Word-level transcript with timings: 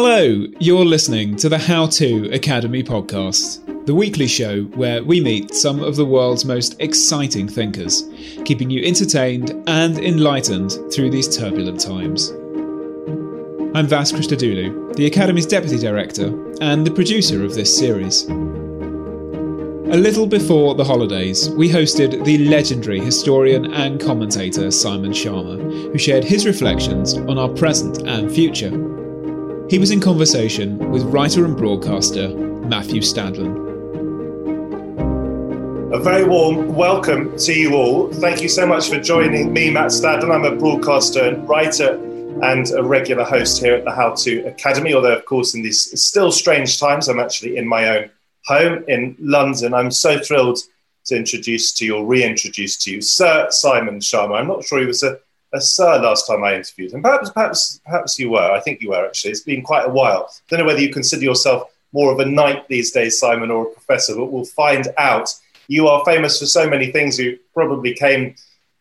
Hello, 0.00 0.46
you're 0.60 0.84
listening 0.84 1.34
to 1.38 1.48
the 1.48 1.58
How 1.58 1.88
To 1.88 2.32
Academy 2.32 2.84
podcast, 2.84 3.84
the 3.84 3.96
weekly 3.96 4.28
show 4.28 4.62
where 4.76 5.02
we 5.02 5.20
meet 5.20 5.52
some 5.52 5.82
of 5.82 5.96
the 5.96 6.04
world's 6.04 6.44
most 6.44 6.76
exciting 6.80 7.48
thinkers, 7.48 8.04
keeping 8.44 8.70
you 8.70 8.84
entertained 8.84 9.60
and 9.66 9.98
enlightened 9.98 10.78
through 10.92 11.10
these 11.10 11.36
turbulent 11.36 11.80
times. 11.80 12.30
I'm 13.74 13.88
Vas 13.88 14.12
Christodoulou, 14.12 14.94
the 14.94 15.04
Academy's 15.04 15.46
Deputy 15.46 15.78
Director 15.78 16.26
and 16.60 16.86
the 16.86 16.92
producer 16.92 17.44
of 17.44 17.56
this 17.56 17.76
series. 17.76 18.22
A 18.28 19.98
little 19.98 20.28
before 20.28 20.76
the 20.76 20.84
holidays, 20.84 21.50
we 21.50 21.68
hosted 21.68 22.24
the 22.24 22.38
legendary 22.46 23.00
historian 23.00 23.74
and 23.74 24.00
commentator 24.00 24.70
Simon 24.70 25.10
Schama, 25.10 25.60
who 25.90 25.98
shared 25.98 26.22
his 26.22 26.46
reflections 26.46 27.14
on 27.14 27.36
our 27.36 27.48
present 27.48 28.06
and 28.06 28.30
future. 28.30 28.70
He 29.70 29.78
was 29.78 29.90
in 29.90 30.00
conversation 30.00 30.78
with 30.90 31.02
writer 31.02 31.44
and 31.44 31.54
broadcaster 31.54 32.30
Matthew 32.30 33.02
Stadlen. 33.02 33.66
A 35.92 35.98
very 35.98 36.24
warm 36.24 36.74
welcome 36.74 37.36
to 37.36 37.52
you 37.52 37.74
all. 37.74 38.10
Thank 38.10 38.40
you 38.40 38.48
so 38.48 38.66
much 38.66 38.88
for 38.88 38.98
joining 38.98 39.52
me, 39.52 39.70
Matt 39.70 39.90
Stadlen. 39.90 40.34
I'm 40.34 40.46
a 40.46 40.56
broadcaster 40.56 41.22
and 41.22 41.46
writer 41.46 41.96
and 42.42 42.70
a 42.70 42.82
regular 42.82 43.24
host 43.24 43.60
here 43.60 43.74
at 43.74 43.84
the 43.84 43.90
How 43.90 44.14
To 44.14 44.46
Academy. 44.46 44.94
Although, 44.94 45.14
of 45.14 45.26
course, 45.26 45.54
in 45.54 45.60
these 45.60 46.00
still 46.02 46.32
strange 46.32 46.80
times, 46.80 47.06
I'm 47.06 47.20
actually 47.20 47.58
in 47.58 47.68
my 47.68 47.90
own 47.90 48.10
home 48.46 48.84
in 48.88 49.16
London. 49.20 49.74
I'm 49.74 49.90
so 49.90 50.18
thrilled 50.18 50.60
to 51.04 51.14
introduce 51.14 51.74
to 51.74 51.84
you 51.84 51.96
or 51.96 52.06
reintroduce 52.06 52.78
to 52.84 52.90
you 52.90 53.02
Sir 53.02 53.48
Simon 53.50 53.98
Schama. 54.00 54.38
I'm 54.38 54.46
not 54.46 54.64
sure 54.64 54.80
he 54.80 54.86
was 54.86 55.02
a, 55.02 55.18
a 55.52 55.60
sir 55.60 56.00
last 56.00 56.26
time 56.26 56.44
I 56.44 56.56
interviewed 56.56 56.92
him. 56.92 57.02
Perhaps, 57.02 57.30
perhaps, 57.30 57.80
perhaps 57.84 58.18
you 58.18 58.30
were. 58.30 58.50
I 58.52 58.60
think 58.60 58.80
you 58.80 58.90
were 58.90 59.06
actually. 59.06 59.30
It's 59.30 59.40
been 59.40 59.62
quite 59.62 59.86
a 59.86 59.90
while. 59.90 60.30
Don't 60.48 60.60
know 60.60 60.66
whether 60.66 60.80
you 60.80 60.92
consider 60.92 61.22
yourself 61.22 61.70
more 61.92 62.12
of 62.12 62.20
a 62.20 62.26
knight 62.26 62.68
these 62.68 62.90
days, 62.90 63.18
Simon, 63.18 63.50
or 63.50 63.64
a 63.64 63.70
professor, 63.70 64.14
but 64.14 64.26
we'll 64.26 64.44
find 64.44 64.88
out. 64.98 65.32
You 65.68 65.88
are 65.88 66.04
famous 66.04 66.38
for 66.38 66.46
so 66.46 66.68
many 66.68 66.90
things. 66.90 67.18
You 67.18 67.38
probably 67.54 67.94
came 67.94 68.34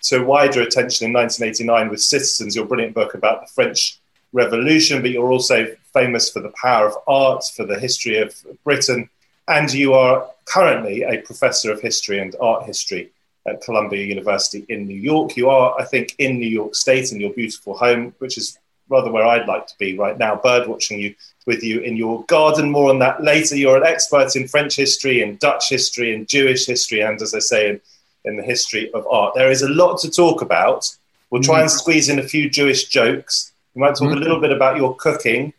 to 0.03 0.23
wider 0.23 0.61
attention 0.61 1.07
in 1.07 1.13
1989 1.13 1.89
with 1.89 2.01
Citizens, 2.01 2.55
your 2.55 2.65
brilliant 2.65 2.93
book 2.93 3.13
about 3.13 3.41
the 3.41 3.47
French 3.47 3.99
Revolution, 4.33 5.02
but 5.02 5.11
you're 5.11 5.31
also 5.31 5.67
famous 5.93 6.29
for 6.29 6.41
the 6.41 6.53
power 6.61 6.87
of 6.87 6.95
art, 7.07 7.43
for 7.55 7.65
the 7.65 7.79
history 7.79 8.17
of 8.19 8.35
Britain, 8.63 9.09
and 9.47 9.73
you 9.73 9.93
are 9.93 10.29
currently 10.45 11.03
a 11.03 11.21
professor 11.21 11.71
of 11.71 11.81
history 11.81 12.19
and 12.19 12.35
art 12.39 12.65
history 12.65 13.09
at 13.47 13.61
Columbia 13.61 14.05
University 14.05 14.65
in 14.69 14.85
New 14.85 14.99
York. 14.99 15.37
You 15.37 15.49
are, 15.49 15.75
I 15.79 15.85
think, 15.85 16.15
in 16.19 16.37
New 16.37 16.49
York 16.49 16.75
State 16.75 17.11
in 17.11 17.19
your 17.19 17.31
beautiful 17.31 17.77
home, 17.77 18.13
which 18.19 18.37
is 18.37 18.59
rather 18.89 19.11
where 19.11 19.25
I'd 19.25 19.47
like 19.47 19.67
to 19.67 19.77
be 19.77 19.97
right 19.97 20.17
now, 20.17 20.35
bird 20.35 20.67
watching 20.67 20.99
you 20.99 21.15
with 21.45 21.63
you 21.63 21.79
in 21.79 21.97
your 21.97 22.23
garden. 22.25 22.69
More 22.69 22.89
on 22.89 22.99
that 22.99 23.23
later. 23.23 23.55
You're 23.55 23.77
an 23.77 23.85
expert 23.85 24.35
in 24.35 24.47
French 24.47 24.75
history, 24.75 25.21
in 25.21 25.37
Dutch 25.37 25.69
history, 25.69 26.13
in 26.13 26.25
Jewish 26.25 26.65
history, 26.65 27.01
and 27.01 27.21
as 27.21 27.33
I 27.33 27.39
say, 27.39 27.69
in, 27.69 27.81
in 28.25 28.37
the 28.37 28.43
history 28.43 28.91
of 28.93 29.07
art. 29.07 29.33
There 29.35 29.51
is 29.51 29.61
a 29.61 29.69
lot 29.69 29.99
to 30.01 30.11
talk 30.11 30.41
about. 30.41 30.93
We'll 31.29 31.41
try 31.41 31.61
and 31.61 31.69
mm. 31.69 31.73
squeeze 31.73 32.09
in 32.09 32.19
a 32.19 32.27
few 32.27 32.49
Jewish 32.49 32.85
jokes. 32.85 33.51
We 33.73 33.81
might 33.81 33.95
talk 33.95 34.11
a 34.11 34.15
mm. 34.15 34.19
little 34.19 34.39
bit 34.39 34.51
about 34.51 34.77
your 34.77 34.95
cooking, 34.95 35.53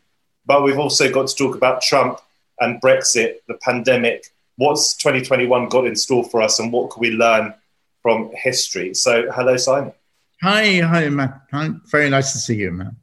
but 0.47 0.63
we've 0.63 0.79
also 0.79 1.11
got 1.11 1.29
to 1.29 1.35
talk 1.35 1.55
about 1.55 1.83
Trump 1.83 2.21
and 2.61 2.81
Brexit, 2.81 3.37
the 3.47 3.55
pandemic. 3.55 4.27
What's 4.57 4.95
2021 4.95 5.69
got 5.69 5.87
in 5.87 5.97
store 5.97 6.25
for 6.25 6.43
us, 6.43 6.59
and 6.59 6.73
what 6.73 6.91
can 6.91 7.01
we 7.01 7.11
learn 7.11 7.55
from 8.03 8.31
history? 8.35 8.95
So, 8.95 9.31
hello, 9.33 9.57
Simon. 9.57 9.93
Hi, 10.43 10.79
hi, 10.81 11.09
Matt. 11.09 11.41
Hi. 11.53 11.71
Very 11.91 12.09
nice 12.11 12.33
to 12.33 12.39
see 12.39 12.57
you, 12.57 12.71
man. 12.71 12.97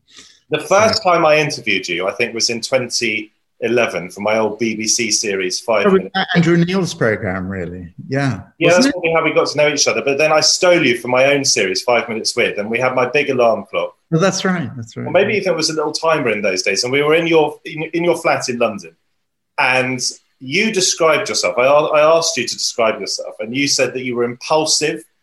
The 0.50 0.60
first 0.60 1.06
uh, 1.06 1.12
time 1.12 1.26
I 1.26 1.38
interviewed 1.38 1.88
you, 1.88 2.08
I 2.08 2.12
think, 2.14 2.34
was 2.34 2.50
in 2.50 2.62
2011 2.62 4.12
for 4.12 4.22
my 4.22 4.38
old 4.38 4.60
BBC 4.60 5.12
series, 5.12 5.60
Five 5.60 5.92
Minutes. 5.92 6.16
Andrew 6.36 6.56
Neil's 6.64 6.94
program, 6.94 7.50
really. 7.50 7.94
Yeah. 8.08 8.44
Yeah, 8.58 8.68
Wasn't 8.68 8.84
that's 8.84 8.86
it? 8.86 8.92
probably 8.94 9.12
how 9.14 9.24
we 9.24 9.34
got 9.34 9.48
to 9.48 9.58
know 9.58 9.68
each 9.68 9.88
other. 9.88 10.02
But 10.02 10.18
then 10.18 10.32
I 10.32 10.40
stole 10.40 10.86
you 10.86 10.98
for 10.98 11.08
my 11.10 11.26
own 11.26 11.44
series, 11.44 11.82
Five 11.82 12.08
Minutes 12.08 12.36
With, 12.36 12.58
and 12.58 12.70
we 12.70 12.80
had 12.80 12.96
my 12.96 13.10
big 13.10 13.30
alarm 13.30 13.66
clock. 13.70 13.98
Well, 14.12 14.22
that's 14.22 14.46
right. 14.46 14.70
That's 14.78 14.96
right. 14.96 15.08
Or 15.08 15.12
maybe 15.12 15.40
there 15.42 15.56
was 15.56 15.70
a 15.70 15.74
little 15.74 15.92
timer 15.92 16.30
in 16.30 16.42
those 16.42 16.62
days, 16.62 16.84
and 16.84 16.94
we 16.94 17.02
were 17.02 17.16
in 17.16 17.28
your 17.28 17.60
in, 17.66 17.84
in 17.94 18.04
your 18.04 18.16
flat 18.18 18.48
in 18.48 18.60
London, 18.60 18.96
and 19.58 20.00
you 20.46 20.72
described 20.72 21.30
yourself. 21.30 21.58
I, 21.58 21.64
I 21.64 22.18
asked 22.18 22.38
you 22.38 22.48
to 22.48 22.54
describe 22.54 23.00
yourself, 23.00 23.36
and 23.40 23.56
you 23.56 23.68
said 23.68 23.94
that 23.94 24.04
you 24.04 24.16
were 24.16 24.24
impulsive. 24.24 25.04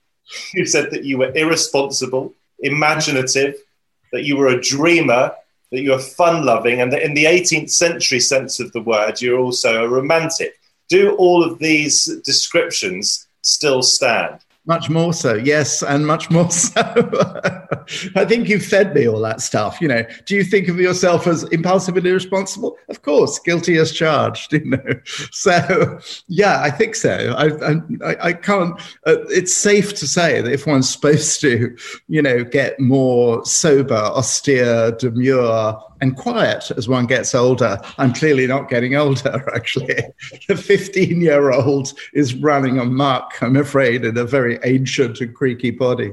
You 0.54 0.64
said 0.64 0.90
that 0.92 1.04
you 1.04 1.18
were 1.18 1.32
irresponsible, 1.34 2.32
imaginative, 2.60 3.56
that 4.12 4.24
you 4.24 4.36
were 4.36 4.48
a 4.48 4.60
dreamer, 4.60 5.32
that 5.70 5.82
you 5.82 5.90
were 5.90 5.98
fun-loving, 5.98 6.80
and 6.80 6.90
that 6.92 7.02
in 7.02 7.12
the 7.12 7.24
18th 7.24 7.70
century 7.70 8.20
sense 8.20 8.58
of 8.58 8.72
the 8.72 8.80
word, 8.80 9.20
you're 9.20 9.38
also 9.38 9.84
a 9.84 9.88
romantic. 9.88 10.54
Do 10.88 11.14
all 11.16 11.44
of 11.44 11.58
these 11.58 12.04
descriptions 12.24 13.26
still 13.42 13.82
stand? 13.82 14.38
Much 14.64 14.88
more 14.88 15.12
so, 15.12 15.34
yes, 15.34 15.82
and 15.82 16.06
much 16.06 16.30
more 16.30 16.48
so. 16.52 16.80
I 18.14 18.24
think 18.24 18.48
you've 18.48 18.64
fed 18.64 18.94
me 18.94 19.08
all 19.08 19.20
that 19.20 19.40
stuff. 19.40 19.80
You 19.80 19.88
know, 19.88 20.04
do 20.24 20.36
you 20.36 20.44
think 20.44 20.68
of 20.68 20.78
yourself 20.78 21.26
as 21.26 21.42
impulsive 21.44 21.96
and 21.96 22.06
irresponsible? 22.06 22.76
Of 22.88 23.02
course, 23.02 23.40
guilty 23.40 23.76
as 23.78 23.92
charged. 23.92 24.52
You 24.62 24.70
know, 24.70 25.00
so 25.32 25.98
yeah, 26.28 26.60
I 26.62 26.70
think 26.70 26.94
so. 26.94 27.34
I 27.36 27.72
I, 28.06 28.28
I 28.28 28.32
can't. 28.34 28.78
Uh, 29.06 29.16
it's 29.28 29.56
safe 29.56 29.94
to 29.94 30.06
say 30.06 30.40
that 30.40 30.52
if 30.52 30.66
one's 30.66 30.88
supposed 30.92 31.40
to, 31.40 31.76
you 32.06 32.22
know, 32.22 32.44
get 32.44 32.78
more 32.78 33.44
sober, 33.44 33.94
austere, 33.94 34.92
demure, 34.92 35.82
and 36.02 36.16
quiet 36.16 36.70
as 36.72 36.88
one 36.88 37.06
gets 37.06 37.32
older, 37.34 37.78
I'm 37.96 38.12
clearly 38.12 38.46
not 38.48 38.68
getting 38.68 38.96
older. 38.96 39.48
Actually, 39.54 40.02
the 40.48 40.56
15 40.56 41.20
year 41.20 41.52
old 41.52 41.94
is 42.12 42.34
running 42.34 42.78
amok. 42.78 43.40
I'm 43.40 43.56
afraid 43.56 44.04
in 44.04 44.18
a 44.18 44.24
very 44.24 44.58
ancient 44.64 45.20
and 45.20 45.34
creaky 45.34 45.70
body. 45.70 46.12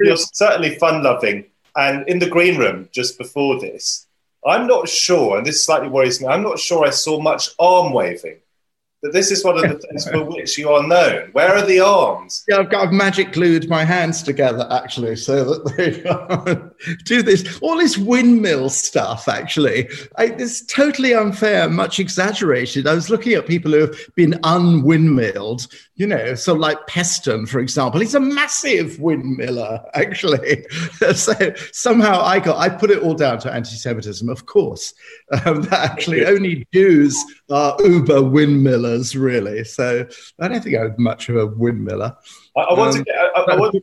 You're 0.00 0.16
certainly 0.16 0.74
fun-loving. 0.74 1.46
And 1.76 2.06
in 2.08 2.18
the 2.18 2.28
green 2.28 2.58
room 2.58 2.88
just 2.92 3.16
before 3.16 3.58
this, 3.60 4.06
I'm 4.44 4.66
not 4.66 4.88
sure, 4.88 5.38
and 5.38 5.46
this 5.46 5.64
slightly 5.64 5.88
worries 5.88 6.20
me. 6.20 6.26
I'm 6.26 6.42
not 6.42 6.58
sure 6.58 6.84
I 6.84 6.90
saw 6.90 7.20
much 7.20 7.50
arm 7.60 7.92
waving. 7.92 8.41
That 9.02 9.12
this 9.12 9.30
is 9.30 9.44
one 9.44 9.56
of 9.56 9.62
the 9.62 9.78
things 9.88 10.08
for 10.08 10.24
which 10.24 10.56
you 10.56 10.70
are 10.70 10.86
known. 10.86 11.30
Where 11.32 11.54
are 11.54 11.66
the 11.66 11.80
arms? 11.80 12.44
Yeah, 12.48 12.58
I've 12.58 12.70
got 12.70 12.86
I've 12.86 12.92
magic 12.92 13.32
glued 13.32 13.68
my 13.68 13.84
hands 13.84 14.22
together 14.22 14.66
actually, 14.70 15.16
so 15.16 15.44
that 15.44 15.76
they 15.76 16.94
do 17.04 17.22
this. 17.22 17.58
All 17.60 17.76
this 17.76 17.98
windmill 17.98 18.70
stuff, 18.70 19.28
actually, 19.28 19.88
I, 20.16 20.26
it's 20.26 20.64
totally 20.66 21.14
unfair, 21.14 21.68
much 21.68 21.98
exaggerated. 21.98 22.86
I 22.86 22.94
was 22.94 23.10
looking 23.10 23.32
at 23.32 23.46
people 23.46 23.72
who 23.72 23.80
have 23.80 23.96
been 24.14 24.38
unwindmilled, 24.44 25.66
you 26.02 26.08
know, 26.08 26.34
so 26.34 26.52
like 26.52 26.84
Peston, 26.88 27.48
for 27.48 27.60
example. 27.60 28.00
He's 28.00 28.16
a 28.16 28.20
massive 28.20 28.96
windmiller, 28.96 29.88
actually. 29.94 30.66
so 31.14 31.32
somehow 31.70 32.20
I 32.20 32.40
got, 32.40 32.56
I 32.56 32.70
put 32.70 32.90
it 32.90 33.04
all 33.04 33.14
down 33.14 33.38
to 33.38 33.52
anti-Semitism, 33.52 34.28
of 34.28 34.44
course. 34.44 34.94
Um, 35.30 35.62
that 35.62 35.92
actually 35.92 36.26
only 36.26 36.66
Jews 36.74 37.16
are 37.48 37.76
uber 37.84 38.20
windmillers, 38.20 39.14
really. 39.14 39.62
So 39.62 40.04
I 40.40 40.48
don't 40.48 40.60
think 40.60 40.76
I'm 40.76 40.96
much 40.98 41.28
of 41.28 41.36
a 41.36 41.46
windmiller. 41.46 42.16
I, 42.56 42.60
I 42.62 42.74
want 42.74 42.94
to 42.94 42.98
Um, 42.98 43.04
get. 43.04 43.14
I, 43.14 43.40
I, 43.52 43.56
want, 43.56 43.76
I 43.76 43.80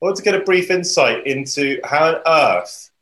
want 0.00 0.16
to 0.18 0.22
get 0.22 0.36
a 0.36 0.44
brief 0.44 0.70
insight 0.70 1.26
into 1.26 1.80
how 1.82 2.14
on 2.14 2.22
earth 2.28 2.92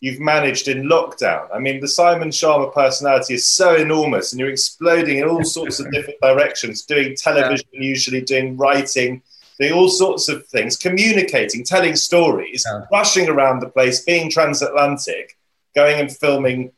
you've 0.00 0.20
managed 0.20 0.68
in 0.68 0.84
lockdown. 0.84 1.48
I 1.54 1.58
mean, 1.58 1.80
the 1.80 1.88
Simon 1.88 2.28
Schama 2.30 2.72
personality 2.72 3.34
is 3.34 3.48
so 3.48 3.74
enormous, 3.74 4.32
and 4.32 4.40
you're 4.40 4.50
exploding 4.50 5.18
in 5.18 5.28
all 5.28 5.44
sorts 5.58 5.80
of 5.80 5.90
different 5.90 6.20
directions. 6.20 6.82
Doing 6.82 7.16
television, 7.16 7.66
usually 7.72 8.20
doing 8.20 8.56
writing, 8.56 9.22
doing 9.58 9.72
all 9.72 9.88
sorts 9.88 10.28
of 10.28 10.46
things, 10.48 10.76
communicating, 10.76 11.64
telling 11.64 11.96
stories, 11.96 12.64
Yeah. 12.70 12.82
rushing 12.92 13.28
around 13.28 13.60
the 13.60 13.68
place, 13.68 14.04
being 14.04 14.30
transatlantic, 14.30 15.36
going 15.74 15.98
and 16.00 16.14
filming 16.14 16.72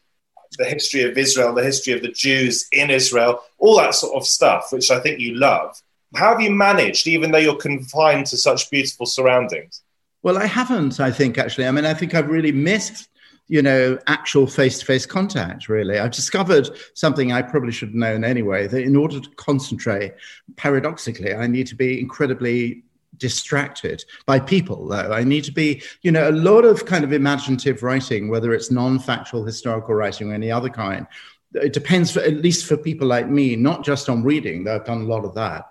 the 0.59 0.65
history 0.65 1.03
of 1.03 1.19
Israel, 1.19 1.53
the 1.55 1.63
history 1.63 1.93
of 1.93 2.03
the 2.03 2.09
Jews 2.09 2.67
in 2.73 2.91
Israel, 2.91 3.43
all 3.59 3.77
that 3.79 3.95
sort 3.95 4.15
of 4.17 4.27
stuff, 4.27 4.73
which 4.73 4.91
I 4.91 4.99
think 5.01 5.21
you 5.21 5.35
love. 5.35 5.81
How 6.15 6.31
have 6.31 6.41
you 6.41 6.51
managed, 6.51 7.07
even 7.07 7.31
though 7.31 7.39
you're 7.39 7.57
confined 7.57 8.27
to 8.27 8.37
such 8.37 8.71
beautiful 8.71 9.05
surroundings? 9.07 9.83
Well, 10.23 10.39
I 10.39 10.47
haven't, 10.47 11.01
I 11.01 11.11
think, 11.11 11.39
actually. 11.39 11.67
I 11.67 11.71
mean, 11.71 11.85
I 11.85 11.95
think 11.95 12.15
I've 12.15 12.29
really 12.29 12.53
missed, 12.53 13.09
you 13.47 13.63
know, 13.63 13.99
actual 14.07 14.47
face 14.47 14.81
to 14.81 14.85
face 14.85 15.07
contact, 15.07 15.69
really. 15.69 15.99
I've 15.99 16.11
discovered 16.11 16.71
something 16.95 17.33
I 17.33 17.43
probably 17.43 17.73
should 17.73 17.91
have 17.91 17.95
known 17.95 18.25
anyway 18.25 18.67
that 18.67 18.83
in 18.83 18.97
order 18.97 19.21
to 19.21 19.31
concentrate, 19.37 20.15
paradoxically, 20.57 21.35
I 21.35 21.47
need 21.47 21.67
to 21.69 21.77
be 21.77 22.01
incredibly 22.01 22.83
distracted 23.19 24.05
by 24.27 24.39
people 24.39 24.87
though 24.87 25.13
i 25.13 25.23
need 25.25 25.45
to 25.45 25.53
be 25.53 25.83
you 26.03 26.11
know 26.13 26.29
a 26.29 26.33
lot 26.33 26.65
of 26.65 26.87
kind 26.87 27.05
of 27.05 27.13
imaginative 27.13 27.83
writing 27.83 28.29
whether 28.29 28.53
it's 28.53 28.71
non-factual 28.71 29.45
historical 29.45 29.95
writing 29.95 30.31
or 30.31 30.35
any 30.35 30.51
other 30.51 30.69
kind 30.69 31.07
it 31.55 31.73
depends 31.73 32.11
for, 32.11 32.21
at 32.21 32.37
least 32.37 32.67
for 32.67 32.77
people 32.77 33.09
like 33.09 33.29
me 33.29 33.57
not 33.57 33.85
just 33.85 34.09
on 34.09 34.23
reading 34.23 34.65
though 34.65 34.77
i've 34.77 34.85
done 34.85 35.03
a 35.03 35.07
lot 35.07 35.25
of 35.25 35.35
that 35.35 35.65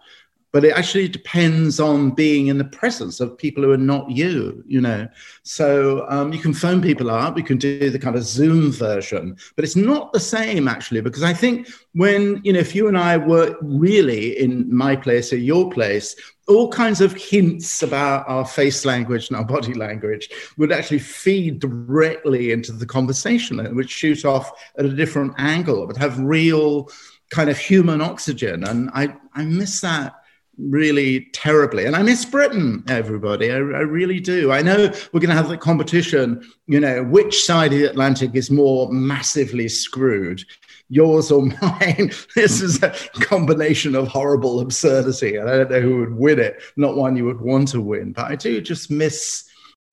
but 0.57 0.65
it 0.65 0.74
actually 0.75 1.07
depends 1.07 1.80
on 1.80 2.09
being 2.09 2.48
in 2.48 2.57
the 2.57 2.63
presence 2.63 3.19
of 3.19 3.38
people 3.38 3.62
who 3.63 3.71
are 3.71 3.77
not 3.77 4.09
you, 4.09 4.63
you 4.65 4.81
know. 4.81 5.07
So 5.44 6.04
um, 6.09 6.33
you 6.33 6.39
can 6.39 6.51
phone 6.51 6.81
people 6.81 7.12
up, 7.12 7.36
we 7.36 7.44
can 7.44 7.59
do 7.59 7.92
the 7.92 8.00
kind 8.00 8.15
of 8.15 8.24
Zoom 8.24 8.71
version, 8.71 9.38
but 9.56 9.63
it's 9.63 9.75
not 9.75 10.13
the 10.13 10.19
same 10.19 10.68
actually, 10.68 11.01
because 11.01 11.21
I 11.21 11.31
think 11.31 11.68
when, 11.94 12.42
you 12.44 12.54
know, 12.54 12.57
if 12.57 12.74
you 12.74 12.88
and 12.88 12.98
I 12.98 13.18
were 13.18 13.56
really 13.62 14.39
in 14.39 14.75
my 14.75 14.95
place 14.95 15.31
or 15.31 15.38
your 15.38 15.69
place, 15.69 16.15
all 16.48 16.71
kinds 16.71 17.01
of 17.01 17.13
hints 17.13 17.83
about 17.83 18.27
our 18.27 18.44
face 18.44 18.83
language 18.83 19.27
and 19.27 19.38
our 19.38 19.45
body 19.45 19.75
language 19.75 20.27
would 20.57 20.71
actually 20.71 20.98
feed 20.98 21.60
directly 21.60 22.51
into 22.51 22.71
the 22.71 22.88
conversation 22.88 23.60
and 23.60 23.75
would 23.75 23.92
shoot 23.92 24.25
off 24.25 24.51
at 24.80 24.86
a 24.86 24.95
different 24.95 25.36
angle. 25.38 25.83
It 25.83 25.86
would 25.86 25.98
have 25.98 26.18
real 26.19 26.89
kind 27.30 27.51
of 27.51 27.60
human 27.60 28.01
oxygen. 28.01 28.63
And 28.63 28.89
I, 28.95 29.13
I 29.36 29.45
miss 29.45 29.81
that 29.81 30.15
really 30.57 31.27
terribly. 31.33 31.86
And 31.86 31.95
I 31.95 32.01
miss 32.01 32.25
Britain, 32.25 32.83
everybody. 32.88 33.51
I, 33.51 33.56
I 33.56 33.81
really 33.81 34.19
do. 34.19 34.51
I 34.51 34.62
know 34.62 34.92
we're 35.12 35.19
going 35.19 35.30
to 35.30 35.36
have 35.36 35.50
the 35.50 35.57
competition, 35.57 36.44
you 36.68 36.80
know, 36.80 37.04
which 37.04 37.44
side 37.44 37.74
of 37.74 37.80
the 37.80 37.89
Atlantic 37.89 38.31
is 38.33 38.50
more 38.50 38.92
massively 38.92 39.69
screwed 39.69 40.44
yours 40.89 41.31
or 41.31 41.45
mine. 41.62 42.12
this 42.36 42.62
is 42.62 42.81
a 42.81 42.89
combination 43.13 43.95
of 43.95 44.07
horrible 44.07 44.59
absurdity. 44.59 45.36
And 45.36 45.50
I 45.50 45.57
don't 45.57 45.71
know 45.71 45.81
who 45.81 46.00
would 46.00 46.15
win 46.15 46.39
it, 46.39 46.62
not 46.75 46.95
one 46.95 47.15
you 47.15 47.25
would 47.25 47.42
want 47.42 47.69
to 47.69 47.81
win. 47.81 48.13
But 48.13 48.31
I 48.31 48.36
do 48.36 48.62
just 48.62 48.89
miss 48.89 49.44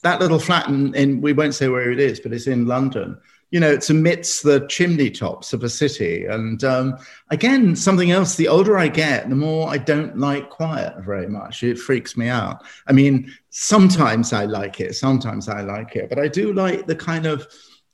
that 0.03 0.21
little 0.21 0.39
flat 0.39 0.69
in, 0.69 0.95
in 0.95 1.21
we 1.21 1.33
won't 1.33 1.55
say 1.55 1.69
where 1.69 1.91
it 1.91 2.01
is, 2.01 2.21
but 2.21 2.33
it's 2.33 2.47
in 2.47 2.67
London. 2.67 3.19
You 3.55 3.61
know, 3.61 3.71
it's 3.71 3.89
amidst 3.89 4.43
the 4.43 4.67
chimney 4.67 5.11
tops 5.11 5.53
of 5.53 5.63
a 5.63 5.69
city. 5.69 6.25
And 6.25 6.65
um, 6.65 6.99
again, 7.31 7.77
something 7.77 8.11
else, 8.11 8.35
the 8.35 8.49
older 8.49 8.77
I 8.77 8.89
get, 8.89 9.29
the 9.29 9.37
more 9.37 9.69
I 9.69 9.79
don't 9.79 10.19
like 10.19 10.51
quiet 10.51 10.95
very 11.05 11.29
much. 11.29 11.63
It 11.63 11.79
freaks 11.79 12.17
me 12.17 12.29
out. 12.29 12.65
I 12.89 12.93
mean, 12.93 13.33
sometimes 13.51 14.33
I 14.33 14.47
like 14.47 14.81
it, 14.81 14.97
sometimes 14.97 15.49
I 15.49 15.61
like 15.61 15.95
it, 15.95 16.09
but 16.09 16.19
I 16.19 16.27
do 16.27 16.53
like 16.53 16.87
the 16.87 16.97
kind 16.97 17.27
of 17.27 17.47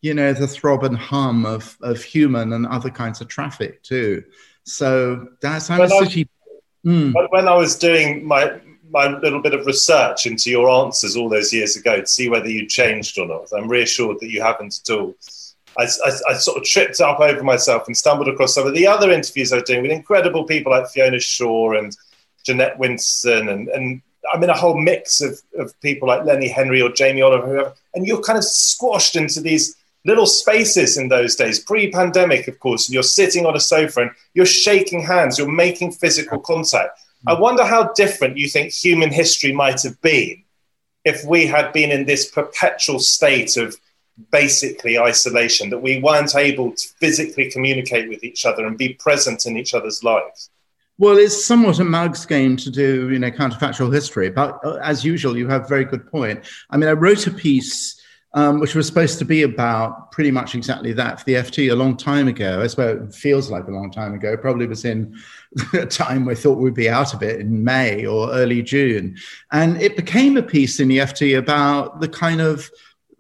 you 0.03 0.15
know, 0.15 0.33
the 0.33 0.47
throb 0.47 0.85
and 0.85 0.97
hum 0.97 1.45
of, 1.45 1.77
of 1.83 2.03
human 2.03 2.53
and 2.53 2.67
other 2.67 2.91
kinds 2.91 3.21
of 3.21 3.29
traffic 3.29 3.83
too. 3.83 4.25
So 4.65 5.29
that's 5.41 5.69
how 5.69 5.81
when 5.81 5.89
city. 5.89 6.29
Mm. 6.85 7.13
When 7.31 7.49
I 7.49 7.55
was 7.55 7.77
doing 7.77 8.27
my 8.27 8.61
my 8.91 9.07
little 9.19 9.41
bit 9.41 9.55
of 9.55 9.67
research 9.67 10.27
into 10.27 10.51
your 10.51 10.69
answers 10.69 11.15
all 11.17 11.29
those 11.29 11.53
years 11.53 11.77
ago 11.77 12.01
to 12.01 12.07
see 12.07 12.29
whether 12.29 12.49
you 12.49 12.67
changed 12.67 13.19
or 13.19 13.27
not, 13.27 13.53
I'm 13.57 13.69
reassured 13.69 14.19
that 14.21 14.31
you 14.31 14.43
haven't 14.43 14.81
at 14.83 14.95
all. 14.95 15.15
I, 15.79 15.85
I, 15.85 16.13
I, 16.31 16.35
sort 16.35 16.59
of 16.59 16.65
tripped 16.65 17.01
up 17.01 17.21
over 17.21 17.43
myself 17.43 17.87
and 17.87 17.97
stumbled 17.97 18.29
across 18.29 18.55
some 18.55 18.67
of 18.67 18.75
the 18.75 18.87
other 18.87 19.11
interviews 19.11 19.53
I 19.53 19.57
was 19.57 19.65
doing 19.65 19.83
with 19.83 19.91
incredible 19.91 20.45
people 20.45 20.73
like 20.73 20.89
Fiona 20.89 21.21
Shaw 21.21 21.79
and 21.79 21.97
Jeanette 22.45 22.79
Winterson 22.79 23.51
and, 23.51 23.69
and 23.69 24.03
I 24.33 24.39
mean 24.39 24.51
a 24.51 24.57
whole 24.57 24.79
mix 24.79 25.21
of, 25.21 25.41
of 25.59 25.79
people 25.81 26.09
like 26.09 26.25
Lenny 26.25 26.49
Henry 26.49 26.83
or 26.83 26.91
Jamie 26.91 27.23
Oliver, 27.23 27.47
whoever, 27.47 27.75
and 27.95 28.07
you're 28.07 28.21
kind 28.21 28.39
of 28.39 28.45
squashed 28.45 29.17
into 29.17 29.41
these 29.41 29.77
little 30.05 30.27
spaces 30.27 30.97
in 30.97 31.09
those 31.09 31.37
days, 31.37 31.59
pre-pandemic, 31.59 32.49
of 32.49 32.59
course, 32.59 32.89
and 32.89 32.95
you're 32.95 33.03
sitting 33.03 33.45
on 33.47 33.57
a 33.57 33.61
sofa 33.61 34.03
and 34.03 34.11
you're 34.35 34.47
shaking 34.47 35.03
hands, 35.03 35.39
you're 35.39 35.51
making 35.51 35.93
physical 35.93 36.39
contact. 36.39 36.99
Mm-hmm. 36.99 37.29
I 37.29 37.41
wonder 37.41 37.65
how 37.65 37.93
different 37.93 38.39
you 38.39 38.49
think 38.49 38.73
human 38.73 39.11
history 39.11 39.53
might 39.53 39.83
have 39.83 40.01
been 40.01 40.43
if 41.05 41.25
we 41.25 41.47
had 41.47 41.73
been 41.73 41.91
in 41.91 42.07
this 42.07 42.31
perpetual 42.31 42.99
state 42.99 43.57
of 43.57 43.77
basically 44.31 44.99
isolation, 44.99 45.71
that 45.71 45.79
we 45.79 46.01
weren't 46.01 46.35
able 46.37 46.73
to 46.73 46.89
physically 46.99 47.51
communicate 47.51 48.09
with 48.09 48.23
each 48.23 48.45
other 48.45 48.67
and 48.67 48.77
be 48.77 48.95
present 48.95 49.47
in 49.47 49.57
each 49.57 49.75
other's 49.75 50.05
lives. 50.05 50.51
Well, 50.99 51.17
it's 51.17 51.47
somewhat 51.47 51.79
a 51.79 51.85
mug's 51.85 52.27
game 52.27 52.57
to 52.59 52.71
do, 52.71 53.11
you 53.11 53.19
know, 53.19 53.31
counterfactual 53.31 53.93
history. 53.93 54.29
But 54.29 54.61
uh, 54.63 54.75
as 54.83 55.05
usual, 55.05 55.37
you 55.37 55.49
have 55.49 55.65
a 55.65 55.69
very 55.69 55.87
good 55.87 56.07
point. 56.11 56.45
I 56.69 56.77
mean, 56.77 56.91
I 56.91 56.93
wrote 56.93 57.27
a 57.27 57.31
piece 57.31 58.01
um, 58.35 58.61
which 58.61 58.75
was 58.75 58.87
supposed 58.87 59.19
to 59.19 59.25
be 59.25 59.43
about 59.43 60.13
pretty 60.13 60.31
much 60.31 60.55
exactly 60.55 60.93
that 60.93 61.19
for 61.19 61.25
the 61.25 61.35
FT 61.35 61.73
a 61.73 61.75
long 61.75 61.97
time 61.97 62.29
ago. 62.29 62.63
I 62.63 62.69
suppose 62.69 63.09
it 63.09 63.15
feels 63.15 63.51
like 63.51 63.67
a 63.67 63.73
long 63.73 63.91
time 63.91 64.15
ago. 64.15 64.37
Probably 64.37 64.67
was 64.67 64.85
in 64.85 65.17
a 65.73 65.87
time 65.87 66.25
we 66.25 66.37
thought 66.37 66.59
we'd 66.59 66.75
be 66.75 66.89
out 66.89 67.13
of 67.13 67.23
it 67.23 67.41
in 67.41 67.65
May 67.65 68.07
or 68.07 68.31
early 68.31 68.63
June. 68.63 69.17
And 69.51 69.81
it 69.83 69.97
became 69.97 70.37
a 70.37 70.43
piece 70.43 70.79
in 70.79 70.89
the 70.89 70.99
FT 70.99 71.39
about 71.39 72.01
the 72.01 72.09
kind 72.09 72.41
of 72.41 72.71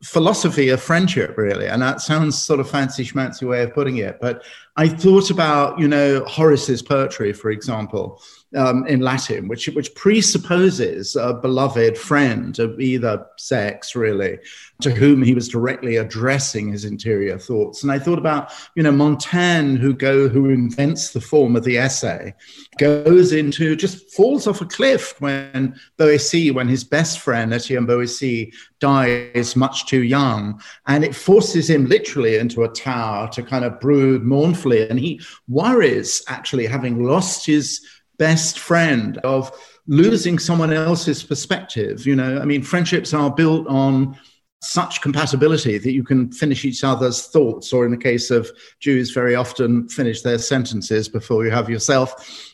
philosophy 0.02 0.70
of 0.70 0.82
friendship, 0.82 1.36
really. 1.36 1.66
And 1.66 1.82
that 1.82 2.00
sounds 2.00 2.40
sort 2.40 2.60
of 2.60 2.70
fancy 2.70 3.04
schmancy 3.04 3.46
way 3.46 3.62
of 3.62 3.74
putting 3.74 3.98
it. 3.98 4.18
But 4.20 4.44
I 4.76 4.88
thought 4.88 5.30
about, 5.30 5.78
you 5.78 5.88
know, 5.88 6.24
Horace's 6.24 6.82
poetry, 6.82 7.32
for 7.32 7.50
example 7.50 8.22
um, 8.56 8.86
in 8.86 9.00
Latin, 9.00 9.48
which 9.48 9.68
which 9.68 9.94
presupposes 9.94 11.16
a 11.16 11.34
beloved 11.34 11.96
friend 11.96 12.58
of 12.58 12.80
either 12.80 13.26
sex, 13.36 13.94
really, 13.94 14.38
to 14.80 14.90
whom 14.90 15.22
he 15.22 15.34
was 15.34 15.48
directly 15.48 15.96
addressing 15.96 16.72
his 16.72 16.84
interior 16.84 17.38
thoughts. 17.38 17.82
And 17.82 17.92
I 17.92 17.98
thought 17.98 18.18
about, 18.18 18.52
you 18.74 18.82
know, 18.82 18.92
Montaigne, 18.92 19.76
who 19.76 19.94
go 19.94 20.28
who 20.28 20.50
invents 20.50 21.12
the 21.12 21.20
form 21.20 21.54
of 21.54 21.64
the 21.64 21.78
essay, 21.78 22.34
goes 22.78 23.32
into 23.32 23.76
just 23.76 24.10
falls 24.10 24.46
off 24.46 24.60
a 24.60 24.66
cliff 24.66 25.20
when 25.20 25.78
Boétie, 25.98 26.52
when 26.52 26.68
his 26.68 26.82
best 26.84 27.20
friend 27.20 27.54
Etienne 27.54 27.86
Boétie 27.86 28.52
dies 28.80 29.54
much 29.54 29.86
too 29.86 30.02
young, 30.02 30.60
and 30.86 31.04
it 31.04 31.14
forces 31.14 31.70
him 31.70 31.86
literally 31.86 32.36
into 32.36 32.64
a 32.64 32.68
tower 32.68 33.28
to 33.28 33.42
kind 33.42 33.64
of 33.64 33.78
brood 33.78 34.24
mournfully, 34.24 34.88
and 34.88 34.98
he 34.98 35.20
worries 35.48 36.24
actually 36.28 36.66
having 36.66 37.04
lost 37.04 37.46
his 37.46 37.86
best 38.20 38.58
friend, 38.58 39.16
of 39.24 39.50
losing 39.86 40.38
someone 40.38 40.72
else's 40.72 41.22
perspective. 41.24 42.06
You 42.06 42.14
know, 42.14 42.38
I 42.38 42.44
mean, 42.44 42.62
friendships 42.62 43.14
are 43.14 43.30
built 43.30 43.66
on 43.66 44.16
such 44.62 45.00
compatibility 45.00 45.78
that 45.78 45.92
you 45.92 46.04
can 46.04 46.30
finish 46.30 46.66
each 46.66 46.84
other's 46.84 47.28
thoughts, 47.28 47.72
or 47.72 47.86
in 47.86 47.90
the 47.90 47.96
case 47.96 48.30
of 48.30 48.50
Jews, 48.78 49.10
very 49.10 49.34
often 49.34 49.88
finish 49.88 50.20
their 50.20 50.36
sentences 50.38 51.08
before 51.08 51.46
you 51.46 51.50
have 51.50 51.70
yourself. 51.70 52.49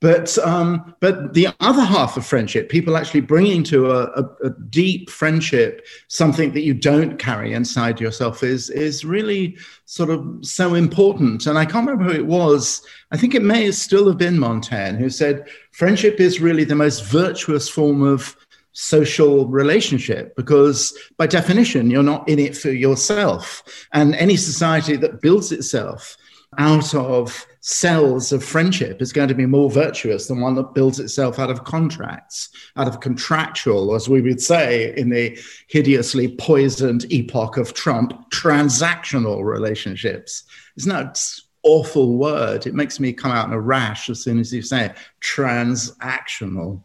But 0.00 0.38
um, 0.38 0.94
but 1.00 1.34
the 1.34 1.48
other 1.58 1.82
half 1.82 2.16
of 2.16 2.24
friendship, 2.24 2.68
people 2.68 2.96
actually 2.96 3.22
bringing 3.22 3.64
to 3.64 3.90
a, 3.90 4.04
a, 4.04 4.30
a, 4.44 4.50
deep 4.70 5.10
friendship 5.10 5.84
something 6.06 6.52
that 6.52 6.62
you 6.62 6.72
don't 6.72 7.18
carry 7.18 7.52
inside 7.52 8.00
yourself 8.00 8.44
is 8.44 8.70
is 8.70 9.04
really 9.04 9.56
sort 9.84 10.10
of 10.10 10.24
so 10.42 10.74
important. 10.74 11.46
And 11.46 11.58
I 11.58 11.64
can't 11.64 11.88
remember 11.88 12.12
who 12.12 12.18
it 12.18 12.26
was. 12.26 12.86
I 13.10 13.16
think 13.16 13.34
it 13.34 13.42
may 13.42 13.70
still 13.72 14.06
have 14.06 14.18
been 14.18 14.38
Montaigne 14.38 14.98
who 14.98 15.10
said 15.10 15.48
friendship 15.72 16.20
is 16.20 16.40
really 16.40 16.64
the 16.64 16.76
most 16.76 17.04
virtuous 17.04 17.68
form 17.68 18.02
of 18.02 18.36
social 18.72 19.46
relationship 19.46 20.36
because 20.36 20.96
by 21.16 21.26
definition 21.26 21.90
you're 21.90 22.02
not 22.02 22.28
in 22.28 22.38
it 22.38 22.54
for 22.54 22.70
yourself 22.70 23.62
and 23.94 24.14
any 24.16 24.36
society 24.36 24.96
that 24.96 25.22
builds 25.22 25.50
itself 25.50 26.16
out 26.58 26.94
of 26.94 27.46
cells 27.68 28.30
of 28.30 28.44
friendship 28.44 29.02
is 29.02 29.12
going 29.12 29.26
to 29.26 29.34
be 29.34 29.44
more 29.44 29.68
virtuous 29.68 30.28
than 30.28 30.40
one 30.40 30.54
that 30.54 30.72
builds 30.72 31.00
itself 31.00 31.40
out 31.40 31.50
of 31.50 31.64
contracts, 31.64 32.50
out 32.76 32.86
of 32.86 33.00
contractual, 33.00 33.92
as 33.96 34.08
we 34.08 34.22
would 34.22 34.40
say 34.40 34.96
in 34.96 35.10
the 35.10 35.36
hideously 35.66 36.28
poisoned 36.36 37.12
epoch 37.12 37.56
of 37.56 37.74
Trump, 37.74 38.30
transactional 38.30 39.44
relationships. 39.44 40.44
Isn't 40.76 40.92
that 40.92 41.20
awful 41.64 42.16
word? 42.16 42.68
It 42.68 42.74
makes 42.74 43.00
me 43.00 43.12
come 43.12 43.32
out 43.32 43.48
in 43.48 43.52
a 43.52 43.60
rash 43.60 44.08
as 44.10 44.22
soon 44.22 44.38
as 44.38 44.52
you 44.52 44.62
say 44.62 44.86
it. 44.86 44.96
Transactional 45.20 46.84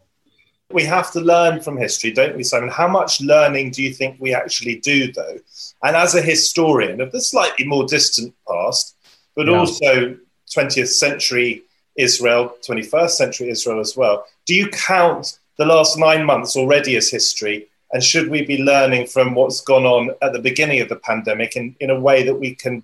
we 0.72 0.84
have 0.84 1.12
to 1.12 1.20
learn 1.20 1.60
from 1.60 1.76
history, 1.76 2.12
don't 2.12 2.34
we, 2.34 2.42
Simon? 2.42 2.70
How 2.70 2.88
much 2.88 3.20
learning 3.20 3.72
do 3.72 3.82
you 3.82 3.92
think 3.92 4.16
we 4.18 4.32
actually 4.32 4.76
do, 4.76 5.12
though? 5.12 5.36
And 5.82 5.94
as 5.94 6.14
a 6.14 6.22
historian 6.22 7.02
of 7.02 7.12
the 7.12 7.20
slightly 7.20 7.66
more 7.66 7.84
distant 7.84 8.34
past, 8.48 8.96
but 9.36 9.48
yeah. 9.48 9.58
also 9.58 10.16
20th 10.54 10.88
century 10.88 11.62
Israel, 11.96 12.54
21st 12.66 13.10
century 13.10 13.50
Israel 13.50 13.80
as 13.80 13.96
well, 13.96 14.24
do 14.46 14.54
you 14.54 14.68
count 14.68 15.38
the 15.58 15.66
last 15.66 15.98
nine 15.98 16.24
months 16.24 16.56
already 16.56 16.96
as 16.96 17.10
history? 17.10 17.68
And 17.92 18.02
should 18.02 18.28
we 18.28 18.42
be 18.42 18.62
learning 18.62 19.06
from 19.06 19.34
what's 19.34 19.60
gone 19.60 19.84
on 19.84 20.14
at 20.22 20.32
the 20.32 20.38
beginning 20.38 20.80
of 20.80 20.88
the 20.88 20.96
pandemic 20.96 21.56
in, 21.56 21.76
in 21.80 21.90
a 21.90 22.00
way 22.00 22.22
that 22.24 22.34
we 22.34 22.54
can 22.54 22.82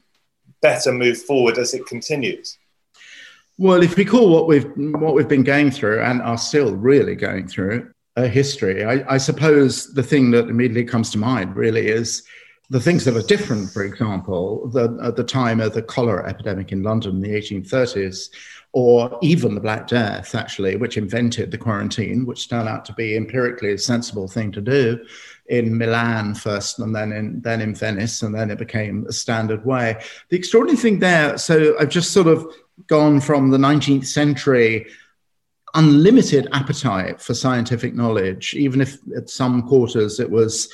better 0.60 0.92
move 0.92 1.20
forward 1.22 1.56
as 1.58 1.72
it 1.72 1.86
continues? 1.86 2.58
Well, 3.56 3.82
if 3.82 3.96
we 3.96 4.04
call 4.04 4.30
what 4.30 4.46
we've 4.46 4.70
what 4.76 5.14
we've 5.14 5.28
been 5.28 5.42
going 5.42 5.72
through 5.72 6.00
and 6.02 6.22
are 6.22 6.38
still 6.38 6.76
really 6.76 7.16
going 7.16 7.48
through 7.48 7.90
a 8.16 8.28
history, 8.28 8.84
I, 8.84 9.14
I 9.14 9.18
suppose 9.18 9.92
the 9.94 10.02
thing 10.02 10.30
that 10.32 10.48
immediately 10.48 10.84
comes 10.84 11.10
to 11.10 11.18
mind 11.18 11.56
really 11.56 11.88
is 11.88 12.22
the 12.70 12.80
things 12.80 13.04
that 13.04 13.16
are 13.16 13.22
different. 13.22 13.70
For 13.70 13.84
example, 13.84 14.68
the, 14.68 14.98
at 15.02 15.16
the 15.16 15.24
time 15.24 15.60
of 15.60 15.72
the 15.72 15.82
cholera 15.82 16.28
epidemic 16.28 16.72
in 16.72 16.82
London 16.82 17.16
in 17.16 17.20
the 17.22 17.30
1830s, 17.30 18.30
or 18.72 19.18
even 19.22 19.54
the 19.54 19.60
Black 19.60 19.86
Death, 19.86 20.34
actually, 20.34 20.76
which 20.76 20.98
invented 20.98 21.50
the 21.50 21.58
quarantine, 21.58 22.26
which 22.26 22.48
turned 22.48 22.68
out 22.68 22.84
to 22.84 22.92
be 22.92 23.16
empirically 23.16 23.72
a 23.72 23.78
sensible 23.78 24.28
thing 24.28 24.52
to 24.52 24.60
do 24.60 25.02
in 25.46 25.76
Milan 25.76 26.34
first, 26.34 26.78
and 26.78 26.94
then 26.94 27.12
in 27.12 27.40
then 27.40 27.62
in 27.62 27.74
Venice, 27.74 28.22
and 28.22 28.34
then 28.34 28.50
it 28.50 28.58
became 28.58 29.06
a 29.08 29.12
standard 29.12 29.64
way. 29.64 29.96
The 30.28 30.36
extraordinary 30.36 30.78
thing 30.78 30.98
there, 30.98 31.38
so 31.38 31.78
I've 31.78 31.88
just 31.88 32.12
sort 32.12 32.26
of 32.26 32.46
gone 32.86 33.20
from 33.20 33.50
the 33.50 33.58
19th 33.58 34.06
century 34.06 34.86
unlimited 35.74 36.48
appetite 36.52 37.20
for 37.20 37.34
scientific 37.34 37.94
knowledge, 37.94 38.54
even 38.54 38.80
if 38.80 38.98
at 39.16 39.30
some 39.30 39.62
quarters 39.62 40.20
it 40.20 40.30
was 40.30 40.72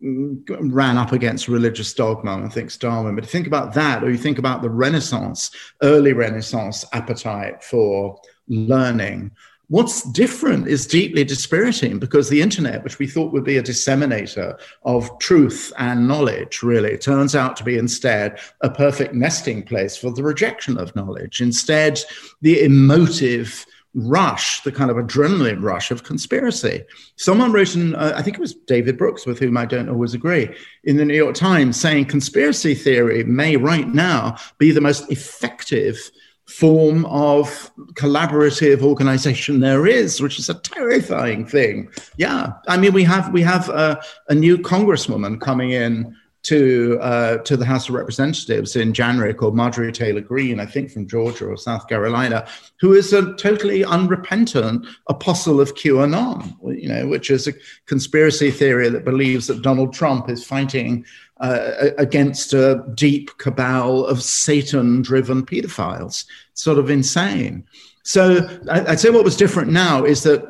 ran 0.00 0.96
up 0.96 1.12
against 1.12 1.48
religious 1.48 1.92
dogma, 1.92 2.44
I 2.44 2.48
think 2.48 2.76
Darwin. 2.78 3.14
But 3.14 3.26
think 3.26 3.46
about 3.46 3.74
that, 3.74 4.02
or 4.02 4.10
you 4.10 4.16
think 4.16 4.38
about 4.38 4.62
the 4.62 4.70
Renaissance, 4.70 5.50
early 5.82 6.12
Renaissance 6.12 6.84
appetite 6.92 7.62
for 7.62 8.18
learning. 8.48 9.32
What's 9.68 10.02
different 10.12 10.68
is 10.68 10.86
deeply 10.86 11.24
dispiriting 11.24 11.98
because 11.98 12.28
the 12.28 12.40
internet, 12.40 12.84
which 12.84 13.00
we 13.00 13.08
thought 13.08 13.32
would 13.32 13.42
be 13.42 13.56
a 13.56 13.62
disseminator 13.62 14.56
of 14.84 15.10
truth 15.18 15.72
and 15.76 16.06
knowledge, 16.06 16.62
really 16.62 16.96
turns 16.96 17.34
out 17.34 17.56
to 17.56 17.64
be 17.64 17.76
instead 17.76 18.38
a 18.60 18.70
perfect 18.70 19.12
nesting 19.12 19.64
place 19.64 19.96
for 19.96 20.12
the 20.12 20.22
rejection 20.22 20.78
of 20.78 20.94
knowledge. 20.94 21.40
Instead, 21.40 22.00
the 22.42 22.62
emotive, 22.62 23.66
rush, 23.96 24.62
the 24.62 24.70
kind 24.70 24.90
of 24.90 24.98
adrenaline 24.98 25.62
rush 25.62 25.90
of 25.90 26.04
conspiracy. 26.04 26.84
Someone 27.16 27.50
wrote 27.50 27.74
in, 27.74 27.94
uh, 27.94 28.12
I 28.14 28.22
think 28.22 28.36
it 28.36 28.40
was 28.40 28.54
David 28.54 28.98
Brooks, 28.98 29.26
with 29.26 29.38
whom 29.38 29.56
I 29.56 29.64
don't 29.64 29.88
always 29.88 30.12
agree, 30.12 30.54
in 30.84 30.98
the 30.98 31.04
New 31.04 31.14
York 31.16 31.34
Times 31.34 31.80
saying 31.80 32.04
conspiracy 32.04 32.74
theory 32.74 33.24
may 33.24 33.56
right 33.56 33.88
now 33.88 34.36
be 34.58 34.70
the 34.70 34.82
most 34.82 35.10
effective 35.10 35.98
form 36.44 37.06
of 37.06 37.72
collaborative 37.94 38.82
organization 38.82 39.60
there 39.60 39.86
is, 39.86 40.20
which 40.20 40.38
is 40.38 40.48
a 40.48 40.54
terrifying 40.54 41.46
thing. 41.46 41.88
Yeah, 42.18 42.52
I 42.68 42.76
mean, 42.76 42.92
we 42.92 43.02
have 43.04 43.32
we 43.32 43.42
have 43.42 43.68
a, 43.70 44.00
a 44.28 44.34
new 44.34 44.58
congresswoman 44.58 45.40
coming 45.40 45.70
in 45.70 46.14
to 46.46 46.98
uh, 47.00 47.38
to 47.38 47.56
the 47.56 47.64
House 47.64 47.88
of 47.88 47.96
Representatives 47.96 48.76
in 48.76 48.92
January 48.92 49.34
called 49.34 49.56
Marjorie 49.56 49.90
Taylor 49.90 50.20
Greene, 50.20 50.60
I 50.60 50.66
think 50.66 50.90
from 50.90 51.08
Georgia 51.08 51.46
or 51.46 51.56
South 51.56 51.88
Carolina, 51.88 52.46
who 52.80 52.94
is 52.94 53.12
a 53.12 53.34
totally 53.34 53.84
unrepentant 53.84 54.86
apostle 55.08 55.60
of 55.60 55.74
QAnon, 55.74 56.54
you 56.80 56.88
know, 56.88 57.08
which 57.08 57.30
is 57.30 57.48
a 57.48 57.52
conspiracy 57.86 58.52
theory 58.52 58.88
that 58.88 59.04
believes 59.04 59.48
that 59.48 59.62
Donald 59.62 59.92
Trump 59.92 60.30
is 60.30 60.44
fighting 60.44 61.04
uh, 61.40 61.90
against 61.98 62.52
a 62.54 62.84
deep 62.94 63.36
cabal 63.38 64.04
of 64.06 64.22
Satan-driven 64.22 65.44
pedophiles. 65.44 66.24
Sort 66.54 66.78
of 66.78 66.90
insane. 66.90 67.64
So 68.04 68.48
I'd 68.70 69.00
say 69.00 69.10
what 69.10 69.24
was 69.24 69.36
different 69.36 69.72
now 69.72 70.04
is 70.04 70.22
that, 70.22 70.40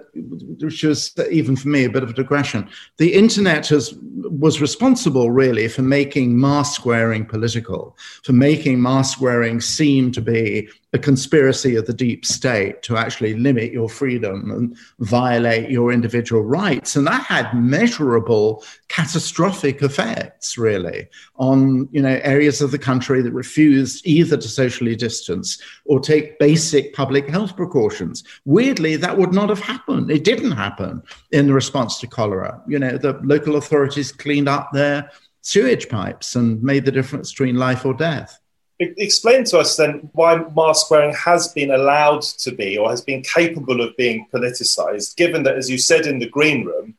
which 0.61 0.83
was 0.83 1.15
even 1.31 1.57
for 1.57 1.69
me 1.69 1.85
a 1.85 1.91
bit 1.91 2.03
of 2.03 2.11
a 2.11 2.13
digression, 2.13 2.69
the 2.99 3.15
internet 3.15 3.67
has 3.69 3.95
was 4.03 4.61
responsible 4.61 5.31
really 5.31 5.67
for 5.69 5.81
making 5.81 6.39
mask 6.39 6.85
wearing 6.85 7.25
political, 7.25 7.97
for 8.25 8.35
making 8.35 8.83
mask 8.83 9.23
wearing 9.23 9.63
seem 9.63 10.13
to 10.13 10.21
be 10.21 10.69
a 10.97 10.99
conspiracy 10.99 11.77
of 11.77 11.87
the 11.87 11.93
deep 11.93 12.25
state 12.25 12.83
to 12.83 12.97
actually 12.97 13.35
limit 13.35 13.71
your 13.71 13.89
freedom 13.89 14.51
and 14.51 14.77
violate 14.99 15.71
your 15.71 15.93
individual 15.93 16.43
rights. 16.43 16.97
And 16.97 17.07
that 17.07 17.23
had 17.23 17.55
measurable 17.55 18.65
catastrophic 18.89 19.83
effects, 19.83 20.57
really, 20.57 21.07
on 21.37 21.89
you 21.93 22.03
know 22.03 22.19
areas 22.23 22.61
of 22.63 22.71
the 22.71 22.79
country 22.79 23.23
that 23.23 23.33
refused 23.33 24.07
either 24.07 24.37
to 24.37 24.49
socially 24.49 24.97
distance 24.97 25.61
or 25.85 26.01
take 26.01 26.39
basic 26.39 26.95
public 26.95 27.29
health 27.29 27.55
precautions. 27.55 28.25
Weirdly, 28.47 28.97
that 28.97 29.19
would 29.19 29.33
not 29.33 29.51
have 29.51 29.61
happened. 29.61 30.11
It 30.11 30.25
didn't 30.25 30.53
happen 30.53 31.03
in 31.31 31.47
the 31.47 31.53
response 31.53 32.01
to 32.01 32.07
cholera. 32.07 32.63
You 32.67 32.79
know, 32.79 32.97
the 32.97 33.21
local 33.23 33.57
authorities 33.57 34.11
cleaned 34.11 34.49
up 34.49 34.73
their 34.73 35.11
sewage 35.43 35.89
pipes 35.89 36.35
and 36.35 36.61
made 36.63 36.85
the 36.85 36.91
difference 36.91 37.31
between 37.31 37.57
life 37.57 37.85
or 37.85 37.95
death. 37.95 38.41
Explain 38.79 39.45
to 39.45 39.59
us 39.59 39.77
then 39.77 40.11
why 40.13 40.45
mask 40.55 40.91
wearing 40.91 41.15
has 41.15 41.49
been 41.49 41.71
allowed 41.71 42.23
to 42.23 42.53
be 42.53 42.77
or 42.77 42.91
has 42.91 43.01
been 43.01 43.23
capable 43.23 43.81
of 43.81 43.97
being 43.97 44.27
politicized, 44.33 45.17
given 45.17 45.45
that, 45.45 45.57
as 45.57 45.71
you 45.71 45.79
said 45.79 46.07
in 46.07 46.19
the 46.19 46.29
green 46.29 46.67
room, 46.67 46.95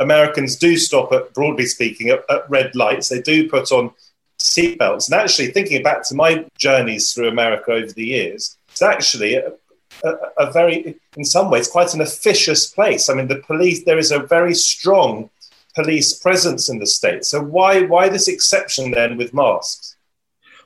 Americans 0.00 0.56
do 0.56 0.76
stop 0.76 1.12
at, 1.12 1.32
broadly 1.32 1.66
speaking, 1.66 2.08
at, 2.08 2.24
at 2.28 2.50
red 2.50 2.74
lights. 2.74 3.08
They 3.08 3.20
do 3.20 3.48
put 3.48 3.70
on 3.70 3.92
seatbelts. 4.40 5.06
And 5.10 5.20
actually, 5.20 5.48
thinking 5.48 5.82
back 5.82 6.02
to 6.08 6.14
my 6.14 6.46
journeys 6.58 7.12
through 7.12 7.28
America 7.28 7.72
over 7.72 7.92
the 7.92 8.06
years, 8.06 8.56
it's 8.70 8.82
actually 8.82 9.36
a, 9.36 9.52
a, 10.02 10.12
a, 10.38 10.50
very, 10.50 10.96
in 11.16 11.24
some 11.24 11.50
ways, 11.50 11.68
quite 11.68 11.94
an 11.94 12.00
officious 12.00 12.66
place. 12.66 13.08
I 13.08 13.14
mean, 13.14 13.28
the 13.28 13.42
police, 13.46 13.84
there 13.84 13.98
is 13.98 14.10
a 14.10 14.18
very 14.18 14.54
strong 14.54 15.30
police 15.74 16.12
presence 16.18 16.68
in 16.68 16.78
the 16.78 16.86
state. 16.86 17.24
So 17.24 17.40
why, 17.42 17.82
why 17.82 18.08
this 18.08 18.26
exception 18.26 18.90
then 18.90 19.16
with 19.16 19.34
masks? 19.34 19.89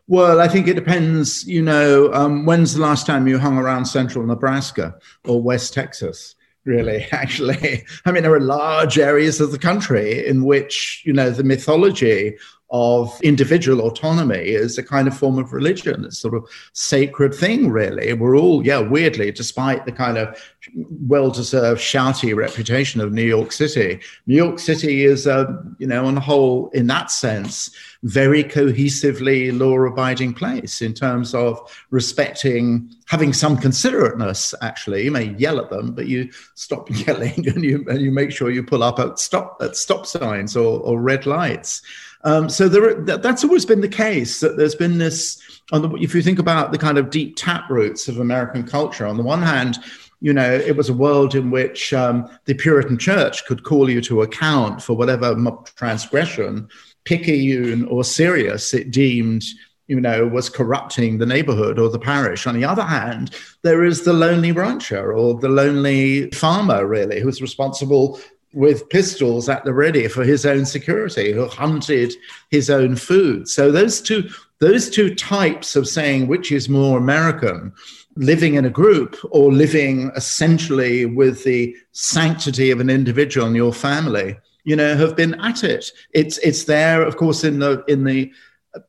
Well, 0.06 0.40
I 0.40 0.48
think 0.48 0.68
it 0.68 0.74
depends. 0.74 1.46
You 1.46 1.62
know, 1.62 2.12
um, 2.12 2.44
when's 2.44 2.74
the 2.74 2.82
last 2.82 3.06
time 3.06 3.26
you 3.26 3.38
hung 3.38 3.56
around 3.56 3.86
central 3.86 4.26
Nebraska 4.26 4.94
or 5.24 5.42
West 5.42 5.72
Texas? 5.72 6.34
Really, 6.64 7.06
actually, 7.12 7.84
I 8.04 8.12
mean, 8.12 8.22
there 8.22 8.34
are 8.34 8.40
large 8.40 8.98
areas 8.98 9.40
of 9.40 9.52
the 9.52 9.58
country 9.58 10.26
in 10.26 10.44
which 10.44 11.02
you 11.04 11.12
know 11.12 11.30
the 11.30 11.44
mythology 11.44 12.36
of 12.70 13.20
individual 13.22 13.86
autonomy 13.86 14.36
is 14.36 14.78
a 14.78 14.82
kind 14.82 15.06
of 15.06 15.16
form 15.16 15.38
of 15.38 15.52
religion. 15.52 16.04
It's 16.04 16.18
sort 16.18 16.34
of 16.34 16.48
sacred 16.72 17.32
thing, 17.32 17.70
really. 17.70 18.12
We're 18.14 18.36
all, 18.36 18.66
yeah, 18.66 18.80
weirdly, 18.80 19.30
despite 19.30 19.84
the 19.84 19.92
kind 19.92 20.18
of 20.18 20.36
well-deserved 20.74 21.80
shouty 21.80 22.34
reputation 22.34 23.00
of 23.00 23.12
New 23.12 23.22
York 23.22 23.52
City, 23.52 24.00
New 24.26 24.34
York 24.34 24.58
City 24.58 25.04
is, 25.04 25.28
uh, 25.28 25.44
you 25.78 25.86
know, 25.86 26.06
on 26.06 26.16
the 26.16 26.20
whole, 26.20 26.68
in 26.70 26.88
that 26.88 27.12
sense, 27.12 27.70
very 28.04 28.44
cohesively 28.44 29.56
law-abiding 29.58 30.34
place 30.34 30.82
in 30.82 30.92
terms 30.92 31.34
of 31.34 31.58
respecting, 31.90 32.90
having 33.06 33.32
some 33.32 33.56
considerateness. 33.56 34.54
Actually, 34.60 35.04
you 35.04 35.10
may 35.10 35.34
yell 35.36 35.58
at 35.58 35.70
them, 35.70 35.92
but 35.92 36.06
you 36.06 36.30
stop 36.54 36.88
yelling 37.06 37.48
and 37.48 37.64
you 37.64 37.84
and 37.88 38.02
you 38.02 38.12
make 38.12 38.30
sure 38.30 38.50
you 38.50 38.62
pull 38.62 38.82
up 38.82 38.98
at 38.98 39.18
stop 39.18 39.56
at 39.60 39.74
stop 39.74 40.06
signs 40.06 40.56
or, 40.56 40.80
or 40.80 41.00
red 41.00 41.24
lights. 41.26 41.82
Um, 42.24 42.48
so 42.48 42.68
there, 42.68 42.94
that's 42.94 43.44
always 43.44 43.66
been 43.66 43.80
the 43.80 43.88
case. 43.88 44.40
That 44.40 44.56
there's 44.56 44.74
been 44.74 44.98
this. 44.98 45.40
The, 45.70 45.90
if 46.00 46.14
you 46.14 46.22
think 46.22 46.38
about 46.38 46.72
the 46.72 46.78
kind 46.78 46.98
of 46.98 47.08
deep 47.08 47.36
tap 47.36 47.70
roots 47.70 48.06
of 48.06 48.18
American 48.18 48.64
culture, 48.64 49.06
on 49.06 49.16
the 49.16 49.22
one 49.22 49.42
hand, 49.42 49.78
you 50.20 50.32
know, 50.32 50.52
it 50.54 50.76
was 50.76 50.88
a 50.88 50.94
world 50.94 51.34
in 51.34 51.50
which 51.50 51.92
um, 51.92 52.28
the 52.44 52.54
Puritan 52.54 52.98
Church 52.98 53.44
could 53.46 53.62
call 53.62 53.90
you 53.90 54.00
to 54.02 54.22
account 54.22 54.82
for 54.82 54.94
whatever 54.94 55.34
transgression, 55.76 56.68
picayune 57.04 57.84
or 57.86 58.04
serious 58.04 58.74
it 58.74 58.90
deemed 58.90 59.44
you 59.86 60.00
know, 60.00 60.26
was 60.26 60.48
corrupting 60.48 61.18
the 61.18 61.26
neighborhood 61.26 61.78
or 61.78 61.90
the 61.90 61.98
parish. 61.98 62.46
On 62.46 62.54
the 62.58 62.64
other 62.64 62.84
hand, 62.84 63.30
there 63.62 63.84
is 63.84 64.02
the 64.02 64.14
lonely 64.14 64.52
rancher 64.52 65.12
or 65.12 65.38
the 65.38 65.48
lonely 65.48 66.30
farmer, 66.30 66.86
really, 66.86 67.20
who's 67.20 67.42
responsible 67.42 68.18
with 68.54 68.88
pistols 68.88 69.48
at 69.48 69.64
the 69.64 69.74
ready 69.74 70.08
for 70.08 70.24
his 70.24 70.46
own 70.46 70.64
security, 70.64 71.32
who 71.32 71.46
hunted 71.48 72.14
his 72.50 72.70
own 72.70 72.96
food. 72.96 73.48
So 73.48 73.70
those 73.70 74.00
two 74.00 74.28
those 74.60 74.88
two 74.88 75.14
types 75.14 75.76
of 75.76 75.86
saying 75.86 76.28
which 76.28 76.50
is 76.50 76.68
more 76.68 76.96
American, 76.96 77.72
living 78.16 78.54
in 78.54 78.64
a 78.64 78.70
group 78.70 79.16
or 79.30 79.52
living 79.52 80.10
essentially 80.16 81.04
with 81.04 81.44
the 81.44 81.76
sanctity 81.92 82.70
of 82.70 82.80
an 82.80 82.88
individual 82.88 83.46
and 83.46 83.56
your 83.56 83.74
family, 83.74 84.38
you 84.64 84.76
know, 84.76 84.96
have 84.96 85.16
been 85.16 85.34
at 85.40 85.62
it. 85.64 85.92
It's 86.12 86.38
it's 86.38 86.64
there, 86.64 87.02
of 87.02 87.16
course, 87.16 87.44
in 87.44 87.58
the 87.58 87.84
in 87.86 88.04
the 88.04 88.32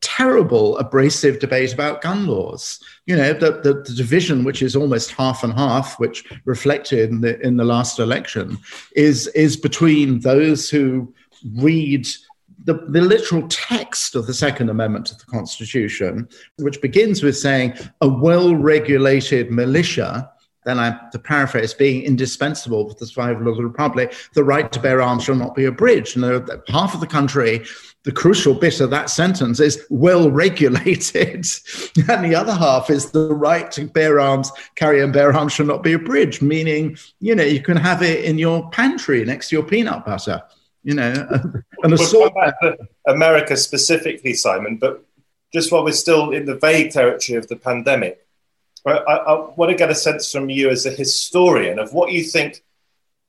terrible, 0.00 0.76
abrasive 0.78 1.38
debate 1.38 1.72
about 1.72 2.02
gun 2.02 2.26
laws. 2.26 2.80
You 3.06 3.16
know, 3.16 3.32
the, 3.32 3.52
the, 3.62 3.82
the, 3.86 3.94
division, 3.94 4.44
which 4.44 4.62
is 4.62 4.74
almost 4.74 5.12
half 5.12 5.44
and 5.44 5.52
half, 5.52 5.98
which 5.98 6.24
reflected 6.44 7.10
in 7.10 7.20
the, 7.20 7.40
in 7.40 7.56
the 7.56 7.64
last 7.64 7.98
election, 7.98 8.58
is, 8.94 9.28
is 9.28 9.56
between 9.56 10.20
those 10.20 10.68
who 10.68 11.12
read 11.54 12.06
the, 12.64 12.74
the 12.88 13.00
literal 13.00 13.46
text 13.48 14.16
of 14.16 14.26
the 14.26 14.34
Second 14.34 14.70
Amendment 14.70 15.06
to 15.06 15.14
the 15.16 15.24
Constitution, 15.26 16.28
which 16.58 16.82
begins 16.82 17.22
with 17.22 17.36
saying 17.36 17.74
a 18.00 18.08
well 18.08 18.56
regulated 18.56 19.50
militia 19.52 20.30
then 20.66 20.78
I 20.78 20.98
to 21.12 21.18
paraphrase, 21.18 21.72
being 21.72 22.02
indispensable 22.02 22.90
for 22.90 22.94
the 22.96 23.06
survival 23.06 23.48
of 23.48 23.56
the 23.56 23.64
republic, 23.64 24.14
the 24.34 24.44
right 24.44 24.70
to 24.72 24.80
bear 24.80 25.00
arms 25.00 25.24
shall 25.24 25.36
not 25.36 25.54
be 25.54 25.64
abridged. 25.64 26.16
And 26.16 26.50
half 26.68 26.92
of 26.92 27.00
the 27.00 27.06
country 27.06 27.64
the 28.06 28.12
crucial 28.12 28.54
bit 28.54 28.80
of 28.80 28.88
that 28.90 29.10
sentence 29.10 29.58
is 29.58 29.84
well 29.90 30.30
regulated. 30.30 31.44
and 32.08 32.24
the 32.24 32.36
other 32.36 32.54
half 32.54 32.88
is 32.88 33.10
the 33.10 33.34
right 33.34 33.68
to 33.72 33.84
bear 33.86 34.20
arms, 34.20 34.52
carry 34.76 35.02
and 35.02 35.12
bear 35.12 35.34
arms 35.34 35.52
shall 35.52 35.66
not 35.66 35.82
be 35.82 35.92
abridged, 35.92 36.40
meaning, 36.40 36.96
you 37.18 37.34
know, 37.34 37.42
you 37.42 37.60
can 37.60 37.76
have 37.76 38.02
it 38.02 38.24
in 38.24 38.38
your 38.38 38.70
pantry 38.70 39.24
next 39.24 39.48
to 39.48 39.56
your 39.56 39.64
peanut 39.64 40.06
butter, 40.06 40.40
you 40.84 40.94
know. 40.94 41.12
and 41.82 41.92
we'll 41.92 42.30
America 43.08 43.56
specifically, 43.56 44.34
Simon, 44.34 44.76
but 44.76 45.04
just 45.52 45.72
while 45.72 45.82
we're 45.82 45.90
still 45.90 46.30
in 46.30 46.44
the 46.44 46.54
vague 46.54 46.92
territory 46.92 47.36
of 47.36 47.48
the 47.48 47.56
pandemic, 47.56 48.24
I, 48.86 48.92
I 48.92 49.50
want 49.56 49.70
to 49.70 49.76
get 49.76 49.90
a 49.90 49.94
sense 49.94 50.30
from 50.30 50.48
you 50.48 50.70
as 50.70 50.86
a 50.86 50.90
historian 50.90 51.78
of 51.78 51.92
what 51.92 52.12
you 52.12 52.22
think 52.22 52.62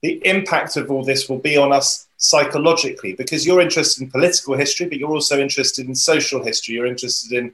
the 0.03 0.21
impact 0.25 0.77
of 0.77 0.91
all 0.91 1.03
this 1.03 1.27
will 1.27 1.39
be 1.39 1.57
on 1.57 1.73
us 1.73 2.07
psychologically 2.17 3.13
because 3.13 3.45
you're 3.45 3.61
interested 3.61 4.03
in 4.03 4.11
political 4.11 4.55
history 4.55 4.87
but 4.87 4.97
you're 4.97 5.09
also 5.09 5.39
interested 5.39 5.87
in 5.87 5.95
social 5.95 6.43
history 6.43 6.75
you're 6.75 6.85
interested 6.85 7.31
in 7.31 7.49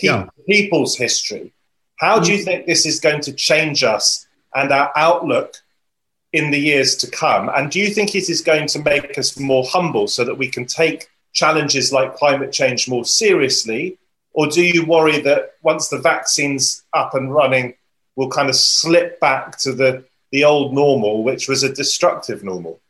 pe- 0.00 0.08
yeah. 0.08 0.28
people's 0.48 0.96
history 0.96 1.52
how 1.96 2.18
do 2.18 2.32
you 2.32 2.42
think 2.42 2.66
this 2.66 2.86
is 2.86 3.00
going 3.00 3.20
to 3.22 3.32
change 3.32 3.84
us 3.84 4.26
and 4.54 4.72
our 4.72 4.90
outlook 4.96 5.56
in 6.34 6.50
the 6.50 6.58
years 6.58 6.96
to 6.96 7.10
come? 7.10 7.48
And 7.48 7.70
do 7.70 7.78
you 7.78 7.88
think 7.88 8.14
it 8.14 8.28
is 8.28 8.40
going 8.40 8.66
to 8.68 8.80
make 8.80 9.16
us 9.16 9.38
more 9.38 9.64
humble 9.64 10.08
so 10.08 10.24
that 10.24 10.36
we 10.36 10.48
can 10.48 10.66
take 10.66 11.08
challenges 11.32 11.92
like 11.92 12.16
climate 12.16 12.52
change 12.52 12.88
more 12.88 13.04
seriously? 13.04 13.96
Or 14.34 14.48
do 14.48 14.62
you 14.62 14.84
worry 14.84 15.20
that 15.20 15.54
once 15.62 15.88
the 15.88 15.98
vaccine's 15.98 16.82
up 16.92 17.14
and 17.14 17.32
running, 17.32 17.74
we'll 18.16 18.28
kind 18.28 18.48
of 18.48 18.56
slip 18.56 19.20
back 19.20 19.56
to 19.58 19.72
the, 19.72 20.04
the 20.32 20.44
old 20.44 20.74
normal, 20.74 21.22
which 21.22 21.48
was 21.48 21.62
a 21.62 21.72
destructive 21.72 22.44
normal? 22.44 22.80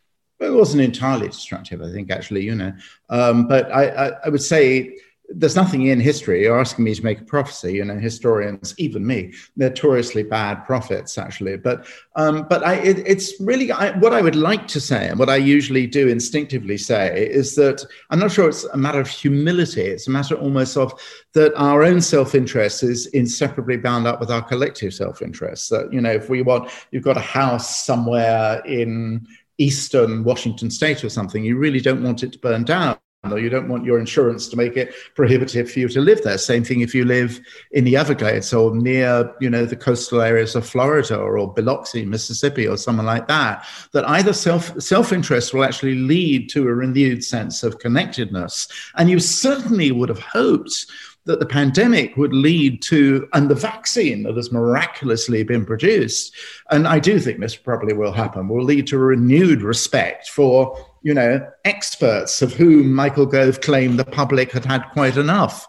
It 0.40 0.50
wasn't 0.50 0.82
entirely 0.82 1.28
destructive, 1.28 1.80
I 1.80 1.92
think, 1.92 2.10
actually, 2.10 2.42
you 2.42 2.54
know. 2.54 2.72
Um, 3.08 3.46
but 3.46 3.70
I, 3.70 3.88
I, 3.88 4.12
I 4.24 4.28
would 4.30 4.42
say 4.42 4.98
there's 5.31 5.57
nothing 5.57 5.87
in 5.87 6.00
history. 6.00 6.43
You're 6.43 6.61
asking 6.61 6.85
me 6.85 6.95
to 6.95 7.02
make 7.02 7.21
a 7.21 7.25
prophecy. 7.25 7.75
You 7.75 7.85
know, 7.85 7.99
historians, 7.99 8.75
even 8.78 9.07
me, 9.07 9.33
notoriously 9.57 10.23
bad 10.23 10.64
prophets, 10.66 11.16
actually. 11.16 11.57
But 11.57 11.87
um, 12.16 12.47
but 12.49 12.64
I, 12.64 12.75
it, 12.75 12.99
it's 13.07 13.40
really 13.40 13.73
I, 13.73 13.97
what 13.99 14.12
I 14.12 14.21
would 14.21 14.37
like 14.37 14.69
to 14.69 14.81
say, 14.81 15.09
and 15.09 15.19
what 15.19 15.31
I 15.31 15.37
usually 15.37 15.87
do 15.87 16.09
instinctively 16.09 16.76
say, 16.76 17.26
is 17.26 17.54
that 17.57 17.85
I'm 18.11 18.19
not 18.19 18.33
sure 18.33 18.49
it's 18.49 18.64
a 18.64 18.76
matter 18.76 19.00
of 19.00 19.09
humility. 19.09 19.83
It's 19.83 20.09
a 20.09 20.11
matter 20.11 20.35
almost 20.35 20.76
of 20.76 20.93
that 21.33 21.54
our 21.57 21.83
own 21.83 22.00
self-interest 22.00 22.83
is 22.83 23.07
inseparably 23.09 23.76
bound 23.76 24.07
up 24.07 24.21
with 24.21 24.31
our 24.31 24.43
collective 24.43 24.93
self-interest. 24.93 25.71
That 25.71 25.93
you 25.93 26.00
know, 26.00 26.12
if 26.12 26.28
we 26.28 26.43
want, 26.43 26.71
you've 26.90 27.04
got 27.04 27.16
a 27.16 27.21
house 27.21 27.85
somewhere 27.85 28.62
in 28.66 29.26
eastern 29.57 30.25
Washington 30.25 30.71
state 30.71 31.04
or 31.04 31.09
something, 31.09 31.45
you 31.45 31.57
really 31.57 31.81
don't 31.81 32.02
want 32.02 32.25
it 32.25 32.33
to 32.33 32.38
burn 32.38 32.64
down 32.64 32.99
you 33.33 33.49
don't 33.49 33.69
want 33.69 33.85
your 33.85 33.99
insurance 33.99 34.49
to 34.49 34.57
make 34.57 34.76
it 34.76 34.95
prohibitive 35.14 35.71
for 35.71 35.78
you 35.81 35.88
to 35.88 36.00
live 36.00 36.23
there. 36.23 36.38
Same 36.38 36.64
thing 36.64 36.81
if 36.81 36.95
you 36.95 37.04
live 37.04 37.40
in 37.73 37.85
the 37.85 37.97
Everglades 37.97 38.52
or 38.52 38.75
near, 38.75 39.35
you 39.40 39.50
know, 39.50 39.64
the 39.64 39.76
coastal 39.76 40.21
areas 40.21 40.54
of 40.54 40.66
Florida 40.66 41.16
or, 41.16 41.38
or 41.38 41.52
Biloxi, 41.52 42.04
Mississippi, 42.04 42.66
or 42.66 42.76
something 42.76 43.07
like 43.07 43.26
that. 43.28 43.66
That 43.93 44.09
either 44.09 44.33
self 44.33 44.81
self 44.81 45.12
interest 45.12 45.54
will 45.54 45.64
actually 45.64 45.97
lead 45.97 46.49
to 46.50 46.69
a 46.69 46.75
renewed 46.75 47.25
sense 47.25 47.62
of 47.62 47.78
connectedness, 47.78 48.69
and 48.97 49.11
you 49.11 49.19
certainly 49.21 49.90
would 49.90 50.09
have 50.09 50.21
hoped 50.21 50.87
that 51.26 51.40
the 51.40 51.47
pandemic 51.47 52.16
would 52.16 52.35
lead 52.35 52.83
to, 52.83 53.26
and 53.33 53.49
the 53.49 53.54
vaccine 53.54 54.25
that 54.25 54.37
has 54.37 54.52
miraculously 54.52 55.43
been 55.43 55.64
produced, 55.64 56.35
and 56.71 56.87
I 56.87 56.99
do 56.99 57.19
think 57.19 57.40
this 57.40 57.57
probably 57.57 57.95
will 57.95 58.12
happen, 58.12 58.49
will 58.49 58.64
lead 58.64 58.87
to 58.88 58.97
a 58.97 59.00
renewed 59.00 59.62
respect 59.62 60.28
for 60.28 60.76
you 61.04 61.12
know, 61.12 61.46
experts 61.66 62.40
of 62.40 62.54
whom 62.54 62.92
Michael 62.92 63.26
Gove 63.26 63.61
claimed 63.61 63.99
the 63.99 64.06
public 64.06 64.50
had 64.50 64.64
had 64.64 64.82
quite 64.92 65.18
enough. 65.18 65.68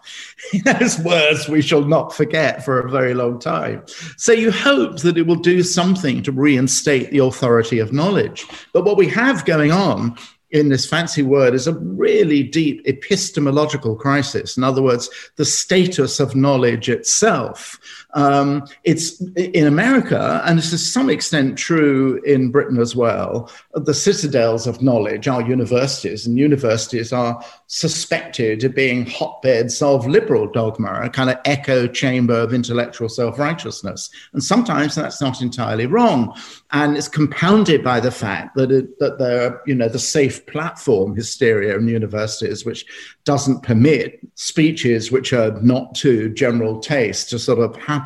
Those 0.64 0.98
words 1.00 1.46
we 1.46 1.60
shall 1.60 1.84
not 1.84 2.14
forget 2.14 2.64
for 2.64 2.80
a 2.80 2.90
very 2.90 3.12
long 3.12 3.38
time. 3.38 3.84
So 4.16 4.32
you 4.32 4.50
hope 4.50 5.00
that 5.00 5.18
it 5.18 5.26
will 5.26 5.36
do 5.36 5.62
something 5.62 6.22
to 6.22 6.32
reinstate 6.32 7.10
the 7.10 7.18
authority 7.18 7.78
of 7.78 7.92
knowledge. 7.92 8.46
But 8.72 8.86
what 8.86 8.96
we 8.96 9.08
have 9.08 9.44
going 9.44 9.72
on 9.72 10.16
in 10.50 10.70
this 10.70 10.88
fancy 10.88 11.22
word 11.22 11.52
is 11.52 11.66
a 11.66 11.74
really 11.74 12.42
deep 12.42 12.86
epistemological 12.86 13.94
crisis. 13.94 14.56
In 14.56 14.64
other 14.64 14.80
words, 14.80 15.10
the 15.36 15.44
status 15.44 16.18
of 16.18 16.34
knowledge 16.34 16.88
itself. 16.88 17.78
Um, 18.16 18.66
it's 18.82 19.20
in 19.36 19.66
America, 19.66 20.42
and 20.46 20.58
is 20.58 20.70
to 20.70 20.78
some 20.78 21.10
extent 21.10 21.58
true 21.58 22.20
in 22.24 22.50
Britain 22.50 22.80
as 22.80 22.96
well. 22.96 23.50
The 23.74 23.92
citadels 23.92 24.66
of 24.66 24.80
knowledge 24.80 25.28
are 25.28 25.42
universities, 25.42 26.26
and 26.26 26.38
universities 26.38 27.12
are 27.12 27.44
suspected 27.66 28.64
of 28.64 28.74
being 28.74 29.04
hotbeds 29.04 29.82
of 29.82 30.06
liberal 30.06 30.46
dogma, 30.46 31.02
a 31.02 31.10
kind 31.10 31.28
of 31.28 31.36
echo 31.44 31.86
chamber 31.86 32.34
of 32.34 32.54
intellectual 32.54 33.10
self 33.10 33.38
righteousness. 33.38 34.08
And 34.32 34.42
sometimes 34.42 34.94
that's 34.94 35.20
not 35.20 35.42
entirely 35.42 35.84
wrong. 35.86 36.34
And 36.72 36.96
it's 36.96 37.08
compounded 37.08 37.84
by 37.84 38.00
the 38.00 38.10
fact 38.10 38.56
that, 38.56 38.72
it, 38.72 38.98
that 38.98 39.18
there, 39.18 39.60
you 39.66 39.74
know, 39.74 39.88
the 39.88 39.98
safe 39.98 40.46
platform 40.46 41.14
hysteria 41.14 41.76
in 41.76 41.86
universities, 41.86 42.64
which 42.64 42.86
doesn't 43.24 43.62
permit 43.62 44.20
speeches 44.36 45.12
which 45.12 45.32
are 45.32 45.50
not 45.60 45.94
to 45.96 46.32
general 46.32 46.78
taste 46.80 47.28
to 47.30 47.38
sort 47.38 47.58
of 47.58 47.76
happen, 47.76 48.05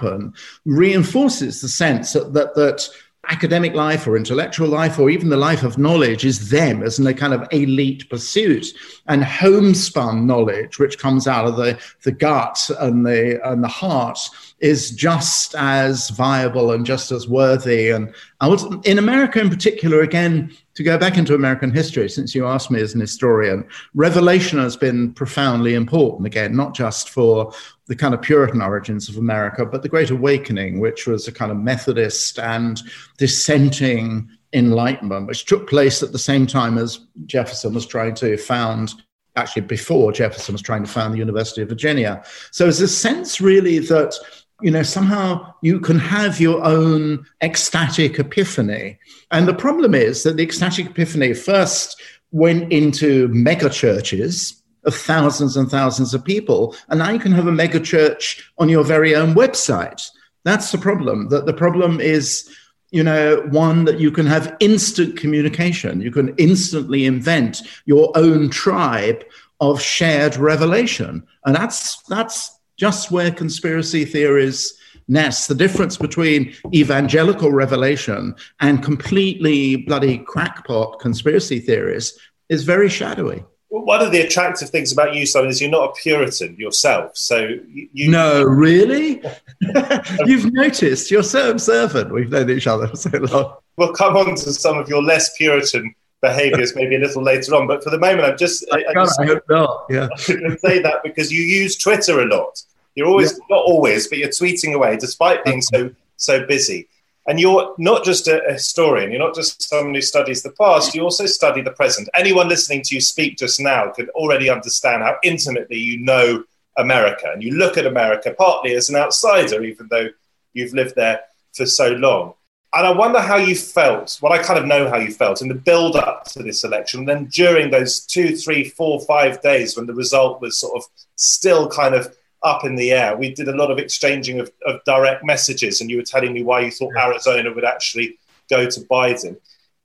reinforces 0.65 1.61
the 1.61 1.69
sense 1.69 2.13
that, 2.13 2.33
that, 2.35 2.55
that 2.55 2.89
academic 3.29 3.75
life 3.75 4.07
or 4.07 4.17
intellectual 4.17 4.69
life 4.69 4.99
or 4.99 5.11
even 5.11 5.29
the 5.29 5.37
life 5.37 5.63
of 5.63 5.79
knowledge 5.79 6.25
is 6.25 6.51
them 6.51 6.83
as 6.83 6.99
a 6.99 7.15
kind 7.15 7.35
of 7.35 7.47
elite 7.53 8.09
pursuit 8.09 8.67
and 9.07 9.23
homespun 9.23 10.27
knowledge 10.27 10.79
which 10.79 10.99
comes 10.99 11.29
out 11.29 11.47
of 11.47 11.57
the, 11.57 11.79
the 12.03 12.13
gut 12.13 12.71
and 12.81 13.07
the 13.07 13.39
and 13.49 13.63
the 13.63 13.69
heart 13.69 14.19
is 14.61 14.91
just 14.91 15.55
as 15.55 16.11
viable 16.11 16.71
and 16.71 16.85
just 16.85 17.11
as 17.11 17.29
worthy. 17.29 17.91
And 17.91 18.15
I 18.41 18.49
was 18.49 18.65
in 18.85 18.99
America 18.99 19.41
in 19.41 19.49
particular 19.49 20.01
again 20.01 20.55
to 20.81 20.85
go 20.85 20.97
back 20.97 21.19
into 21.19 21.35
American 21.35 21.71
history 21.71 22.09
since 22.09 22.35
you 22.35 22.47
asked 22.47 22.71
me 22.71 22.81
as 22.81 22.95
an 22.95 23.03
historian 23.03 23.63
revelation 23.93 24.59
has 24.59 24.79
been 24.79 25.13
profoundly 25.13 25.75
important 25.75 26.27
again 26.27 26.57
not 26.57 26.75
just 26.75 27.11
for 27.11 27.53
the 27.85 27.95
kind 27.95 28.15
of 28.15 28.23
Puritan 28.23 28.63
origins 28.63 29.07
of 29.09 29.19
America, 29.19 29.67
but 29.67 29.83
the 29.83 29.91
Great 29.91 30.11
Awakening, 30.11 30.81
which 30.81 31.07
was 31.07 31.29
a 31.29 31.33
kind 31.33 31.51
of 31.51 31.59
Methodist 31.59 32.39
and 32.39 32.81
dissenting 33.19 34.31
enlightenment, 34.55 35.27
which 35.27 35.45
took 35.45 35.69
place 35.69 36.03
at 36.03 36.13
the 36.13 36.19
same 36.19 36.47
time 36.47 36.79
as 36.79 37.01
Jefferson 37.27 37.75
was 37.75 37.85
trying 37.85 38.15
to 38.15 38.39
found, 38.39 38.95
actually 39.37 39.63
before 39.63 40.13
Jefferson 40.13 40.55
was 40.55 40.63
trying 40.63 40.85
to 40.85 40.91
found 40.91 41.13
the 41.13 41.19
University 41.19 41.61
of 41.61 41.69
Virginia. 41.69 42.23
So 42.53 42.65
there's 42.65 42.81
a 42.81 42.89
sense 42.89 43.39
really 43.39 43.81
that 43.81 44.15
you 44.63 44.71
know 44.71 44.83
somehow 44.83 45.55
you 45.63 45.81
can 45.81 45.99
have 45.99 46.41
your 46.41 46.65
own 46.65 47.25
ecstatic 47.43 48.19
epiphany 48.19 48.99
and 49.31 49.47
the 49.47 49.55
problem 49.55 49.95
is 49.95 50.23
that 50.23 50.37
the 50.37 50.43
ecstatic 50.43 50.87
epiphany 50.87 51.35
first 51.35 52.01
went 52.33 52.73
into 52.73 53.29
mega 53.29 53.69
churches 53.69 54.61
of 54.85 54.95
thousands 54.95 55.57
and 55.57 55.71
thousands 55.71 56.15
of 56.15 56.25
people. 56.25 56.75
And 56.89 56.99
now 56.99 57.11
you 57.11 57.19
can 57.19 57.33
have 57.33 57.47
a 57.47 57.53
mega 57.53 57.81
church 57.81 58.51
on 58.59 58.69
your 58.69 58.85
very 58.85 59.15
own 59.15 59.35
website. 59.35 60.09
That's 60.45 60.73
the 60.73 60.79
problem. 60.79 61.29
That 61.29 61.47
the 61.47 61.53
problem 61.53 62.01
is, 62.01 62.49
you 62.91 63.03
know, 63.03 63.47
one 63.51 63.85
that 63.85 64.01
you 64.01 64.11
can 64.11 64.27
have 64.27 64.57
instant 64.61 65.17
communication. 65.19 66.01
You 66.01 66.11
can 66.11 66.35
instantly 66.39 67.05
invent 67.05 67.63
your 67.85 68.11
own 68.17 68.49
tribe 68.51 69.23
of 69.61 69.83
shared 69.83 70.37
revelation. 70.37 71.27
And 71.45 71.55
that's 71.55 72.01
that's 72.05 72.59
just 72.81 73.11
where 73.11 73.31
conspiracy 73.31 74.07
theories 74.07 74.75
nest. 75.07 75.49
The 75.49 75.55
difference 75.55 75.99
between 75.99 76.55
evangelical 76.73 77.53
revelation 77.53 78.35
and 78.61 78.83
completely 78.83 79.77
bloody 79.77 80.17
crackpot 80.17 80.99
conspiracy 80.99 81.61
theories 81.61 82.19
is 82.49 82.65
very 82.65 82.89
shadowy 82.89 83.45
one 83.71 84.03
of 84.03 84.11
the 84.11 84.21
attractive 84.21 84.69
things 84.69 84.93
about 84.93 85.15
you, 85.15 85.25
Simon, 85.25 85.49
is 85.49 85.61
you're 85.61 85.71
not 85.71 85.91
a 85.91 85.93
Puritan 85.93 86.57
yourself. 86.57 87.17
So 87.17 87.51
you. 87.73 88.11
No, 88.11 88.43
really? 88.43 89.23
You've 90.27 90.53
noticed. 90.53 91.11
You're 91.11 91.23
so 91.23 91.51
observant. 91.51 92.13
We've 92.13 92.31
known 92.31 92.51
each 92.51 92.67
other 92.67 92.89
for 92.89 92.97
so 92.97 93.11
long. 93.11 93.57
We'll 93.77 93.93
come 93.93 94.17
on 94.17 94.35
to 94.35 94.53
some 94.53 94.77
of 94.77 94.89
your 94.89 95.03
less 95.03 95.37
Puritan 95.37 95.95
behaviours 96.21 96.75
maybe 96.75 96.97
a 96.97 96.99
little 96.99 97.23
later 97.23 97.55
on. 97.55 97.67
But 97.67 97.85
for 97.85 97.91
the 97.91 97.99
moment, 97.99 98.23
I'm 98.23 98.37
just. 98.37 98.67
I, 98.73 98.85
I, 98.89 98.93
just, 98.93 99.21
I 99.21 99.27
hope 99.27 99.45
not. 99.49 99.87
Yeah. 99.89 100.09
I'm 100.29 100.41
going 100.41 100.51
to 100.51 100.59
say 100.59 100.83
that 100.83 101.03
because 101.05 101.33
you 101.33 101.43
use 101.43 101.77
Twitter 101.77 102.21
a 102.21 102.27
lot. 102.27 102.61
You're 102.95 103.09
always, 103.09 103.33
yeah. 103.33 103.39
not 103.51 103.65
always, 103.65 104.09
but 104.09 104.19
you're 104.19 104.29
tweeting 104.29 104.75
away 104.75 104.97
despite 104.97 105.45
being 105.45 105.63
so 105.63 105.91
so 106.17 106.47
busy. 106.47 106.89
And 107.27 107.39
you're 107.39 107.75
not 107.79 108.05
just 108.05 108.29
a, 108.29 108.43
historian, 108.49 109.11
you're 109.11 109.21
not 109.21 109.35
just 109.35 109.63
someone 109.63 109.95
who 109.95 110.01
studies 110.01 110.43
the 110.43 110.51
past, 110.53 110.95
you 110.95 111.03
also 111.03 111.27
study 111.27 111.61
the 111.61 111.71
present. 111.71 112.09
Anyone 112.15 112.49
listening 112.49 112.83
to 112.83 112.95
you 112.95 113.01
speak 113.01 113.39
just 113.39 113.61
now 113.61 113.91
could 113.91 114.09
already 114.11 114.49
understand 114.51 115.03
how 115.03 115.17
intimately 115.23 115.79
you 115.79 115.99
know 115.99 116.45
America. 116.77 117.31
And 117.33 117.43
you 117.43 117.53
look 117.53 117.77
at 117.77 117.87
America 117.87 118.35
partly 118.37 118.75
as 118.75 118.89
an 118.89 118.97
outsider, 118.97 119.63
even 119.63 119.89
though 119.91 120.09
you've 120.55 120.75
lived 120.75 120.97
there 120.97 121.21
for 121.55 121.67
so 121.67 121.91
long. 121.93 122.35
And 122.73 122.87
I 122.87 122.93
wonder 122.93 123.21
how 123.21 123.37
you 123.37 123.57
felt. 123.57 124.19
Well, 124.23 124.33
I 124.33 124.39
kind 124.39 124.59
of 124.59 124.67
know 124.67 124.89
how 124.89 124.97
you 124.97 125.11
felt 125.11 125.43
in 125.43 125.49
the 125.49 125.55
build 125.55 125.97
up 125.97 126.25
to 126.33 126.43
this 126.43 126.63
election. 126.63 127.01
And 127.01 127.09
then 127.09 127.25
during 127.27 127.71
those 127.71 128.01
two, 128.01 128.37
three, 128.37 128.65
four, 128.65 129.01
five 129.01 129.43
days 129.43 129.77
when 129.77 129.87
the 129.87 129.95
result 129.95 130.41
was 130.41 130.57
sort 130.57 130.77
of 130.77 130.85
still 131.17 131.69
kind 131.69 131.95
of 131.95 132.17
up 132.43 132.65
in 132.65 132.75
the 132.75 132.93
air. 132.93 133.17
We 133.17 133.35
did 133.35 133.49
a 133.49 133.57
lot 133.57 133.71
of 133.71 133.79
exchanging 133.79 134.41
of, 134.41 134.51
of 134.67 134.83
direct 134.85 135.25
messages, 135.25 135.81
and 135.81 135.91
you 135.91 135.99
were 135.99 136.03
telling 136.03 136.33
me 136.33 136.43
why 136.43 136.61
you 136.61 136.71
thought 136.71 136.97
Arizona 136.97 137.53
would 137.53 137.65
actually 137.65 138.19
go 138.49 138.69
to 138.69 138.81
Biden. 138.83 139.37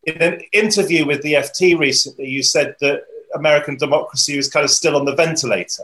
In 0.04 0.22
an 0.22 0.42
interview 0.54 1.06
with 1.06 1.22
the 1.22 1.34
FT 1.34 1.78
recently, 1.78 2.28
you 2.28 2.44
said 2.44 2.76
that 2.80 3.04
American 3.34 3.76
democracy 3.76 4.38
was 4.38 4.50
kind 4.50 4.64
of 4.64 4.70
still 4.70 4.96
on 4.96 5.06
the 5.06 5.16
ventilator. 5.16 5.84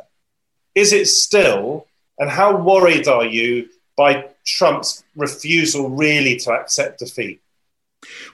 Is 0.75 0.93
it 0.93 1.07
still? 1.07 1.87
And 2.17 2.29
how 2.29 2.55
worried 2.55 3.07
are 3.07 3.25
you 3.25 3.69
by 3.97 4.27
Trump's 4.45 5.03
refusal 5.15 5.89
really 5.89 6.37
to 6.37 6.51
accept 6.51 6.99
defeat? 6.99 7.40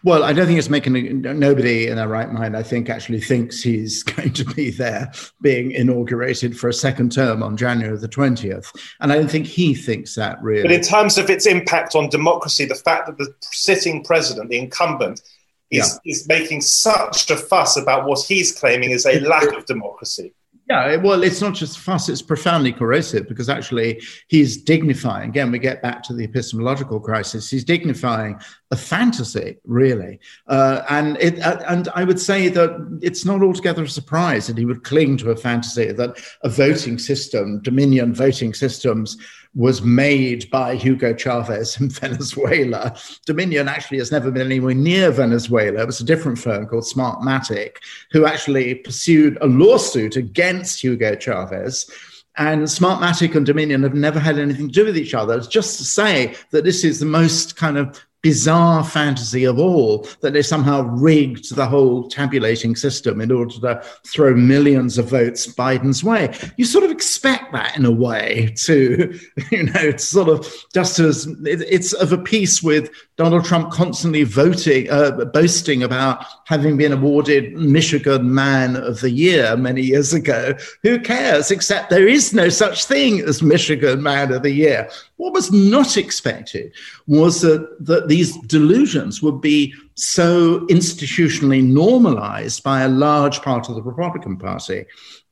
Well, 0.04 0.24
I 0.24 0.34
don't 0.34 0.48
think 0.48 0.60
it's 0.60 0.70
making 0.70 1.22
nobody 1.22 1.88
in 1.88 1.98
their 1.98 2.08
right 2.08 2.32
mind. 2.32 2.56
I 2.56 2.64
think 2.64 2.90
actually 2.90 3.20
thinks 3.20 3.62
he's 3.62 4.04
going 4.16 4.34
to 4.34 4.46
be 4.46 4.70
there 4.70 5.12
being 5.42 5.72
inaugurated 5.72 6.58
for 6.58 6.70
a 6.70 6.74
second 6.74 7.12
term 7.12 7.44
on 7.44 7.58
January 7.58 7.98
the 7.98 8.08
20th. 8.08 8.74
And 9.00 9.12
I 9.12 9.16
don't 9.16 9.30
think 9.30 9.46
he 9.46 9.74
thinks 9.74 10.16
that 10.16 10.42
really. 10.42 10.64
But 10.64 10.72
in 10.72 10.82
terms 10.82 11.18
of 11.18 11.30
its 11.30 11.46
impact 11.46 11.96
on 11.96 12.10
democracy, 12.10 12.66
the 12.66 12.76
fact 12.76 13.08
that 13.08 13.18
the 13.18 13.34
sitting 13.42 14.04
president, 14.04 14.50
the 14.50 14.58
incumbent, 14.58 15.22
is, 15.70 16.00
yeah. 16.04 16.12
is 16.12 16.28
making 16.28 16.62
such 16.62 17.30
a 17.30 17.36
fuss 17.36 17.76
about 17.78 18.08
what 18.08 18.24
he's 18.26 18.58
claiming 18.58 18.92
is 18.92 19.06
a 19.06 19.20
lack 19.22 19.52
of 19.54 19.66
democracy. 19.66 20.34
Yeah, 20.70 20.98
well, 20.98 21.24
it's 21.24 21.40
not 21.40 21.54
just 21.54 21.80
fuss, 21.80 22.10
it's 22.10 22.22
profoundly 22.22 22.74
corrosive 22.74 23.30
because 23.30 23.48
actually 23.48 24.02
he's 24.28 24.58
dignifying, 24.58 25.30
again, 25.30 25.50
we 25.50 25.60
get 25.60 25.82
back 25.82 26.04
to 26.04 26.14
the 26.14 26.26
epistemological 26.26 27.00
crisis, 27.00 27.50
he's 27.50 27.64
dignifying 27.64 28.38
a 28.72 28.76
fantasy, 28.76 29.60
really. 29.64 30.20
Uh, 30.48 30.82
and, 30.90 31.16
it, 31.22 31.40
uh, 31.40 31.64
and 31.70 31.88
I 31.96 32.04
would 32.04 32.20
say 32.20 32.50
that 32.50 33.00
it's 33.02 33.24
not 33.24 33.42
altogether 33.42 33.84
a 33.84 33.90
surprise 33.90 34.48
that 34.48 34.58
he 34.58 34.66
would 34.66 34.84
cling 34.84 35.16
to 35.18 35.32
a 35.32 35.38
fantasy 35.38 35.94
that 35.94 36.22
a 36.44 36.50
voting 36.50 37.00
system, 37.00 37.62
Dominion 37.62 38.14
voting 38.14 38.54
systems, 38.54 39.16
was 39.58 39.82
made 39.82 40.50
by 40.52 40.76
Hugo 40.76 41.16
Chavez 41.16 41.82
in 41.82 41.90
Venezuela. 41.90 42.96
Dominion 43.26 43.68
actually 43.68 43.98
has 43.98 44.12
never 44.12 44.30
been 44.30 44.46
anywhere 44.46 44.76
near 44.76 45.10
Venezuela. 45.10 45.82
It 45.82 45.88
was 45.88 46.00
a 46.00 46.06
different 46.06 46.38
firm 46.38 46.68
called 46.68 46.84
Smartmatic 46.84 47.78
who 48.12 48.28
actually 48.28 48.76
pursued 48.76 49.36
a 49.42 49.48
lawsuit 49.48 50.16
against 50.16 50.84
Hugo 50.84 51.16
Chavez. 51.16 51.90
And 52.38 52.62
Smartmatic 52.64 53.34
and 53.34 53.48
Dominion 53.48 53.82
have 53.82 53.96
never 53.96 54.20
had 54.20 54.38
anything 54.38 54.68
to 54.68 54.74
do 54.74 54.86
with 54.86 54.96
each 54.96 55.16
other. 55.16 55.36
It's 55.36 55.48
just 55.48 55.80
to 55.80 55.84
say 55.84 56.36
that 56.52 56.64
this 56.64 56.84
is 56.84 57.00
the 57.00 57.08
most 57.08 57.56
kind 57.56 57.80
of 57.80 58.00
bizarre 58.28 58.84
fantasy 58.84 59.46
of 59.46 59.58
all 59.58 60.06
that 60.20 60.34
they 60.34 60.42
somehow 60.42 60.82
rigged 60.82 61.56
the 61.56 61.66
whole 61.66 62.10
tabulating 62.10 62.76
system 62.76 63.22
in 63.22 63.32
order 63.32 63.58
to 63.58 63.82
throw 64.06 64.36
millions 64.36 64.98
of 64.98 65.10
votes 65.10 65.48
Biden's 65.48 66.04
way. 66.04 66.36
You 66.58 66.66
sort 66.66 66.84
of 66.84 66.92
expect 66.92 67.54
that 67.54 67.78
in 67.78 67.86
a 67.86 67.92
way 67.92 68.54
to, 68.66 69.18
you 69.52 69.64
know, 69.64 69.80
it's 69.80 70.04
sort 70.04 70.28
of 70.28 70.46
just 70.74 71.00
as 71.00 71.26
it's 71.46 71.94
of 71.94 72.12
a 72.12 72.18
piece 72.18 72.62
with 72.62 72.92
Donald 73.16 73.46
Trump 73.46 73.72
constantly 73.72 74.24
voting, 74.24 74.90
uh, 74.92 75.12
boasting 75.26 75.82
about 75.82 76.26
having 76.46 76.76
been 76.76 76.92
awarded 76.92 77.54
Michigan 77.54 78.34
Man 78.34 78.76
of 78.76 79.00
the 79.00 79.10
Year 79.10 79.56
many 79.56 79.82
years 79.82 80.14
ago. 80.14 80.54
Who 80.84 81.00
cares? 81.00 81.50
Except 81.50 81.90
there 81.90 82.08
is 82.08 82.34
no 82.34 82.50
such 82.50 82.86
thing 82.86 83.22
as 83.22 83.42
Michigan 83.42 84.04
Man 84.04 84.34
of 84.34 84.44
the 84.44 84.52
Year. 84.52 84.90
What 85.16 85.34
was 85.34 85.52
not 85.52 85.98
expected 85.98 86.74
was 87.08 87.42
that, 87.42 87.68
that 87.80 88.08
these 88.18 88.36
delusions 88.48 89.22
would 89.22 89.42
be 89.42 89.76
so 89.94 90.62
institutionally 90.72 91.64
normalized 91.64 92.64
by 92.64 92.82
a 92.82 92.90
large 92.90 93.44
part 93.44 93.70
of 93.70 93.76
the 93.76 93.82
Republican 93.84 94.38
Party. 94.38 94.86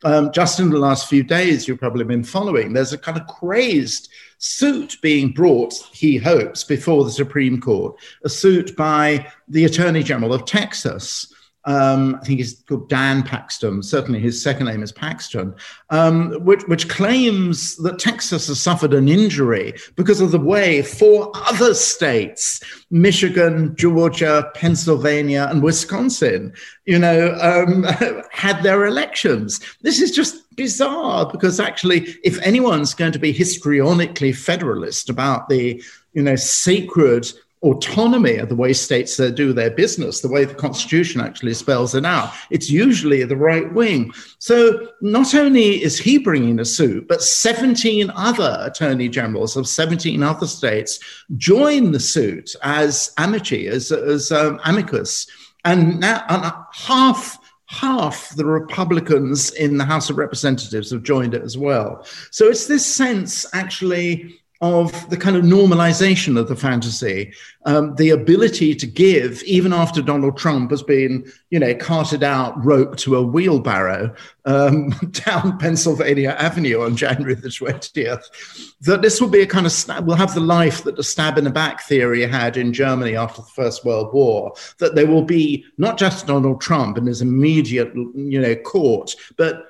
Um, 0.03 0.31
just 0.31 0.59
in 0.59 0.69
the 0.69 0.77
last 0.77 1.09
few 1.09 1.23
days, 1.23 1.67
you've 1.67 1.79
probably 1.79 2.05
been 2.05 2.23
following, 2.23 2.73
there's 2.73 2.93
a 2.93 2.97
kind 2.97 3.17
of 3.19 3.25
crazed 3.25 4.09
suit 4.37 4.97
being 5.01 5.31
brought, 5.31 5.73
he 5.93 6.17
hopes, 6.17 6.63
before 6.63 7.03
the 7.03 7.11
Supreme 7.11 7.59
Court, 7.59 7.95
a 8.23 8.29
suit 8.29 8.75
by 8.75 9.25
the 9.47 9.65
Attorney 9.65 10.03
General 10.03 10.31
of 10.31 10.45
Texas 10.45 11.33
um, 11.65 12.19
I 12.21 12.25
think 12.25 12.39
he's 12.39 12.63
called 12.67 12.89
Dan 12.89 13.23
Paxton, 13.23 13.81
certainly 13.81 14.19
his 14.19 14.41
second 14.41 14.67
name 14.67 14.83
is 14.83 14.91
Paxton, 14.91 15.55
um, 15.89 16.31
which, 16.45 16.61
which, 16.63 16.87
claims 16.89 17.75
that 17.77 17.97
Texas 17.97 18.47
has 18.47 18.61
suffered 18.61 18.93
an 18.93 19.07
injury 19.07 19.73
because 19.95 20.21
of 20.21 20.31
the 20.31 20.39
way 20.39 20.83
four 20.83 21.31
other 21.33 21.73
states, 21.73 22.61
Michigan, 22.91 23.75
Georgia, 23.75 24.51
Pennsylvania, 24.53 25.47
and 25.49 25.63
Wisconsin, 25.63 26.53
you 26.85 26.99
know, 26.99 27.35
um, 27.41 27.83
had 28.31 28.61
their 28.61 28.85
elections. 28.85 29.59
This 29.81 29.99
is 29.99 30.11
just 30.11 30.55
bizarre 30.55 31.29
because 31.31 31.59
actually, 31.59 32.15
if 32.23 32.39
anyone's 32.41 32.93
going 32.93 33.11
to 33.11 33.19
be 33.19 33.33
histrionically 33.33 34.35
federalist 34.35 35.09
about 35.09 35.49
the, 35.49 35.83
you 36.13 36.21
know, 36.21 36.35
sacred 36.35 37.27
autonomy 37.65 38.37
of 38.37 38.49
the 38.49 38.55
way 38.55 38.71
states 38.71 39.17
do 39.17 39.51
their 39.51 39.71
business, 39.71 40.21
the 40.21 40.29
way 40.29 40.45
the 40.45 40.53
Constitution 40.53 41.19
actually 41.19 41.53
spells 41.53 41.95
it 41.95 42.05
out. 42.05 42.31
It's 42.51 42.69
usually 42.69 43.23
the 43.23 43.35
right 43.35 43.71
wing. 43.73 44.13
So 44.39 44.89
not 45.01 45.33
only 45.33 45.83
is 45.83 45.97
he 45.97 46.17
bringing 46.19 46.59
a 46.59 46.65
suit, 46.65 47.07
but 47.07 47.21
17 47.21 48.11
other 48.15 48.57
attorney 48.61 49.09
generals 49.09 49.57
of 49.57 49.67
17 49.67 50.21
other 50.21 50.47
states 50.47 50.99
join 51.37 51.91
the 51.91 51.99
suit 51.99 52.55
as 52.61 53.11
amici, 53.17 53.67
as, 53.67 53.91
as 53.91 54.31
um, 54.31 54.59
amicus. 54.63 55.27
And 55.63 55.99
now 55.99 56.23
and 56.29 56.53
half 56.71 57.39
half 57.67 58.29
the 58.35 58.45
Republicans 58.45 59.51
in 59.51 59.77
the 59.77 59.85
House 59.85 60.09
of 60.11 60.17
Representatives 60.17 60.91
have 60.91 61.01
joined 61.01 61.33
it 61.33 61.41
as 61.41 61.57
well. 61.57 62.05
So 62.29 62.45
it's 62.45 62.67
this 62.67 62.85
sense, 62.85 63.45
actually, 63.53 64.39
of 64.61 65.09
the 65.09 65.17
kind 65.17 65.35
of 65.35 65.43
normalization 65.43 66.39
of 66.39 66.47
the 66.47 66.55
fantasy, 66.55 67.33
um, 67.65 67.93
the 67.95 68.11
ability 68.11 68.73
to 68.75 68.87
give, 68.87 69.43
even 69.43 69.73
after 69.73 70.01
Donald 70.01 70.37
Trump 70.37 70.71
has 70.71 70.81
been, 70.81 71.29
you 71.49 71.59
know, 71.59 71.75
carted 71.75 72.23
out, 72.23 72.63
roped 72.63 72.99
to 72.99 73.17
a 73.17 73.21
wheelbarrow 73.21 74.15
um, 74.45 74.89
down 75.11 75.57
Pennsylvania 75.57 76.35
Avenue 76.39 76.83
on 76.83 76.95
January 76.95 77.35
the 77.35 77.49
20th, 77.49 78.75
that 78.81 79.01
this 79.01 79.19
will 79.19 79.29
be 79.29 79.41
a 79.41 79.47
kind 79.47 79.65
of, 79.65 79.71
stab, 79.71 80.07
we'll 80.07 80.15
have 80.15 80.33
the 80.33 80.39
life 80.39 80.83
that 80.83 80.95
the 80.95 81.03
stab 81.03 81.37
in 81.37 81.43
the 81.43 81.49
back 81.49 81.83
theory 81.83 82.25
had 82.25 82.55
in 82.55 82.71
Germany 82.71 83.15
after 83.15 83.41
the 83.41 83.47
First 83.47 83.83
World 83.83 84.13
War, 84.13 84.53
that 84.77 84.95
there 84.95 85.07
will 85.07 85.23
be 85.23 85.65
not 85.77 85.97
just 85.97 86.27
Donald 86.27 86.61
Trump 86.61 86.97
and 86.97 87.07
his 87.07 87.21
immediate, 87.21 87.93
you 87.93 88.39
know, 88.39 88.55
court, 88.55 89.15
but 89.35 89.65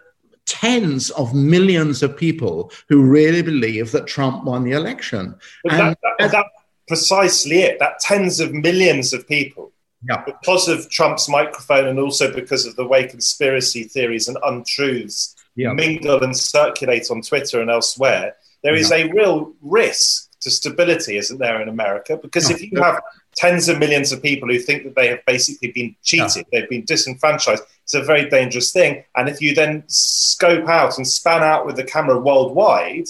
tens 0.45 1.09
of 1.11 1.33
millions 1.33 2.03
of 2.03 2.15
people 2.15 2.71
who 2.89 3.03
really 3.03 3.41
believe 3.41 3.91
that 3.91 4.07
Trump 4.07 4.43
won 4.43 4.63
the 4.63 4.71
election. 4.71 5.35
That, 5.63 5.97
that, 6.01 6.31
that's 6.31 6.49
precisely 6.87 7.61
it. 7.61 7.79
That 7.79 7.99
tens 7.99 8.39
of 8.39 8.53
millions 8.53 9.13
of 9.13 9.27
people, 9.27 9.71
yeah. 10.07 10.23
because 10.25 10.67
of 10.67 10.89
Trump's 10.89 11.27
microphone 11.27 11.87
and 11.87 11.99
also 11.99 12.33
because 12.33 12.65
of 12.65 12.75
the 12.75 12.85
way 12.85 13.07
conspiracy 13.07 13.83
theories 13.83 14.27
and 14.27 14.37
untruths 14.43 15.35
yeah. 15.55 15.73
mingle 15.73 16.23
and 16.23 16.35
circulate 16.35 17.09
on 17.09 17.21
Twitter 17.21 17.61
and 17.61 17.69
elsewhere, 17.69 18.35
there 18.63 18.75
is 18.75 18.91
yeah. 18.91 18.97
a 18.97 19.13
real 19.13 19.53
risk 19.61 20.31
to 20.41 20.51
stability, 20.51 21.17
isn't 21.17 21.39
there, 21.39 21.61
in 21.61 21.69
America? 21.69 22.17
Because 22.17 22.49
if 22.49 22.61
you 22.61 22.81
have 22.81 23.01
tens 23.35 23.67
of 23.69 23.79
millions 23.79 24.11
of 24.11 24.21
people 24.21 24.49
who 24.49 24.59
think 24.59 24.83
that 24.83 24.95
they 24.95 25.09
have 25.09 25.23
basically 25.25 25.71
been 25.71 25.95
cheated, 26.03 26.45
they've 26.51 26.69
been 26.69 26.85
disenfranchised, 26.85 27.63
it's 27.83 27.93
a 27.93 28.01
very 28.01 28.29
dangerous 28.29 28.71
thing. 28.71 29.03
And 29.15 29.29
if 29.29 29.41
you 29.41 29.53
then 29.53 29.83
scope 29.87 30.67
out 30.67 30.97
and 30.97 31.07
span 31.07 31.43
out 31.43 31.65
with 31.65 31.75
the 31.75 31.83
camera 31.83 32.19
worldwide, 32.19 33.07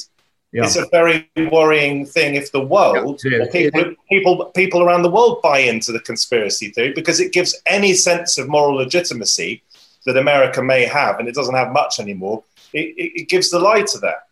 yeah. 0.51 0.63
it's 0.63 0.75
a 0.75 0.87
very 0.91 1.29
worrying 1.51 2.05
thing 2.05 2.35
if 2.35 2.51
the 2.51 2.61
world 2.61 3.21
yeah, 3.23 3.45
people, 3.51 3.93
people 4.09 4.45
people 4.55 4.83
around 4.83 5.03
the 5.03 5.11
world 5.11 5.41
buy 5.41 5.59
into 5.59 5.91
the 5.91 5.99
conspiracy 5.99 6.69
theory 6.69 6.93
because 6.93 7.19
it 7.19 7.31
gives 7.31 7.55
any 7.65 7.93
sense 7.93 8.37
of 8.37 8.49
moral 8.49 8.75
legitimacy 8.75 9.61
that 10.05 10.17
America 10.17 10.61
may 10.61 10.85
have, 10.85 11.19
and 11.19 11.27
it 11.27 11.35
doesn't 11.35 11.55
have 11.55 11.71
much 11.71 11.99
anymore. 11.99 12.43
It, 12.73 12.93
it, 12.97 13.21
it 13.21 13.29
gives 13.29 13.49
the 13.49 13.59
lie 13.59 13.81
to 13.81 13.97
that. 13.99 14.27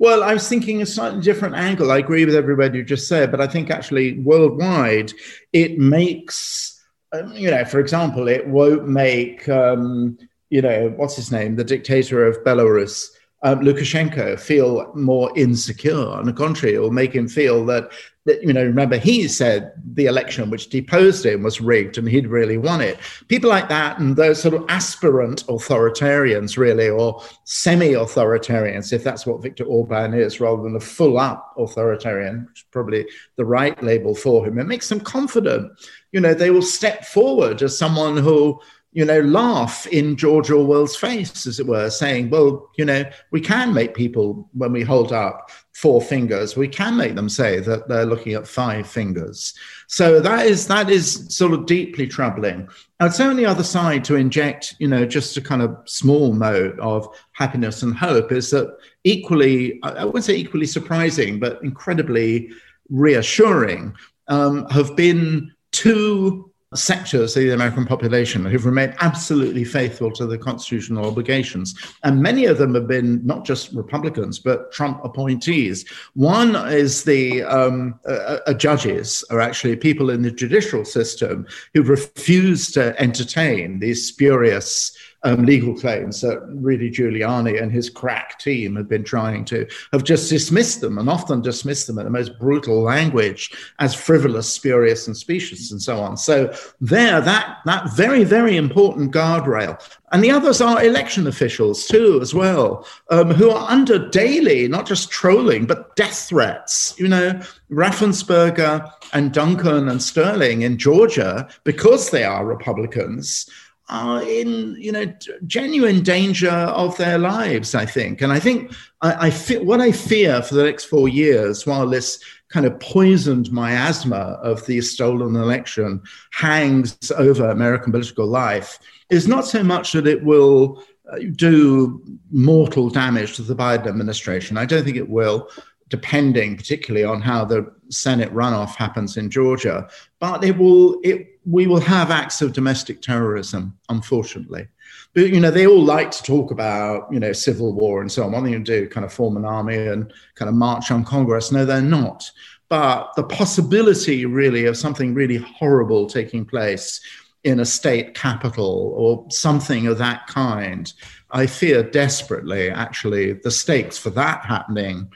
Well, 0.00 0.24
I 0.24 0.32
was 0.32 0.48
thinking 0.48 0.80
a 0.80 0.86
slightly 0.86 1.20
different 1.20 1.54
angle. 1.54 1.92
I 1.92 1.98
agree 1.98 2.24
with 2.24 2.34
everybody 2.34 2.78
you 2.78 2.84
just 2.84 3.06
said, 3.06 3.30
but 3.30 3.40
I 3.40 3.46
think 3.46 3.70
actually 3.70 4.18
worldwide 4.18 5.12
it 5.52 5.78
makes 5.78 6.80
um, 7.12 7.32
you 7.32 7.50
know, 7.50 7.64
for 7.64 7.80
example, 7.80 8.28
it 8.28 8.46
won't 8.46 8.88
make, 8.88 9.48
um, 9.48 10.16
you 10.48 10.62
know, 10.62 10.92
what's 10.96 11.16
his 11.16 11.32
name, 11.32 11.56
the 11.56 11.64
dictator 11.64 12.26
of 12.26 12.42
Belarus, 12.44 13.08
um, 13.42 13.60
Lukashenko, 13.60 14.38
feel 14.38 14.92
more 14.94 15.36
insecure. 15.36 16.06
On 16.08 16.24
the 16.24 16.32
contrary, 16.32 16.76
it 16.76 16.78
will 16.78 16.92
make 16.92 17.12
him 17.12 17.28
feel 17.28 17.64
that, 17.66 17.90
that, 18.26 18.42
you 18.42 18.52
know, 18.52 18.62
remember, 18.62 18.96
he 18.96 19.26
said 19.28 19.72
the 19.94 20.06
election 20.06 20.50
which 20.50 20.68
deposed 20.68 21.24
him 21.24 21.42
was 21.42 21.60
rigged 21.60 21.96
and 21.96 22.08
he'd 22.08 22.26
really 22.26 22.58
won 22.58 22.80
it. 22.80 22.98
People 23.28 23.48
like 23.48 23.68
that 23.68 23.98
and 23.98 24.16
those 24.16 24.42
sort 24.42 24.54
of 24.54 24.64
aspirant 24.68 25.46
authoritarians, 25.46 26.56
really, 26.56 26.88
or 26.88 27.22
semi 27.44 27.92
authoritarians, 27.92 28.92
if 28.92 29.02
that's 29.02 29.26
what 29.26 29.42
Viktor 29.42 29.64
Orban 29.64 30.14
is, 30.14 30.40
rather 30.40 30.62
than 30.62 30.76
a 30.76 30.80
full 30.80 31.18
up 31.18 31.54
authoritarian, 31.56 32.46
which 32.46 32.60
is 32.60 32.66
probably 32.70 33.06
the 33.36 33.44
right 33.44 33.82
label 33.82 34.14
for 34.14 34.46
him, 34.46 34.58
it 34.58 34.64
makes 34.64 34.88
them 34.88 35.00
confident 35.00 35.72
you 36.12 36.20
know, 36.20 36.34
they 36.34 36.50
will 36.50 36.62
step 36.62 37.04
forward 37.04 37.62
as 37.62 37.78
someone 37.78 38.16
who, 38.16 38.60
you 38.92 39.04
know, 39.04 39.20
laugh 39.20 39.86
in 39.86 40.16
George 40.16 40.50
Orwell's 40.50 40.96
face, 40.96 41.46
as 41.46 41.60
it 41.60 41.66
were, 41.66 41.90
saying, 41.90 42.30
well, 42.30 42.68
you 42.76 42.84
know, 42.84 43.04
we 43.30 43.40
can 43.40 43.72
make 43.72 43.94
people, 43.94 44.48
when 44.52 44.72
we 44.72 44.82
hold 44.82 45.12
up 45.12 45.50
four 45.74 46.02
fingers, 46.02 46.56
we 46.56 46.66
can 46.66 46.96
make 46.96 47.14
them 47.14 47.28
say 47.28 47.60
that 47.60 47.88
they're 47.88 48.04
looking 48.04 48.34
at 48.34 48.48
five 48.48 48.86
fingers. 48.88 49.54
So 49.86 50.20
that 50.20 50.46
is 50.46 50.66
that 50.66 50.90
is 50.90 51.34
sort 51.34 51.52
of 51.52 51.66
deeply 51.66 52.06
troubling. 52.06 52.68
I'd 52.98 53.14
say 53.14 53.24
on 53.24 53.36
the 53.36 53.46
other 53.46 53.62
side 53.62 54.04
to 54.04 54.16
inject, 54.16 54.74
you 54.78 54.88
know, 54.88 55.06
just 55.06 55.36
a 55.36 55.40
kind 55.40 55.62
of 55.62 55.76
small 55.86 56.34
note 56.34 56.78
of 56.80 57.08
happiness 57.32 57.82
and 57.82 57.96
hope 57.96 58.32
is 58.32 58.50
that 58.50 58.76
equally, 59.04 59.80
I 59.82 60.04
wouldn't 60.04 60.24
say 60.24 60.36
equally 60.36 60.66
surprising, 60.66 61.38
but 61.38 61.62
incredibly 61.62 62.50
reassuring, 62.90 63.94
um, 64.28 64.66
have 64.68 64.96
been 64.96 65.52
two 65.72 66.49
sectors 66.76 67.36
of 67.36 67.42
the 67.42 67.50
American 67.50 67.84
population 67.84 68.44
who've 68.44 68.64
remained 68.64 68.94
absolutely 69.00 69.64
faithful 69.64 70.08
to 70.12 70.24
the 70.24 70.38
constitutional 70.38 71.04
obligations. 71.04 71.74
And 72.04 72.22
many 72.22 72.44
of 72.44 72.58
them 72.58 72.74
have 72.74 72.86
been 72.86 73.26
not 73.26 73.44
just 73.44 73.72
Republicans, 73.72 74.38
but 74.38 74.72
Trump 74.72 75.00
appointees. 75.04 75.88
One 76.14 76.54
is 76.72 77.02
the 77.02 77.42
um, 77.42 77.98
uh, 78.06 78.38
uh, 78.46 78.54
judges, 78.54 79.24
are 79.30 79.40
actually 79.40 79.74
people 79.76 80.10
in 80.10 80.22
the 80.22 80.30
judicial 80.30 80.84
system 80.84 81.44
who 81.74 81.82
refuse 81.82 82.70
to 82.72 82.98
entertain 83.00 83.80
these 83.80 84.06
spurious 84.06 84.96
um, 85.22 85.44
legal 85.44 85.74
claims 85.74 86.20
that 86.20 86.40
Rudy 86.48 86.90
Giuliani 86.90 87.60
and 87.60 87.70
his 87.70 87.90
crack 87.90 88.38
team 88.38 88.76
have 88.76 88.88
been 88.88 89.04
trying 89.04 89.44
to 89.46 89.66
have 89.92 90.04
just 90.04 90.30
dismissed 90.30 90.80
them 90.80 90.98
and 90.98 91.08
often 91.08 91.42
dismissed 91.42 91.86
them 91.86 91.98
in 91.98 92.04
the 92.04 92.10
most 92.10 92.38
brutal 92.38 92.80
language 92.80 93.52
as 93.78 93.94
frivolous, 93.94 94.52
spurious, 94.52 95.06
and 95.06 95.16
specious, 95.16 95.70
and 95.70 95.82
so 95.82 96.00
on. 96.00 96.16
So 96.16 96.54
there, 96.80 97.20
that 97.20 97.58
that 97.66 97.92
very 97.94 98.24
very 98.24 98.56
important 98.56 99.12
guardrail. 99.12 99.80
And 100.12 100.24
the 100.24 100.32
others 100.32 100.60
are 100.60 100.82
election 100.82 101.28
officials 101.28 101.86
too, 101.86 102.18
as 102.20 102.34
well, 102.34 102.84
um, 103.10 103.30
who 103.30 103.50
are 103.50 103.70
under 103.70 104.08
daily, 104.08 104.66
not 104.66 104.86
just 104.86 105.10
trolling, 105.10 105.66
but 105.66 105.94
death 105.94 106.26
threats. 106.28 106.94
You 106.98 107.06
know, 107.06 107.40
Raffensperger 107.70 108.90
and 109.12 109.32
Duncan 109.32 109.88
and 109.88 110.02
Sterling 110.02 110.62
in 110.62 110.78
Georgia, 110.78 111.48
because 111.62 112.10
they 112.10 112.24
are 112.24 112.44
Republicans, 112.44 113.48
are 113.90 114.22
in 114.22 114.76
you 114.78 114.92
know 114.92 115.12
genuine 115.46 116.02
danger 116.02 116.50
of 116.50 116.96
their 116.96 117.18
lives 117.18 117.74
i 117.74 117.84
think. 117.84 118.22
And 118.22 118.32
i 118.32 118.38
think 118.38 118.72
i, 119.02 119.26
I 119.26 119.30
fe- 119.30 119.58
what 119.58 119.80
i 119.80 119.92
fear 119.92 120.40
for 120.42 120.54
the 120.54 120.64
next 120.64 120.84
four 120.84 121.08
years 121.08 121.66
while 121.66 121.86
this 121.88 122.22
kind 122.48 122.66
of 122.66 122.78
poisoned 122.80 123.50
miasma 123.52 124.38
of 124.42 124.64
the 124.66 124.80
stolen 124.80 125.36
election 125.36 126.02
hangs 126.32 126.96
over 127.16 127.50
american 127.50 127.92
political 127.92 128.26
life 128.26 128.78
is 129.10 129.26
not 129.26 129.46
so 129.46 129.62
much 129.62 129.92
that 129.92 130.06
it 130.06 130.24
will 130.24 130.82
uh, 131.10 131.18
do 131.34 132.00
mortal 132.30 132.88
damage 132.88 133.34
to 133.34 133.42
the 133.42 133.56
biden 133.56 133.88
administration. 133.88 134.56
I 134.56 134.64
don't 134.64 134.84
think 134.84 134.96
it 134.96 135.08
will 135.08 135.48
depending 135.90 136.56
particularly 136.56 137.04
on 137.04 137.20
how 137.20 137.44
the 137.44 137.70
Senate 137.90 138.32
runoff 138.32 138.76
happens 138.76 139.16
in 139.16 139.28
Georgia. 139.28 139.88
But 140.20 140.42
it 140.44 140.56
will, 140.56 140.98
it, 141.02 141.38
we 141.44 141.66
will 141.66 141.80
have 141.80 142.10
acts 142.10 142.40
of 142.40 142.52
domestic 142.52 143.02
terrorism, 143.02 143.76
unfortunately. 143.88 144.68
But 145.12 145.30
you 145.30 145.40
know, 145.40 145.50
they 145.50 145.66
all 145.66 145.82
like 145.82 146.12
to 146.12 146.22
talk 146.22 146.52
about 146.52 147.12
you 147.12 147.18
know 147.18 147.32
civil 147.32 147.72
war 147.72 148.00
and 148.00 148.10
so 148.10 148.24
on. 148.24 148.32
What 148.32 148.44
they 148.44 148.56
do? 148.58 148.88
Kind 148.88 149.04
of 149.04 149.12
form 149.12 149.36
an 149.36 149.44
army 149.44 149.76
and 149.76 150.12
kind 150.36 150.48
of 150.48 150.54
march 150.54 150.90
on 150.90 151.04
Congress? 151.04 151.50
No, 151.50 151.64
they're 151.64 151.82
not. 151.82 152.30
But 152.68 153.12
the 153.16 153.24
possibility, 153.24 154.24
really, 154.26 154.66
of 154.66 154.76
something 154.76 155.12
really 155.12 155.38
horrible 155.38 156.06
taking 156.06 156.44
place 156.44 157.00
in 157.42 157.58
a 157.58 157.64
state 157.64 158.14
capital 158.14 158.94
or 158.96 159.26
something 159.30 159.88
of 159.88 159.98
that 159.98 160.28
kind, 160.28 160.92
I 161.32 161.46
fear 161.46 161.82
desperately. 161.82 162.70
Actually, 162.70 163.32
the 163.32 163.50
stakes 163.50 163.98
for 163.98 164.10
that 164.10 164.44
happening 164.44 165.10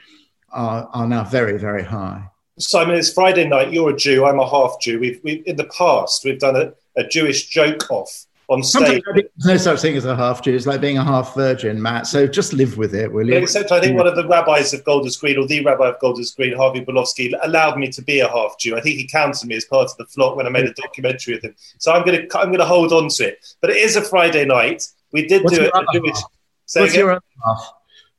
are, 0.55 0.89
are 0.93 1.07
now 1.07 1.23
very, 1.23 1.57
very 1.57 1.83
high. 1.83 2.29
Simon, 2.57 2.95
it's 2.95 3.11
Friday 3.11 3.47
night. 3.47 3.73
You're 3.73 3.89
a 3.89 3.95
Jew. 3.95 4.25
I'm 4.25 4.39
a 4.39 4.49
half 4.49 4.79
Jew. 4.79 4.99
We've, 4.99 5.19
we've 5.23 5.45
in 5.45 5.57
the 5.57 5.65
past 5.65 6.23
we've 6.23 6.39
done 6.39 6.55
a, 6.55 6.73
a 6.95 7.05
Jewish 7.05 7.47
joke 7.49 7.91
off 7.91 8.25
on 8.47 8.63
stage. 8.63 9.03
There's 9.13 9.45
no 9.45 9.57
such 9.57 9.81
thing 9.81 9.97
as 9.97 10.05
a 10.05 10.15
half 10.15 10.41
Jew. 10.41 10.55
It's 10.55 10.65
like 10.65 10.79
being 10.79 10.97
a 10.97 11.03
half 11.03 11.35
virgin, 11.35 11.81
Matt. 11.81 12.07
So 12.07 12.27
just 12.27 12.53
live 12.53 12.77
with 12.77 12.95
it, 12.95 13.11
will 13.11 13.27
you? 13.27 13.35
Except 13.35 13.73
I 13.73 13.81
think 13.81 13.97
one 13.97 14.07
of 14.07 14.15
the 14.15 14.25
rabbis 14.25 14.73
of 14.73 14.85
Golders 14.85 15.17
Green, 15.17 15.37
or 15.37 15.45
the 15.45 15.63
rabbi 15.65 15.89
of 15.89 15.99
Golders 15.99 16.33
Green, 16.33 16.55
Harvey 16.55 16.79
Belovski, 16.79 17.33
allowed 17.43 17.77
me 17.77 17.89
to 17.89 18.01
be 18.01 18.21
a 18.21 18.29
half 18.29 18.57
Jew. 18.57 18.77
I 18.77 18.81
think 18.81 18.97
he 18.97 19.07
counted 19.07 19.47
me 19.47 19.55
as 19.55 19.65
part 19.65 19.89
of 19.91 19.97
the 19.97 20.05
flock 20.05 20.37
when 20.37 20.47
I 20.47 20.49
made 20.49 20.65
a 20.65 20.73
documentary 20.73 21.35
with 21.35 21.43
him. 21.43 21.55
So 21.79 21.91
I'm 21.91 22.05
going 22.05 22.27
to 22.27 22.39
I'm 22.39 22.47
going 22.47 22.59
to 22.59 22.65
hold 22.65 22.93
on 22.93 23.09
to 23.09 23.27
it. 23.27 23.55
But 23.59 23.71
it 23.71 23.77
is 23.77 23.97
a 23.97 24.01
Friday 24.01 24.45
night. 24.45 24.87
We 25.11 25.27
did 25.27 25.43
What's 25.43 25.57
do 25.57 25.63
it. 25.63 25.73
What's 25.73 26.95
your 26.95 27.11
other 27.11 27.21
half? 27.45 27.71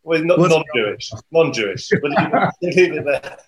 Well, 0.07 0.23
not, 0.23 0.39
non-Jewish, 0.39 1.11
non-Jewish. 1.33 1.91
leave 2.63 2.93
it 2.95 3.05
there. 3.05 3.39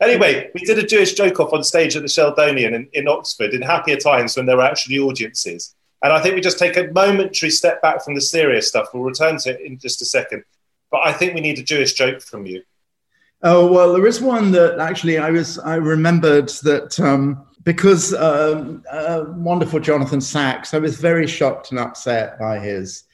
Anyway, 0.00 0.50
we 0.54 0.60
did 0.62 0.78
a 0.78 0.86
Jewish 0.86 1.12
joke 1.12 1.38
off 1.40 1.52
on 1.52 1.62
stage 1.62 1.94
at 1.94 2.00
the 2.00 2.08
Sheldonian 2.08 2.72
in, 2.72 2.88
in 2.94 3.06
Oxford 3.06 3.52
in 3.52 3.60
happier 3.60 3.96
times 3.96 4.34
when 4.34 4.46
there 4.46 4.56
were 4.56 4.62
actually 4.62 4.98
audiences. 4.98 5.74
And 6.02 6.10
I 6.10 6.22
think 6.22 6.34
we 6.34 6.40
just 6.40 6.58
take 6.58 6.78
a 6.78 6.90
momentary 6.92 7.50
step 7.50 7.82
back 7.82 8.02
from 8.02 8.14
the 8.14 8.20
serious 8.22 8.66
stuff. 8.66 8.88
We'll 8.94 9.02
return 9.02 9.36
to 9.40 9.50
it 9.50 9.60
in 9.60 9.78
just 9.78 10.00
a 10.00 10.06
second. 10.06 10.42
But 10.90 11.06
I 11.06 11.12
think 11.12 11.34
we 11.34 11.42
need 11.42 11.58
a 11.58 11.62
Jewish 11.62 11.92
joke 11.92 12.22
from 12.22 12.46
you. 12.46 12.62
Oh 13.42 13.70
well, 13.70 13.92
there 13.92 14.06
is 14.06 14.22
one 14.22 14.52
that 14.52 14.78
actually 14.78 15.18
I 15.18 15.30
was 15.30 15.58
I 15.58 15.74
remembered 15.74 16.48
that 16.62 16.98
um, 16.98 17.46
because 17.64 18.14
um, 18.14 18.82
uh, 18.90 19.24
wonderful 19.28 19.80
Jonathan 19.80 20.22
Sacks, 20.22 20.72
I 20.72 20.78
was 20.78 20.98
very 20.98 21.26
shocked 21.26 21.72
and 21.72 21.78
upset 21.78 22.38
by 22.38 22.58
his 22.58 23.04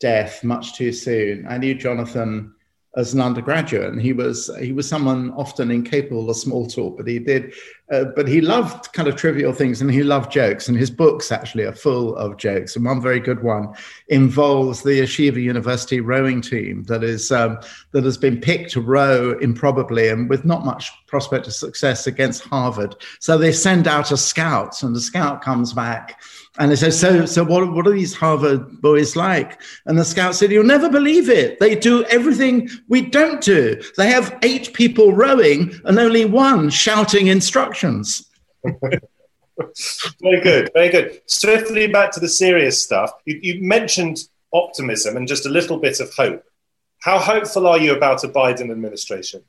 death 0.00 0.44
much 0.44 0.74
too 0.74 0.92
soon. 0.92 1.46
I 1.48 1.58
knew 1.58 1.74
Jonathan 1.74 2.54
as 2.96 3.12
an 3.12 3.20
undergraduate, 3.20 3.92
and 3.92 4.00
he 4.00 4.14
was 4.14 4.50
he 4.58 4.72
was 4.72 4.88
someone 4.88 5.30
often 5.32 5.70
incapable 5.70 6.30
of 6.30 6.36
small 6.36 6.66
talk, 6.66 6.96
but 6.96 7.06
he 7.06 7.18
did, 7.18 7.52
uh, 7.92 8.06
but 8.16 8.26
he 8.26 8.40
loved 8.40 8.90
kind 8.94 9.06
of 9.06 9.16
trivial 9.16 9.52
things, 9.52 9.82
and 9.82 9.90
he 9.90 10.02
loved 10.02 10.32
jokes, 10.32 10.66
and 10.66 10.78
his 10.78 10.90
books 10.90 11.30
actually 11.30 11.64
are 11.64 11.74
full 11.74 12.16
of 12.16 12.38
jokes. 12.38 12.74
And 12.74 12.86
one 12.86 13.02
very 13.02 13.20
good 13.20 13.42
one 13.42 13.74
involves 14.08 14.82
the 14.82 15.00
Yeshiva 15.00 15.42
University 15.42 16.00
rowing 16.00 16.40
team 16.40 16.84
that 16.84 17.04
is 17.04 17.30
um, 17.30 17.58
that 17.92 18.04
has 18.04 18.16
been 18.16 18.40
picked 18.40 18.70
to 18.72 18.80
row 18.80 19.38
improbably 19.40 20.08
and 20.08 20.30
with 20.30 20.46
not 20.46 20.64
much 20.64 20.90
prospect 21.06 21.46
of 21.46 21.52
success 21.52 22.06
against 22.06 22.44
Harvard. 22.44 22.96
So 23.20 23.36
they 23.36 23.52
send 23.52 23.86
out 23.86 24.10
a 24.10 24.16
scout, 24.16 24.82
and 24.82 24.96
the 24.96 25.00
scout 25.00 25.42
comes 25.42 25.74
back 25.74 26.18
and 26.58 26.70
they 26.70 26.76
said, 26.76 26.94
so, 26.94 27.26
so 27.26 27.44
what, 27.44 27.70
what 27.72 27.86
are 27.86 27.92
these 27.92 28.14
Harvard 28.14 28.80
boys 28.80 29.14
like? 29.14 29.60
And 29.84 29.98
the 29.98 30.04
scout 30.04 30.34
said, 30.34 30.50
you'll 30.50 30.64
never 30.64 30.88
believe 30.88 31.28
it. 31.28 31.60
They 31.60 31.74
do 31.74 32.04
everything 32.04 32.68
we 32.88 33.02
don't 33.02 33.42
do. 33.42 33.80
They 33.96 34.08
have 34.08 34.38
eight 34.42 34.72
people 34.72 35.12
rowing 35.12 35.78
and 35.84 35.98
only 35.98 36.24
one 36.24 36.70
shouting 36.70 37.26
instructions. 37.26 38.30
very 38.64 40.40
good, 40.40 40.70
very 40.72 40.88
good. 40.88 41.20
Swiftly 41.26 41.86
back 41.88 42.10
to 42.12 42.20
the 42.20 42.28
serious 42.28 42.82
stuff. 42.82 43.12
You, 43.26 43.38
you 43.42 43.62
mentioned 43.62 44.18
optimism 44.52 45.16
and 45.16 45.28
just 45.28 45.46
a 45.46 45.50
little 45.50 45.78
bit 45.78 46.00
of 46.00 46.12
hope. 46.14 46.42
How 47.02 47.18
hopeful 47.18 47.66
are 47.66 47.78
you 47.78 47.94
about 47.94 48.24
a 48.24 48.28
Biden 48.28 48.70
administration? 48.70 49.42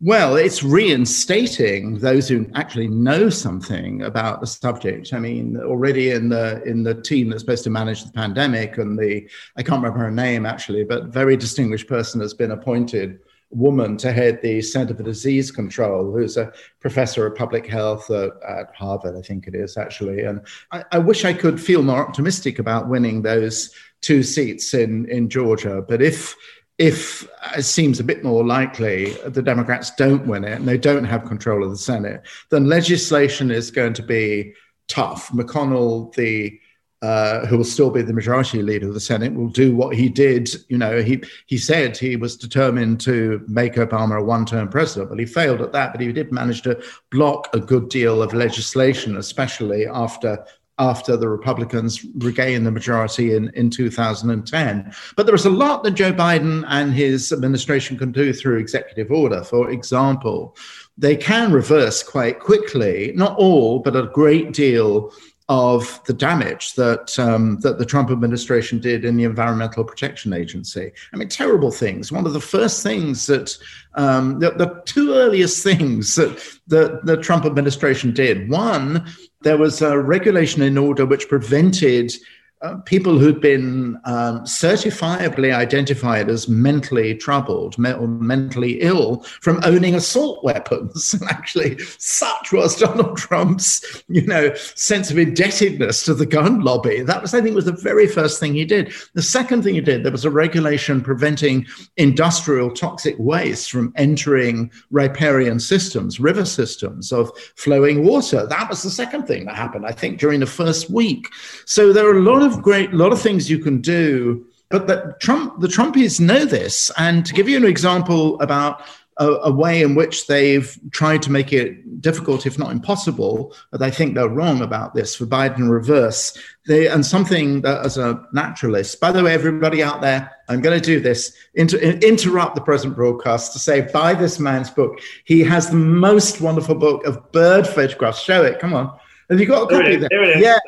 Well, 0.00 0.36
it's 0.36 0.62
reinstating 0.62 1.98
those 1.98 2.28
who 2.28 2.48
actually 2.54 2.86
know 2.86 3.30
something 3.30 4.02
about 4.02 4.40
the 4.40 4.46
subject. 4.46 5.12
I 5.12 5.18
mean, 5.18 5.56
already 5.56 6.10
in 6.10 6.28
the 6.28 6.62
in 6.62 6.84
the 6.84 6.94
team 7.02 7.30
that's 7.30 7.42
supposed 7.42 7.64
to 7.64 7.70
manage 7.70 8.04
the 8.04 8.12
pandemic, 8.12 8.78
and 8.78 8.96
the 8.96 9.28
I 9.56 9.64
can't 9.64 9.82
remember 9.82 10.04
her 10.04 10.10
name 10.12 10.46
actually, 10.46 10.84
but 10.84 11.06
very 11.06 11.36
distinguished 11.36 11.88
person 11.88 12.20
has 12.20 12.32
been 12.32 12.52
appointed 12.52 13.18
woman 13.50 13.96
to 13.96 14.12
head 14.12 14.40
the 14.40 14.60
Center 14.62 14.94
for 14.94 15.02
Disease 15.02 15.50
Control, 15.50 16.12
who's 16.12 16.36
a 16.36 16.52
professor 16.80 17.26
of 17.26 17.34
public 17.34 17.66
health 17.66 18.08
at, 18.10 18.30
at 18.46 18.74
Harvard, 18.76 19.16
I 19.16 19.22
think 19.22 19.46
it 19.46 19.54
is 19.54 19.76
actually. 19.76 20.22
And 20.22 20.46
I, 20.70 20.84
I 20.92 20.98
wish 20.98 21.24
I 21.24 21.32
could 21.32 21.60
feel 21.60 21.82
more 21.82 22.06
optimistic 22.06 22.58
about 22.58 22.88
winning 22.88 23.22
those 23.22 23.74
two 24.00 24.22
seats 24.22 24.74
in 24.74 25.08
in 25.10 25.28
Georgia, 25.28 25.82
but 25.88 26.00
if 26.00 26.36
if 26.78 27.28
it 27.56 27.64
seems 27.64 27.98
a 27.98 28.04
bit 28.04 28.22
more 28.22 28.46
likely 28.46 29.12
the 29.26 29.42
Democrats 29.42 29.90
don't 29.96 30.26
win 30.26 30.44
it 30.44 30.52
and 30.52 30.68
they 30.68 30.78
don't 30.78 31.04
have 31.04 31.24
control 31.24 31.64
of 31.64 31.70
the 31.70 31.76
Senate, 31.76 32.22
then 32.50 32.66
legislation 32.66 33.50
is 33.50 33.70
going 33.72 33.92
to 33.94 34.02
be 34.02 34.54
tough. 34.86 35.28
McConnell, 35.30 36.14
the 36.14 36.58
uh, 37.00 37.46
who 37.46 37.56
will 37.56 37.64
still 37.64 37.90
be 37.90 38.02
the 38.02 38.12
majority 38.12 38.60
leader 38.60 38.88
of 38.88 38.94
the 38.94 38.98
Senate, 38.98 39.32
will 39.32 39.48
do 39.48 39.74
what 39.74 39.94
he 39.94 40.08
did. 40.08 40.48
You 40.68 40.78
know, 40.78 41.00
he 41.00 41.22
he 41.46 41.56
said 41.56 41.96
he 41.96 42.16
was 42.16 42.36
determined 42.36 43.00
to 43.02 43.44
make 43.46 43.74
Obama 43.74 44.18
a 44.18 44.24
one-term 44.24 44.68
president, 44.68 45.08
but 45.08 45.18
he 45.20 45.26
failed 45.26 45.60
at 45.60 45.72
that. 45.72 45.92
But 45.92 46.00
he 46.00 46.12
did 46.12 46.32
manage 46.32 46.62
to 46.62 46.82
block 47.10 47.48
a 47.54 47.60
good 47.60 47.88
deal 47.88 48.20
of 48.20 48.34
legislation, 48.34 49.16
especially 49.16 49.86
after 49.86 50.44
after 50.78 51.16
the 51.16 51.28
Republicans 51.28 52.04
regained 52.18 52.66
the 52.66 52.70
majority 52.70 53.34
in, 53.34 53.50
in 53.54 53.70
2010. 53.70 54.92
But 55.16 55.26
there 55.26 55.34
is 55.34 55.44
a 55.44 55.50
lot 55.50 55.82
that 55.84 55.92
Joe 55.92 56.12
Biden 56.12 56.64
and 56.68 56.92
his 56.92 57.32
administration 57.32 57.98
can 57.98 58.12
do 58.12 58.32
through 58.32 58.58
executive 58.58 59.10
order. 59.10 59.42
For 59.42 59.70
example, 59.70 60.56
they 60.96 61.16
can 61.16 61.52
reverse 61.52 62.02
quite 62.02 62.40
quickly, 62.40 63.12
not 63.14 63.36
all, 63.38 63.80
but 63.80 63.96
a 63.96 64.10
great 64.12 64.52
deal 64.52 65.12
of 65.48 66.02
the 66.04 66.12
damage 66.12 66.74
that 66.74 67.18
um, 67.18 67.58
that 67.60 67.78
the 67.78 67.86
Trump 67.86 68.10
administration 68.10 68.78
did 68.80 69.04
in 69.04 69.16
the 69.16 69.24
Environmental 69.24 69.82
Protection 69.82 70.34
Agency. 70.34 70.92
I 71.12 71.16
mean, 71.16 71.28
terrible 71.28 71.70
things. 71.70 72.12
One 72.12 72.26
of 72.26 72.34
the 72.34 72.40
first 72.40 72.82
things 72.82 73.26
that 73.28 73.56
um, 73.94 74.40
the, 74.40 74.50
the, 74.50 74.82
two 74.84 75.14
earliest 75.14 75.64
things 75.64 76.14
that 76.16 76.38
the, 76.66 77.00
the 77.02 77.16
Trump 77.16 77.46
administration 77.46 78.12
did. 78.12 78.50
One, 78.50 79.06
there 79.42 79.56
was 79.56 79.82
a 79.82 79.98
regulation 79.98 80.62
in 80.62 80.76
order 80.76 81.06
which 81.06 81.28
prevented 81.28 82.12
uh, 82.60 82.76
people 82.78 83.18
who'd 83.18 83.40
been 83.40 83.96
um, 84.04 84.40
certifiably 84.40 85.54
identified 85.54 86.28
as 86.28 86.48
mentally 86.48 87.14
troubled 87.14 87.78
me- 87.78 87.92
or 87.92 88.08
mentally 88.08 88.80
ill 88.80 89.20
from 89.40 89.60
owning 89.64 89.94
assault 89.94 90.42
weapons. 90.44 91.14
And 91.18 91.30
actually, 91.30 91.78
such 91.98 92.52
was 92.52 92.76
Donald 92.76 93.16
Trump's, 93.16 94.02
you 94.08 94.24
know, 94.26 94.54
sense 94.54 95.10
of 95.10 95.18
indebtedness 95.18 96.04
to 96.04 96.14
the 96.14 96.26
gun 96.26 96.60
lobby. 96.60 97.02
That 97.02 97.22
was, 97.22 97.34
I 97.34 97.40
think, 97.40 97.56
was 97.56 97.64
the 97.64 97.72
very 97.72 98.06
first 98.06 98.38
thing 98.38 98.54
he 98.54 98.64
did. 98.64 98.92
The 99.14 99.22
second 99.22 99.62
thing 99.62 99.74
he 99.74 99.80
did, 99.80 100.04
there 100.04 100.12
was 100.12 100.24
a 100.24 100.30
regulation 100.30 101.00
preventing 101.00 101.66
industrial 101.96 102.70
toxic 102.70 103.16
waste 103.18 103.70
from 103.70 103.92
entering 103.96 104.70
riparian 104.90 105.58
systems, 105.58 106.20
river 106.20 106.44
systems 106.44 107.10
of 107.10 107.32
flowing 107.56 108.04
water. 108.04 108.46
That 108.46 108.68
was 108.68 108.82
the 108.82 108.90
second 108.90 109.26
thing 109.26 109.46
that 109.46 109.56
happened, 109.56 109.86
I 109.86 109.92
think, 109.92 110.20
during 110.20 110.40
the 110.40 110.46
first 110.46 110.90
week. 110.90 111.26
So 111.64 111.92
there 111.92 112.06
are 112.06 112.16
a 112.16 112.22
lot 112.22 112.42
of 112.42 112.47
of 112.48 112.62
great, 112.62 112.92
lot 112.92 113.12
of 113.12 113.20
things 113.20 113.50
you 113.50 113.58
can 113.58 113.80
do. 113.80 114.46
But 114.70 114.86
the 114.86 115.16
Trump, 115.20 115.60
the 115.60 115.68
Trumpies 115.68 116.20
know 116.20 116.44
this. 116.44 116.90
And 116.98 117.24
to 117.24 117.32
give 117.32 117.48
you 117.48 117.56
an 117.56 117.64
example 117.64 118.40
about 118.40 118.82
a, 119.18 119.26
a, 119.26 119.50
way 119.50 119.82
in 119.82 119.94
which 119.94 120.26
they've 120.26 120.78
tried 120.90 121.22
to 121.22 121.32
make 121.32 121.52
it 121.52 122.00
difficult, 122.00 122.46
if 122.46 122.58
not 122.58 122.70
impossible, 122.70 123.52
but 123.72 123.82
I 123.82 123.90
think 123.90 124.14
they're 124.14 124.28
wrong 124.28 124.60
about 124.60 124.94
this 124.94 125.16
for 125.16 125.26
Biden 125.26 125.68
reverse. 125.70 126.38
They, 126.66 126.86
and 126.86 127.04
something 127.04 127.62
that 127.62 127.84
as 127.84 127.98
a 127.98 128.24
naturalist, 128.32 129.00
by 129.00 129.10
the 129.10 129.24
way, 129.24 129.34
everybody 129.34 129.82
out 129.82 130.00
there, 130.00 130.30
I'm 130.48 130.60
going 130.60 130.78
to 130.78 130.84
do 130.84 131.00
this, 131.00 131.34
inter, 131.54 131.78
interrupt 131.78 132.54
the 132.54 132.60
present 132.60 132.94
broadcast 132.94 133.52
to 133.54 133.58
say, 133.58 133.88
buy 133.92 134.14
this 134.14 134.38
man's 134.38 134.70
book. 134.70 135.00
He 135.24 135.40
has 135.40 135.68
the 135.68 135.76
most 135.76 136.40
wonderful 136.40 136.76
book 136.76 137.04
of 137.04 137.32
bird 137.32 137.66
photographs. 137.66 138.22
Show 138.22 138.44
it, 138.44 138.60
come 138.60 138.74
on. 138.74 138.96
Have 139.30 139.40
you 139.40 139.46
got 139.46 139.70
a 139.70 139.76
copy 139.76 139.96
there? 139.96 140.08
there 140.10 140.38
yeah, 140.38 140.58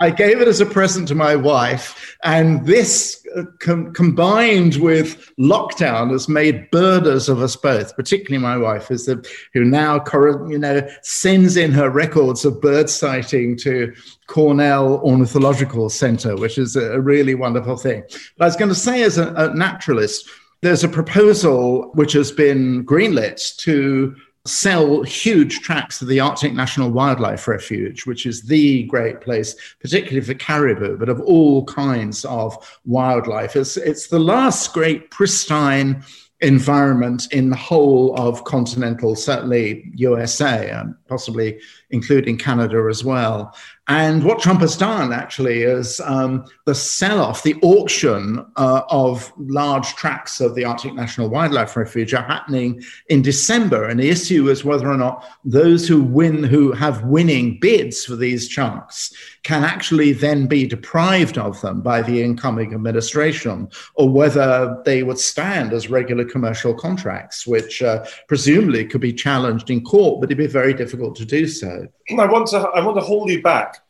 I 0.00 0.10
gave 0.10 0.40
it 0.40 0.48
as 0.48 0.60
a 0.60 0.66
present 0.66 1.06
to 1.08 1.14
my 1.14 1.36
wife, 1.36 2.16
and 2.24 2.66
this 2.66 3.24
uh, 3.36 3.44
com- 3.60 3.92
combined 3.92 4.76
with 4.76 5.32
lockdown 5.38 6.10
has 6.10 6.28
made 6.28 6.68
birders 6.72 7.28
of 7.28 7.40
us 7.40 7.54
both. 7.54 7.94
Particularly 7.94 8.42
my 8.42 8.56
wife, 8.56 8.90
is 8.90 9.06
the 9.06 9.24
who 9.54 9.64
now 9.64 10.02
you 10.48 10.58
know 10.58 10.88
sends 11.02 11.56
in 11.56 11.70
her 11.70 11.88
records 11.88 12.44
of 12.44 12.60
bird 12.60 12.90
sighting 12.90 13.56
to 13.58 13.94
Cornell 14.26 15.00
Ornithological 15.04 15.88
Center, 15.88 16.36
which 16.36 16.58
is 16.58 16.74
a 16.74 17.00
really 17.00 17.36
wonderful 17.36 17.76
thing. 17.76 18.02
But 18.36 18.44
I 18.44 18.48
was 18.48 18.56
going 18.56 18.70
to 18.70 18.74
say, 18.74 19.02
as 19.02 19.18
a, 19.18 19.32
a 19.34 19.54
naturalist, 19.54 20.28
there's 20.62 20.82
a 20.82 20.88
proposal 20.88 21.90
which 21.94 22.12
has 22.14 22.32
been 22.32 22.84
greenlit 22.84 23.56
to 23.58 24.16
sell 24.50 25.02
huge 25.02 25.60
tracts 25.60 26.02
of 26.02 26.08
the 26.08 26.20
Arctic 26.20 26.52
National 26.52 26.90
Wildlife 26.90 27.46
Refuge, 27.46 28.06
which 28.06 28.26
is 28.26 28.42
the 28.42 28.84
great 28.84 29.20
place, 29.20 29.54
particularly 29.80 30.26
for 30.26 30.34
caribou, 30.34 30.96
but 30.98 31.08
of 31.08 31.20
all 31.20 31.64
kinds 31.64 32.24
of 32.24 32.80
wildlife. 32.84 33.56
It's, 33.56 33.76
it's 33.76 34.08
the 34.08 34.18
last 34.18 34.72
great 34.72 35.10
pristine 35.10 36.02
environment 36.40 37.32
in 37.32 37.50
the 37.50 37.56
whole 37.56 38.14
of 38.16 38.44
continental, 38.44 39.14
certainly 39.14 39.90
USA, 39.94 40.70
and 40.70 40.90
um, 40.90 40.98
possibly 41.10 41.60
including 41.90 42.38
Canada 42.38 42.86
as 42.88 43.04
well. 43.04 43.54
And 43.88 44.22
what 44.22 44.38
Trump 44.38 44.60
has 44.60 44.76
done 44.76 45.12
actually 45.12 45.62
is 45.62 45.98
um, 46.04 46.44
the 46.64 46.76
sell 46.76 47.20
off, 47.20 47.42
the 47.42 47.56
auction 47.60 48.46
uh, 48.56 48.82
of 48.88 49.32
large 49.36 49.96
tracts 49.96 50.40
of 50.40 50.54
the 50.54 50.64
Arctic 50.64 50.94
National 50.94 51.28
Wildlife 51.28 51.76
Refuge 51.76 52.14
are 52.14 52.22
happening 52.22 52.80
in 53.08 53.20
December. 53.20 53.88
And 53.88 53.98
the 53.98 54.08
issue 54.08 54.48
is 54.48 54.64
whether 54.64 54.88
or 54.88 54.96
not 54.96 55.24
those 55.44 55.88
who 55.88 56.04
win, 56.04 56.44
who 56.44 56.70
have 56.70 57.02
winning 57.02 57.58
bids 57.60 58.04
for 58.04 58.14
these 58.14 58.46
chunks, 58.46 59.12
can 59.42 59.64
actually 59.64 60.12
then 60.12 60.46
be 60.46 60.68
deprived 60.68 61.36
of 61.36 61.60
them 61.60 61.80
by 61.80 62.00
the 62.00 62.22
incoming 62.22 62.72
administration, 62.74 63.68
or 63.94 64.08
whether 64.08 64.80
they 64.84 65.02
would 65.02 65.18
stand 65.18 65.72
as 65.72 65.90
regular 65.90 66.24
commercial 66.24 66.74
contracts, 66.74 67.44
which 67.44 67.82
uh, 67.82 68.04
presumably 68.28 68.84
could 68.84 69.00
be 69.00 69.12
challenged 69.12 69.68
in 69.68 69.82
court, 69.82 70.20
but 70.20 70.28
it'd 70.28 70.38
be 70.38 70.46
very 70.46 70.74
difficult 70.74 70.99
to 71.08 71.24
do 71.24 71.46
so. 71.46 71.88
I 72.10 72.26
want 72.26 72.48
to 72.48 72.58
I 72.58 72.84
want 72.84 72.96
to 72.98 73.02
hold 73.02 73.30
you 73.30 73.42
back 73.42 73.82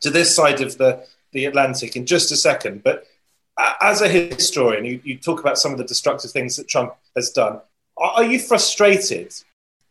to 0.00 0.10
this 0.10 0.34
side 0.34 0.60
of 0.60 0.78
the, 0.78 1.04
the 1.32 1.44
Atlantic 1.44 1.96
in 1.96 2.06
just 2.06 2.32
a 2.32 2.36
second. 2.36 2.82
But 2.82 3.06
as 3.80 4.00
a 4.00 4.08
historian, 4.08 4.84
you, 4.84 5.00
you 5.04 5.18
talk 5.18 5.40
about 5.40 5.58
some 5.58 5.72
of 5.72 5.78
the 5.78 5.84
destructive 5.84 6.30
things 6.30 6.56
that 6.56 6.68
Trump 6.68 6.94
has 7.16 7.30
done. 7.30 7.60
Are, 7.96 8.12
are 8.12 8.24
you 8.24 8.38
frustrated, 8.38 9.34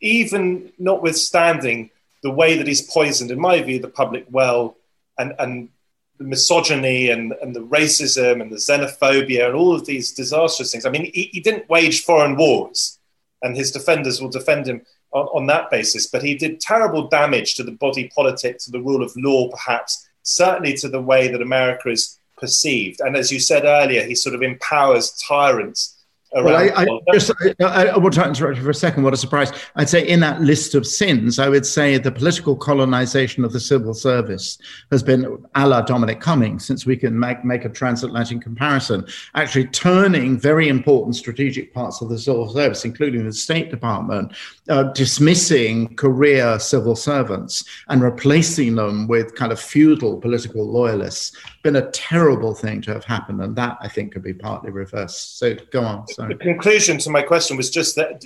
even 0.02 0.72
notwithstanding 0.80 1.90
the 2.24 2.32
way 2.32 2.58
that 2.58 2.68
he's 2.68 2.82
poisoned, 2.82 3.32
in 3.32 3.40
my 3.40 3.62
view, 3.62 3.80
the 3.80 3.88
public 3.88 4.26
well 4.30 4.76
and, 5.18 5.34
and 5.40 5.70
the 6.18 6.26
misogyny 6.26 7.10
and, 7.10 7.34
and 7.42 7.56
the 7.56 7.62
racism 7.62 8.42
and 8.42 8.52
the 8.52 8.58
xenophobia 8.58 9.46
and 9.46 9.56
all 9.56 9.74
of 9.74 9.86
these 9.86 10.12
disastrous 10.12 10.72
things? 10.72 10.86
I 10.86 10.90
mean, 10.90 11.12
he, 11.14 11.30
he 11.32 11.40
didn't 11.40 11.70
wage 11.70 12.04
foreign 12.04 12.36
wars, 12.36 13.00
and 13.42 13.56
his 13.56 13.72
defenders 13.72 14.22
will 14.22 14.30
defend 14.30 14.68
him 14.68 14.82
on, 15.12 15.26
on 15.28 15.46
that 15.48 15.70
basis. 15.70 16.08
But 16.08 16.24
he 16.24 16.36
did 16.36 16.60
terrible 16.60 17.08
damage 17.08 17.56
to 17.56 17.64
the 17.64 17.72
body 17.72 18.12
politic, 18.14 18.60
to 18.60 18.72
the 18.72 18.82
rule 18.82 19.04
of 19.04 19.14
law, 19.16 19.50
perhaps, 19.50 20.08
certainly 20.24 20.74
to 20.76 20.90
the 20.90 21.02
way 21.02 21.28
that 21.28 21.42
America 21.42 21.90
is 21.90 22.20
perceived. 22.38 23.02
And 23.02 23.16
as 23.16 23.32
you 23.32 23.40
said 23.40 23.66
earlier, 23.66 24.04
he 24.04 24.16
sort 24.16 24.36
of 24.36 24.42
empowers 24.42 25.12
tyrants 25.28 25.96
well, 26.32 26.56
I, 26.56 26.84
I 26.84 27.14
just 27.14 27.32
I, 27.60 27.88
I 27.88 27.98
want 27.98 28.14
to 28.14 28.28
interrupt 28.28 28.58
you 28.58 28.64
for 28.64 28.70
a 28.70 28.74
second. 28.74 29.04
What 29.04 29.14
a 29.14 29.18
surprise! 29.18 29.52
I'd 29.76 29.90
say 29.90 30.08
in 30.08 30.20
that 30.20 30.42
list 30.42 30.76
of 30.76 30.86
sins, 30.86 31.40
I 31.40 31.50
would 31.50 31.66
say 31.66 31.98
the 31.98 32.12
political 32.12 32.56
colonization 32.56 33.44
of 33.44 33.52
the 33.52 33.60
civil 33.60 33.94
service 33.94 34.60
has 34.92 35.02
been 35.02 35.44
a 35.56 35.68
la 35.68 35.82
Dominic 35.82 36.22
Cummings, 36.22 36.66
since 36.66 36.86
we 36.86 36.96
can 36.98 37.18
make, 37.20 37.44
make 37.44 37.66
a 37.66 37.70
transatlantic 37.70 38.42
comparison, 38.42 39.06
actually 39.34 39.68
turning 39.68 40.40
very 40.40 40.68
important 40.68 41.16
strategic 41.16 41.74
parts 41.74 42.02
of 42.02 42.10
the 42.10 42.20
civil 42.20 42.48
service, 42.50 42.86
including 42.86 43.26
the 43.26 43.34
State 43.34 43.72
Department, 43.72 44.34
uh, 44.70 44.84
dismissing 44.84 45.96
career 45.96 46.60
civil 46.60 46.96
servants 46.96 47.64
and 47.88 48.04
replacing 48.04 48.76
them 48.76 49.08
with 49.08 49.36
kind 49.36 49.52
of 49.52 49.60
feudal 49.60 50.18
political 50.18 50.66
loyalists. 50.66 51.36
Been 51.62 51.76
a 51.76 51.92
terrible 51.92 52.56
thing 52.56 52.82
to 52.84 52.94
have 52.94 53.04
happened, 53.04 53.42
and 53.42 53.56
that 53.56 53.78
I 53.82 53.88
think 53.88 54.14
could 54.14 54.24
be 54.24 54.34
partly 54.34 54.72
reversed. 54.72 55.38
So 55.38 55.56
go 55.72 55.84
on. 55.84 56.06
The 56.18 56.36
conclusion 56.36 56.98
to 57.00 57.10
my 57.10 57.22
question 57.22 57.58
was 57.58 57.70
just 57.70 57.96
that, 57.98 58.24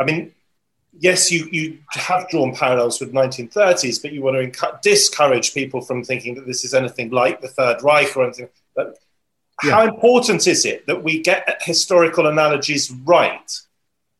I 0.00 0.04
mean, 0.04 0.32
yes, 0.98 1.30
you, 1.30 1.48
you 1.52 1.78
have 1.90 2.28
drawn 2.28 2.54
parallels 2.54 3.00
with 3.00 3.12
1930s, 3.12 4.00
but 4.00 4.12
you 4.12 4.22
want 4.22 4.54
to 4.54 4.78
discourage 4.82 5.54
people 5.54 5.80
from 5.80 6.04
thinking 6.04 6.34
that 6.36 6.46
this 6.46 6.64
is 6.64 6.74
anything 6.74 7.10
like 7.10 7.40
the 7.40 7.48
Third 7.48 7.82
Reich 7.82 8.16
or 8.16 8.24
anything. 8.24 8.48
But 8.74 8.98
yeah. 9.62 9.72
how 9.72 9.84
important 9.84 10.46
is 10.46 10.64
it 10.64 10.86
that 10.86 11.02
we 11.02 11.20
get 11.20 11.62
historical 11.62 12.26
analogies 12.26 12.90
right? 13.04 13.50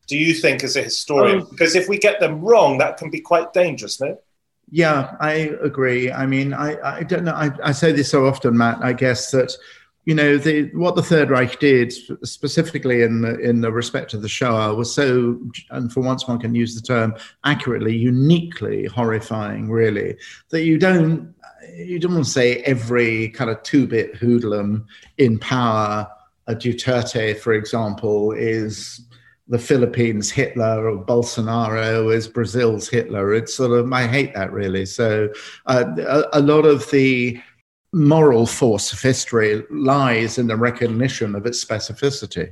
Do 0.07 0.17
you 0.17 0.33
think, 0.33 0.63
as 0.63 0.75
a 0.75 0.83
historian? 0.83 1.41
Um, 1.41 1.47
because 1.49 1.75
if 1.75 1.87
we 1.87 1.97
get 1.97 2.19
them 2.19 2.41
wrong, 2.41 2.77
that 2.79 2.97
can 2.97 3.09
be 3.09 3.21
quite 3.21 3.53
dangerous, 3.53 4.01
no? 4.01 4.19
Yeah, 4.75 5.15
I 5.19 5.55
agree. 5.61 6.11
I 6.11 6.25
mean, 6.25 6.51
I, 6.51 6.97
I 6.97 7.03
don't 7.03 7.25
know. 7.25 7.33
I, 7.33 7.51
I 7.63 7.71
say 7.73 7.91
this 7.91 8.09
so 8.09 8.25
often, 8.25 8.57
Matt. 8.57 8.79
I 8.81 8.93
guess 8.93 9.29
that 9.29 9.55
you 10.05 10.15
know, 10.15 10.35
the, 10.35 10.71
what 10.73 10.95
the 10.95 11.03
Third 11.03 11.29
Reich 11.29 11.59
did, 11.59 11.93
specifically 12.23 13.03
in 13.03 13.21
the 13.21 13.37
in 13.37 13.61
the 13.61 13.71
respect 13.71 14.15
of 14.15 14.23
the 14.23 14.27
Shoah, 14.27 14.73
was 14.73 14.91
so, 14.91 15.39
and 15.69 15.93
for 15.93 16.01
once 16.01 16.27
one 16.27 16.39
can 16.39 16.55
use 16.55 16.73
the 16.73 16.81
term 16.81 17.13
accurately, 17.43 17.95
uniquely 17.95 18.85
horrifying, 18.85 19.69
really, 19.69 20.17
that 20.49 20.63
you 20.63 20.79
don't 20.79 21.35
you 21.75 21.99
don't 21.99 22.15
want 22.15 22.25
to 22.25 22.31
say 22.31 22.57
every 22.63 23.29
kind 23.29 23.51
of 23.51 23.61
two-bit 23.61 24.15
hoodlum 24.15 24.87
in 25.19 25.37
power, 25.37 26.09
a 26.47 26.55
Duterte, 26.55 27.37
for 27.37 27.53
example, 27.53 28.31
is 28.31 29.01
the 29.53 29.59
Philippines 29.59 30.31
Hitler 30.31 30.89
or 30.89 31.05
Bolsonaro 31.05 32.11
is 32.11 32.27
Brazil's 32.27 32.89
Hitler. 32.89 33.35
It's 33.35 33.53
sort 33.53 33.69
of 33.69 33.93
I 33.93 34.07
hate 34.07 34.33
that 34.33 34.51
really. 34.51 34.83
So 34.83 35.29
uh, 35.67 35.85
a, 35.95 36.39
a 36.39 36.41
lot 36.41 36.65
of 36.65 36.89
the 36.89 37.39
moral 37.93 38.47
force 38.47 38.91
of 38.91 38.99
history 38.99 39.63
lies 39.69 40.39
in 40.39 40.47
the 40.47 40.57
recognition 40.57 41.35
of 41.35 41.45
its 41.45 41.63
specificity. 41.63 42.51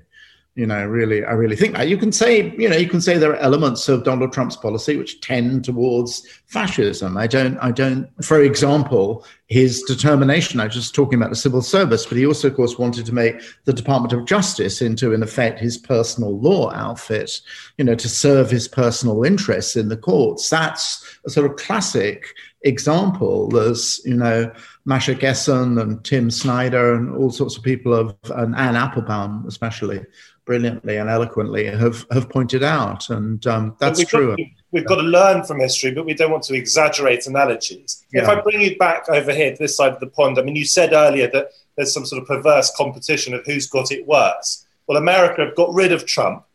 You 0.55 0.65
know, 0.65 0.85
really, 0.85 1.23
I 1.23 1.31
really 1.31 1.55
think 1.55 1.77
that 1.77 1.87
you 1.87 1.95
can 1.95 2.11
say, 2.11 2.53
you 2.57 2.67
know, 2.67 2.75
you 2.75 2.89
can 2.89 2.99
say 2.99 3.17
there 3.17 3.31
are 3.31 3.37
elements 3.37 3.87
of 3.87 4.03
Donald 4.03 4.33
Trump's 4.33 4.57
policy 4.57 4.97
which 4.97 5.21
tend 5.21 5.63
towards 5.63 6.27
fascism. 6.47 7.15
I 7.15 7.25
don't, 7.25 7.57
I 7.59 7.71
don't. 7.71 8.09
For 8.21 8.41
example, 8.41 9.25
his 9.47 9.81
determination. 9.83 10.59
I 10.59 10.65
was 10.65 10.75
just 10.75 10.93
talking 10.93 11.17
about 11.17 11.29
the 11.29 11.37
civil 11.37 11.61
service, 11.61 12.05
but 12.05 12.17
he 12.17 12.25
also, 12.25 12.49
of 12.49 12.57
course, 12.57 12.77
wanted 12.77 13.05
to 13.05 13.13
make 13.13 13.41
the 13.63 13.71
Department 13.71 14.11
of 14.11 14.25
Justice 14.25 14.81
into, 14.81 15.13
in 15.13 15.23
effect, 15.23 15.57
his 15.57 15.77
personal 15.77 16.37
law 16.37 16.69
outfit. 16.73 17.39
You 17.77 17.85
know, 17.85 17.95
to 17.95 18.09
serve 18.09 18.51
his 18.51 18.67
personal 18.67 19.23
interests 19.23 19.77
in 19.77 19.87
the 19.87 19.95
courts. 19.95 20.49
That's 20.49 21.17
a 21.25 21.29
sort 21.29 21.49
of 21.49 21.55
classic 21.55 22.25
example. 22.63 23.47
There's, 23.47 24.01
you 24.03 24.15
know, 24.15 24.51
Masha 24.85 25.15
Gessen 25.15 25.79
and 25.79 26.03
Tim 26.03 26.31
Snyder 26.31 26.93
and 26.93 27.15
all 27.15 27.29
sorts 27.29 27.57
of 27.57 27.63
people 27.63 27.93
of 27.93 28.15
and 28.31 28.55
Anne 28.55 28.75
Applebaum 28.75 29.45
especially 29.47 30.01
brilliantly 30.45 30.97
and 30.97 31.09
eloquently 31.09 31.65
have 31.65 32.05
have 32.11 32.29
pointed 32.29 32.63
out, 32.63 33.09
and 33.09 33.45
um, 33.47 33.75
that's 33.79 33.99
we've 33.99 34.07
true. 34.07 34.35
Got, 34.35 34.47
we've 34.71 34.85
got 34.85 34.95
to 34.95 35.03
learn 35.03 35.43
from 35.43 35.59
history, 35.59 35.91
but 35.91 36.05
we 36.05 36.13
don't 36.13 36.31
want 36.31 36.43
to 36.43 36.55
exaggerate 36.55 37.27
analogies. 37.27 38.03
Yeah. 38.13 38.23
If 38.23 38.29
I 38.29 38.41
bring 38.41 38.61
you 38.61 38.77
back 38.77 39.09
over 39.09 39.33
here 39.33 39.51
to 39.51 39.57
this 39.57 39.77
side 39.77 39.93
of 39.93 39.99
the 39.99 40.07
pond, 40.07 40.39
I 40.39 40.41
mean, 40.41 40.55
you 40.55 40.65
said 40.65 40.93
earlier 40.93 41.29
that 41.31 41.51
there's 41.75 41.93
some 41.93 42.05
sort 42.05 42.21
of 42.21 42.27
perverse 42.27 42.71
competition 42.75 43.33
of 43.33 43.45
who's 43.45 43.67
got 43.67 43.91
it 43.91 44.05
worse. 44.07 44.65
Well, 44.87 44.97
America 44.97 45.45
have 45.45 45.55
got 45.55 45.73
rid 45.73 45.91
of 45.91 46.05
Trump. 46.05 46.45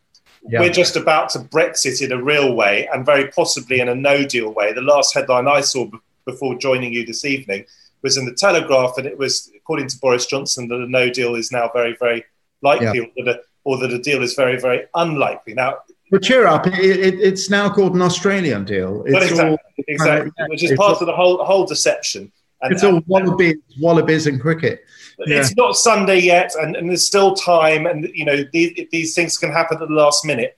Yeah. 0.47 0.61
We're 0.61 0.69
just 0.69 0.95
about 0.95 1.29
to 1.31 1.39
Brexit 1.39 2.01
in 2.01 2.11
a 2.11 2.23
real 2.23 2.53
way 2.53 2.87
and 2.93 3.05
very 3.05 3.29
possibly 3.31 3.79
in 3.79 3.89
a 3.89 3.95
no 3.95 4.25
deal 4.25 4.53
way. 4.53 4.71
The 4.71 4.81
last 4.81 5.13
headline 5.13 5.47
I 5.47 5.61
saw 5.61 5.85
b- 5.85 5.97
before 6.25 6.57
joining 6.57 6.93
you 6.93 7.05
this 7.05 7.25
evening 7.25 7.65
was 8.01 8.15
in 8.17 8.25
the 8.25 8.33
Telegraph, 8.33 8.97
and 8.97 9.07
it 9.07 9.17
was, 9.17 9.51
according 9.57 9.87
to 9.89 9.97
Boris 9.99 10.25
Johnson, 10.25 10.67
that 10.67 10.75
a 10.75 10.87
no 10.87 11.09
deal 11.09 11.35
is 11.35 11.51
now 11.51 11.69
very, 11.73 11.97
very 11.99 12.23
likely, 12.61 13.11
yeah. 13.17 13.25
that 13.25 13.35
a, 13.35 13.39
or, 13.67 13.77
that 13.79 13.93
a, 13.93 13.99
deal 13.99 14.21
is 14.23 14.33
very, 14.33 14.59
very 14.59 14.85
unlikely. 14.95 15.53
Now, 15.53 15.79
but 16.09 16.23
cheer 16.23 16.47
up, 16.47 16.67
it, 16.67 16.73
it, 16.73 17.19
it's 17.19 17.49
now 17.49 17.69
called 17.69 17.93
an 17.93 18.01
Australian 18.01 18.63
deal. 18.63 19.03
It's 19.05 19.31
exactly, 19.31 19.49
all, 19.49 19.57
exactly, 19.87 20.31
uh, 20.39 20.45
which 20.47 20.63
is 20.63 20.77
part 20.77 20.95
all, 20.95 20.99
of 21.01 21.05
the 21.05 21.15
whole 21.15 21.43
whole 21.43 21.65
deception. 21.65 22.31
And, 22.61 22.73
it's 22.73 22.83
all 22.83 23.01
wallabies, 23.05 23.57
wallabies 23.79 24.25
and 24.25 24.41
cricket 24.41 24.83
yeah. 25.25 25.39
it's 25.39 25.55
not 25.55 25.75
Sunday 25.75 26.19
yet, 26.19 26.53
and, 26.55 26.75
and, 26.75 26.89
there's 26.89 27.05
still 27.05 27.33
time, 27.33 27.85
and 27.85 28.09
you 28.13 28.25
know 28.25 28.43
these, 28.53 28.87
these 28.91 29.15
things 29.15 29.37
can 29.37 29.51
happen 29.51 29.81
at 29.81 29.87
the 29.87 29.93
last 29.93 30.25
minute. 30.25 30.57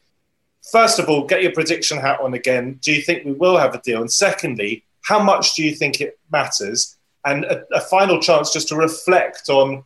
First 0.71 0.99
of 0.99 1.09
all, 1.09 1.25
get 1.25 1.41
your 1.41 1.53
prediction 1.53 1.97
hat 1.97 2.19
on 2.21 2.33
again. 2.33 2.79
Do 2.81 2.93
you 2.93 3.01
think 3.01 3.25
we 3.25 3.31
will 3.31 3.57
have 3.57 3.73
a 3.73 3.81
deal? 3.81 4.01
And 4.01 4.11
secondly, 4.11 4.83
how 5.03 5.21
much 5.21 5.55
do 5.55 5.63
you 5.63 5.73
think 5.73 6.01
it 6.01 6.19
matters? 6.31 6.97
And 7.25 7.45
a, 7.45 7.63
a 7.73 7.81
final 7.81 8.19
chance 8.19 8.51
just 8.51 8.67
to 8.69 8.75
reflect 8.75 9.49
on 9.49 9.83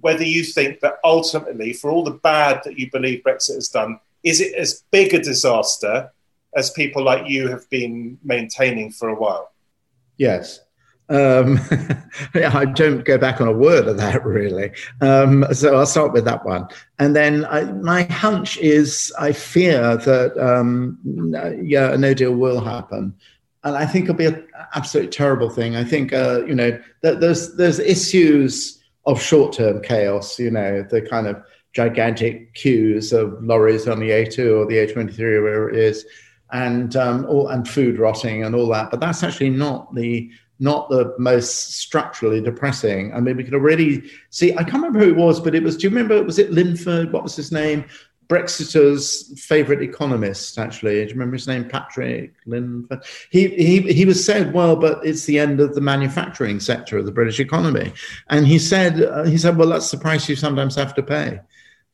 whether 0.00 0.24
you 0.24 0.44
think 0.44 0.80
that 0.80 0.98
ultimately, 1.04 1.72
for 1.72 1.90
all 1.90 2.04
the 2.04 2.10
bad 2.10 2.60
that 2.64 2.78
you 2.78 2.90
believe 2.90 3.22
Brexit 3.22 3.54
has 3.54 3.68
done, 3.68 4.00
is 4.22 4.40
it 4.40 4.54
as 4.54 4.84
big 4.90 5.14
a 5.14 5.18
disaster 5.18 6.10
as 6.56 6.70
people 6.70 7.02
like 7.02 7.28
you 7.28 7.48
have 7.48 7.68
been 7.70 8.18
maintaining 8.24 8.90
for 8.90 9.08
a 9.08 9.14
while? 9.14 9.52
Yes. 10.16 10.60
Um, 11.10 11.58
I 12.34 12.66
don't 12.66 13.04
go 13.04 13.16
back 13.16 13.40
on 13.40 13.48
a 13.48 13.52
word 13.52 13.88
of 13.88 13.96
that 13.96 14.24
really. 14.24 14.72
Um, 15.00 15.46
so 15.52 15.76
I'll 15.76 15.86
start 15.86 16.12
with 16.12 16.24
that 16.26 16.44
one. 16.44 16.68
And 16.98 17.16
then 17.16 17.46
I, 17.46 17.64
my 17.64 18.02
hunch 18.04 18.58
is 18.58 19.12
I 19.18 19.32
fear 19.32 19.96
that, 19.96 20.36
um, 20.38 20.98
yeah, 21.62 21.92
a 21.92 21.98
no 21.98 22.12
deal 22.12 22.32
will 22.32 22.60
happen. 22.60 23.14
And 23.64 23.76
I 23.76 23.86
think 23.86 24.04
it'll 24.04 24.16
be 24.16 24.26
an 24.26 24.46
absolutely 24.74 25.10
terrible 25.10 25.50
thing. 25.50 25.76
I 25.76 25.84
think, 25.84 26.12
uh, 26.12 26.44
you 26.44 26.54
know, 26.54 26.78
that 27.02 27.20
there's, 27.20 27.56
there's 27.56 27.78
issues 27.78 28.77
of 29.08 29.20
short 29.20 29.54
term 29.54 29.80
chaos, 29.80 30.38
you 30.38 30.50
know, 30.50 30.82
the 30.82 31.00
kind 31.00 31.26
of 31.26 31.42
gigantic 31.72 32.54
queues 32.54 33.12
of 33.12 33.42
lorries 33.42 33.88
on 33.88 33.98
the 34.00 34.10
A2 34.10 34.56
or 34.56 34.66
the 34.66 34.76
A23 34.76 35.18
or 35.18 35.42
wherever 35.42 35.70
it 35.70 35.76
is, 35.76 36.04
and, 36.52 36.94
um, 36.94 37.24
all, 37.26 37.48
and 37.48 37.66
food 37.68 37.98
rotting 37.98 38.44
and 38.44 38.54
all 38.54 38.68
that. 38.68 38.90
But 38.90 39.00
that's 39.00 39.22
actually 39.22 39.50
not 39.50 39.94
the 39.94 40.30
not 40.60 40.90
the 40.90 41.14
most 41.18 41.76
structurally 41.76 42.40
depressing. 42.40 43.14
I 43.14 43.20
mean, 43.20 43.36
we 43.36 43.44
could 43.44 43.54
already 43.54 44.10
see, 44.30 44.52
I 44.54 44.64
can't 44.64 44.82
remember 44.82 44.98
who 44.98 45.10
it 45.10 45.16
was, 45.16 45.38
but 45.38 45.54
it 45.54 45.62
was, 45.62 45.76
do 45.76 45.84
you 45.84 45.90
remember, 45.90 46.20
was 46.24 46.40
it 46.40 46.50
Linford? 46.50 47.12
What 47.12 47.22
was 47.22 47.36
his 47.36 47.52
name? 47.52 47.84
Brexiter's 48.28 49.40
favorite 49.40 49.82
economist, 49.82 50.58
actually. 50.58 50.94
Do 50.96 51.00
you 51.00 51.14
remember 51.14 51.36
his 51.36 51.48
name? 51.48 51.68
Patrick 51.68 52.34
Linford. 52.46 53.02
He, 53.30 53.48
he, 53.48 53.92
he 53.92 54.04
was 54.04 54.24
said, 54.24 54.52
well, 54.52 54.76
but 54.76 55.04
it's 55.04 55.24
the 55.24 55.38
end 55.38 55.60
of 55.60 55.74
the 55.74 55.80
manufacturing 55.80 56.60
sector 56.60 56.98
of 56.98 57.06
the 57.06 57.12
British 57.12 57.40
economy. 57.40 57.92
And 58.28 58.46
he 58.46 58.58
said, 58.58 59.02
uh, 59.02 59.24
he 59.24 59.38
said, 59.38 59.56
well, 59.56 59.68
that's 59.68 59.90
the 59.90 59.96
price 59.96 60.28
you 60.28 60.36
sometimes 60.36 60.74
have 60.74 60.94
to 60.94 61.02
pay 61.02 61.40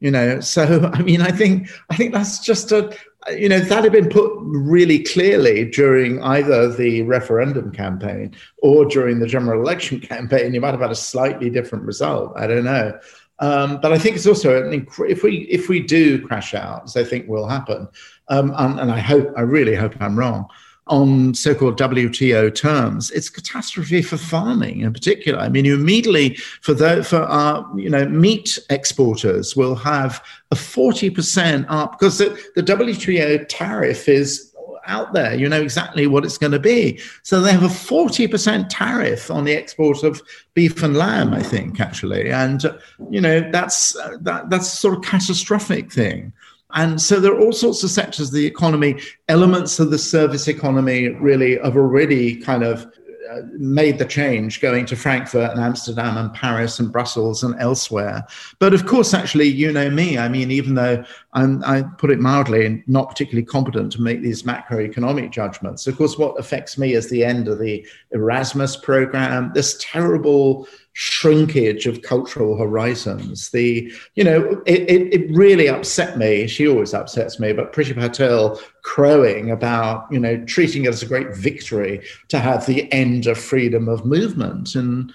you 0.00 0.10
know 0.10 0.38
so 0.40 0.90
i 0.94 1.02
mean 1.02 1.22
i 1.22 1.30
think 1.30 1.68
i 1.90 1.96
think 1.96 2.12
that's 2.12 2.38
just 2.38 2.70
a 2.72 2.96
you 3.30 3.48
know 3.48 3.58
that 3.58 3.84
had 3.84 3.92
been 3.92 4.08
put 4.08 4.30
really 4.42 5.02
clearly 5.02 5.64
during 5.70 6.22
either 6.22 6.70
the 6.70 7.02
referendum 7.02 7.72
campaign 7.72 8.34
or 8.62 8.84
during 8.84 9.18
the 9.18 9.26
general 9.26 9.60
election 9.60 9.98
campaign 10.12 10.52
you 10.52 10.60
might 10.60 10.72
have 10.72 10.80
had 10.80 10.90
a 10.90 10.96
slightly 10.96 11.48
different 11.48 11.84
result 11.84 12.32
i 12.36 12.46
don't 12.46 12.64
know 12.64 12.96
um, 13.40 13.78
but 13.80 13.92
i 13.92 13.98
think 13.98 14.16
it's 14.16 14.26
also 14.26 14.62
inc- 14.62 15.10
if 15.10 15.22
we 15.22 15.38
if 15.50 15.68
we 15.68 15.80
do 15.80 16.24
crash 16.26 16.54
out 16.54 16.84
as 16.84 16.96
i 16.96 17.04
think 17.04 17.28
will 17.28 17.46
happen 17.46 17.88
um, 18.28 18.52
and, 18.56 18.80
and 18.80 18.90
i 18.90 18.98
hope 18.98 19.32
i 19.36 19.40
really 19.40 19.74
hope 19.74 19.94
i'm 20.00 20.18
wrong 20.18 20.48
on 20.88 21.32
so-called 21.32 21.78
WTO 21.78 22.54
terms, 22.54 23.10
it's 23.10 23.30
catastrophe 23.30 24.02
for 24.02 24.18
farming 24.18 24.80
in 24.80 24.92
particular. 24.92 25.38
I 25.38 25.48
mean, 25.48 25.64
you 25.64 25.74
immediately 25.74 26.34
for 26.60 26.74
the 26.74 27.02
for 27.02 27.20
our 27.20 27.66
you 27.78 27.88
know 27.88 28.06
meat 28.06 28.58
exporters 28.70 29.56
will 29.56 29.74
have 29.76 30.22
a 30.50 30.56
forty 30.56 31.08
percent 31.08 31.66
up 31.68 31.98
because 31.98 32.18
the, 32.18 32.38
the 32.54 32.62
WTO 32.62 33.46
tariff 33.48 34.08
is 34.08 34.53
out 34.86 35.12
there. 35.12 35.34
You 35.34 35.48
know 35.48 35.62
exactly 35.62 36.06
what 36.06 36.24
it's 36.24 36.38
going 36.38 36.52
to 36.52 36.58
be. 36.58 37.00
So 37.22 37.40
they 37.40 37.52
have 37.52 37.62
a 37.62 37.68
forty 37.68 38.26
percent 38.26 38.70
tariff 38.70 39.30
on 39.30 39.44
the 39.44 39.54
export 39.54 40.02
of 40.02 40.22
beef 40.54 40.82
and 40.82 40.96
lamb. 40.96 41.34
I 41.34 41.42
think 41.42 41.80
actually, 41.80 42.30
and 42.30 42.62
you 43.10 43.20
know 43.20 43.48
that's 43.50 43.96
uh, 43.96 44.16
that 44.22 44.50
that's 44.50 44.72
a 44.72 44.76
sort 44.76 44.96
of 44.96 45.02
catastrophic 45.02 45.92
thing. 45.92 46.32
And 46.74 47.00
so 47.00 47.20
there 47.20 47.32
are 47.32 47.40
all 47.40 47.52
sorts 47.52 47.84
of 47.84 47.90
sectors 47.90 48.28
of 48.28 48.34
the 48.34 48.46
economy, 48.46 49.00
elements 49.28 49.78
of 49.78 49.90
the 49.90 49.98
service 49.98 50.48
economy 50.48 51.08
really 51.08 51.56
have 51.58 51.76
already 51.76 52.34
kind 52.36 52.64
of 52.64 52.84
uh, 53.30 53.40
made 53.52 53.98
the 53.98 54.04
change 54.04 54.60
going 54.60 54.84
to 54.84 54.96
Frankfurt 54.96 55.50
and 55.52 55.60
Amsterdam 55.60 56.16
and 56.16 56.34
Paris 56.34 56.78
and 56.78 56.92
Brussels 56.92 57.42
and 57.42 57.54
elsewhere. 57.60 58.26
But 58.58 58.74
of 58.74 58.86
course, 58.86 59.14
actually, 59.14 59.46
you 59.46 59.72
know 59.72 59.88
me. 59.88 60.18
I 60.18 60.28
mean, 60.28 60.50
even 60.50 60.74
though 60.74 61.04
I'm, 61.34 61.64
I 61.64 61.82
put 61.82 62.10
it 62.10 62.20
mildly, 62.20 62.64
and 62.64 62.82
not 62.86 63.08
particularly 63.08 63.44
competent 63.44 63.92
to 63.92 64.02
make 64.02 64.22
these 64.22 64.44
macroeconomic 64.44 65.30
judgments, 65.30 65.86
of 65.86 65.96
course, 65.96 66.16
what 66.16 66.38
affects 66.38 66.78
me 66.78 66.94
is 66.94 67.10
the 67.10 67.24
end 67.24 67.48
of 67.48 67.58
the 67.58 67.86
Erasmus 68.12 68.76
program, 68.76 69.50
this 69.52 69.76
terrible 69.80 70.68
shrinkage 70.92 71.86
of 71.86 72.02
cultural 72.02 72.56
horizons. 72.56 73.50
The, 73.50 73.92
you 74.14 74.22
know, 74.22 74.62
it, 74.64 74.88
it, 74.88 75.12
it, 75.12 75.36
really 75.36 75.68
upset 75.68 76.16
me. 76.16 76.46
She 76.46 76.68
always 76.68 76.94
upsets 76.94 77.40
me, 77.40 77.52
but 77.52 77.72
Priti 77.72 77.94
Patel 77.94 78.60
crowing 78.82 79.50
about, 79.50 80.06
you 80.12 80.20
know, 80.20 80.36
treating 80.44 80.84
it 80.84 80.88
as 80.88 81.02
a 81.02 81.06
great 81.06 81.34
victory 81.34 82.00
to 82.28 82.38
have 82.38 82.64
the 82.66 82.90
end 82.92 83.26
of 83.26 83.36
freedom 83.38 83.88
of 83.88 84.06
movement. 84.06 84.76
And, 84.76 85.12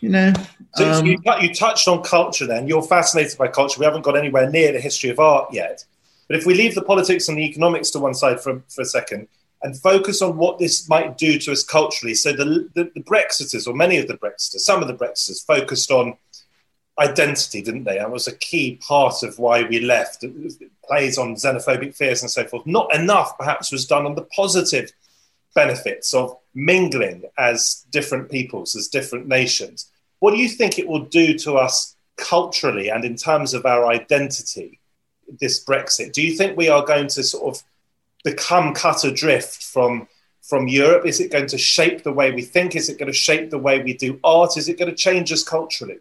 you 0.00 0.08
know. 0.08 0.32
So, 0.74 0.90
um, 0.90 1.06
you, 1.06 1.18
you 1.40 1.54
touched 1.54 1.88
on 1.88 2.02
culture 2.02 2.46
then. 2.46 2.68
You're 2.68 2.82
fascinated 2.82 3.36
by 3.36 3.48
culture. 3.48 3.78
We 3.80 3.84
haven't 3.84 4.02
got 4.02 4.16
anywhere 4.16 4.48
near 4.48 4.72
the 4.72 4.80
history 4.80 5.10
of 5.10 5.18
art 5.18 5.52
yet. 5.52 5.84
But 6.28 6.36
if 6.36 6.46
we 6.46 6.54
leave 6.54 6.74
the 6.74 6.82
politics 6.82 7.28
and 7.28 7.36
the 7.36 7.42
economics 7.42 7.90
to 7.90 7.98
one 7.98 8.14
side 8.14 8.40
for, 8.40 8.62
for 8.68 8.82
a 8.82 8.84
second, 8.86 9.26
and 9.62 9.76
focus 9.76 10.22
on 10.22 10.36
what 10.36 10.58
this 10.58 10.88
might 10.88 11.18
do 11.18 11.38
to 11.38 11.52
us 11.52 11.62
culturally. 11.62 12.14
So 12.14 12.32
the, 12.32 12.68
the, 12.74 12.90
the, 12.94 13.02
Brexiters, 13.02 13.66
or 13.66 13.74
many 13.74 13.98
of 13.98 14.08
the 14.08 14.14
Brexiters, 14.14 14.60
some 14.60 14.80
of 14.80 14.88
the 14.88 14.94
Brexiters 14.94 15.44
focused 15.44 15.90
on 15.90 16.16
identity, 16.98 17.62
didn't 17.62 17.84
they? 17.84 17.98
That 17.98 18.10
was 18.10 18.26
a 18.26 18.36
key 18.36 18.80
part 18.86 19.22
of 19.22 19.38
why 19.38 19.64
we 19.64 19.80
left. 19.80 20.24
It, 20.24 20.32
plays 20.86 21.18
on 21.18 21.36
xenophobic 21.36 21.94
fears 21.94 22.22
and 22.22 22.30
so 22.30 22.44
forth. 22.44 22.66
Not 22.66 22.92
enough, 22.94 23.38
perhaps, 23.38 23.70
was 23.70 23.86
done 23.86 24.06
on 24.06 24.16
the 24.16 24.24
positive 24.34 24.92
benefits 25.54 26.12
of 26.14 26.36
mingling 26.54 27.24
as 27.38 27.84
different 27.90 28.30
peoples, 28.30 28.76
as 28.76 28.88
different 28.88 29.26
nations. 29.28 29.90
What 30.18 30.32
do 30.32 30.38
you 30.38 30.48
think 30.48 30.78
it 30.78 30.88
will 30.88 31.04
do 31.04 31.36
to 31.38 31.54
us 31.54 31.96
culturally 32.16 32.90
and 32.90 33.04
in 33.04 33.16
terms 33.16 33.54
of 33.54 33.64
our 33.64 33.86
identity, 33.86 34.80
this 35.40 35.64
Brexit? 35.64 36.12
Do 36.12 36.22
you 36.22 36.36
think 36.36 36.56
we 36.56 36.68
are 36.68 36.84
going 36.84 37.08
to 37.08 37.22
sort 37.22 37.56
of 37.56 37.62
become 38.24 38.74
cut 38.74 39.04
adrift 39.04 39.62
from 39.62 40.08
from 40.42 40.68
Europe? 40.68 41.06
Is 41.06 41.20
it 41.20 41.30
going 41.30 41.46
to 41.46 41.58
shape 41.58 42.02
the 42.02 42.12
way 42.12 42.32
we 42.32 42.42
think? 42.42 42.74
Is 42.74 42.88
it 42.88 42.98
going 42.98 43.12
to 43.12 43.16
shape 43.16 43.50
the 43.50 43.58
way 43.58 43.82
we 43.82 43.94
do 43.94 44.18
art? 44.24 44.56
Is 44.56 44.68
it 44.68 44.78
going 44.78 44.90
to 44.90 44.96
change 44.96 45.32
us 45.32 45.42
culturally? 45.42 45.98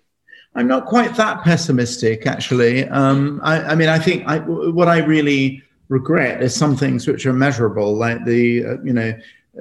I'm 0.56 0.68
not 0.68 0.86
quite 0.86 1.16
that 1.16 1.43
pessimistic, 1.43 2.26
actually. 2.26 2.88
Um, 2.88 3.39
I, 3.43 3.62
I, 3.62 3.76
mean, 3.76 3.89
I 3.89 4.00
think 4.00 4.28
I, 4.28 4.39
what 4.39 4.88
I 4.88 4.97
really 5.00 5.62
regret 5.89 6.41
is 6.41 6.56
some 6.56 6.76
things 6.76 7.08
which 7.08 7.26
are 7.26 7.34
measurable, 7.34 7.95
like 7.95 8.26
the, 8.26 8.66
uh, 8.66 8.78
you 8.84 8.93
know, 8.93 9.14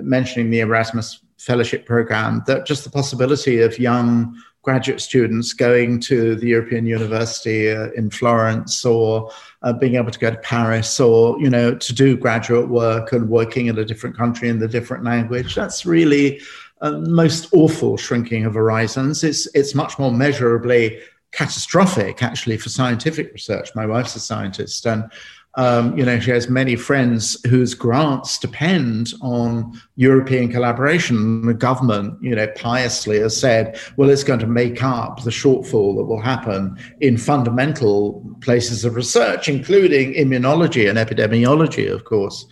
mentioning 0.03 0.51
the 0.51 0.61
Erasmus 0.61 1.21
Fellowship 1.39 1.87
Program, 1.87 2.43
that 2.47 2.67
just 2.67 2.85
the 2.85 2.91
possibility 2.91 3.61
of 3.61 3.79
young 3.79 4.37
graduate 4.63 5.01
students 5.01 5.53
going 5.53 5.99
to 6.01 6.35
the 6.35 6.49
European 6.49 6.85
University 6.85 7.71
uh, 7.71 7.91
in 7.93 8.11
Florence 8.11 8.85
or 8.85 9.31
uh, 9.63 9.73
being 9.73 9.95
able 9.95 10.11
to 10.11 10.19
go 10.19 10.31
to 10.31 10.37
Paris 10.39 11.01
or, 11.01 11.41
you 11.41 11.49
know, 11.49 11.75
to 11.75 11.95
do 11.95 12.17
graduate 12.17 12.69
work 12.69 13.13
and 13.13 13.31
working 13.31 13.69
in 13.69 13.79
a 13.79 13.85
different 13.85 14.17
country 14.17 14.49
in 14.49 14.59
the 14.59 14.69
different 14.69 15.05
language. 15.05 15.55
That's 15.55 15.87
really 15.87 16.41
uh, 16.81 16.99
most 16.99 17.49
awful 17.53 17.97
shrinking 17.97 18.45
of 18.45 18.55
horizons. 18.55 19.25
It's, 19.25 19.47
it's 19.55 19.75
much 19.75 19.99
more 19.99 20.13
measurably 20.13 21.01
catastrophic, 21.31 22.23
actually, 22.23 22.59
for 22.59 22.69
scientific 22.69 23.33
research. 23.33 23.71
My 23.75 23.87
wife's 23.87 24.17
a 24.17 24.21
scientist, 24.21 24.87
and 24.87 25.11
Um, 25.59 25.99
you 25.99 26.05
know, 26.05 26.21
she 26.21 26.31
has 26.31 26.49
many 26.49 26.77
friends 26.77 27.37
whose 27.49 27.75
grants 27.75 28.39
depend 28.39 29.13
on 29.21 29.73
European 29.97 30.53
collaboration. 30.53 31.45
The 31.47 31.53
government, 31.53 32.17
you 32.23 32.37
know, 32.37 32.47
piously 32.55 33.19
has 33.19 33.37
said, 33.37 33.77
well, 33.97 34.09
it's 34.09 34.23
going 34.23 34.39
to 34.39 34.47
make 34.47 34.85
up 34.85 35.25
the 35.25 35.31
shortfall 35.31 35.97
that 35.97 36.05
will 36.05 36.21
happen 36.21 36.79
in 37.01 37.19
fundamental 37.19 38.25
places 38.41 38.85
of 38.85 38.95
research, 38.95 39.49
including 39.49 40.15
immunology 40.15 40.89
and 40.89 40.97
epidemiology, 40.97 41.93
of 41.93 42.05
course. 42.05 42.47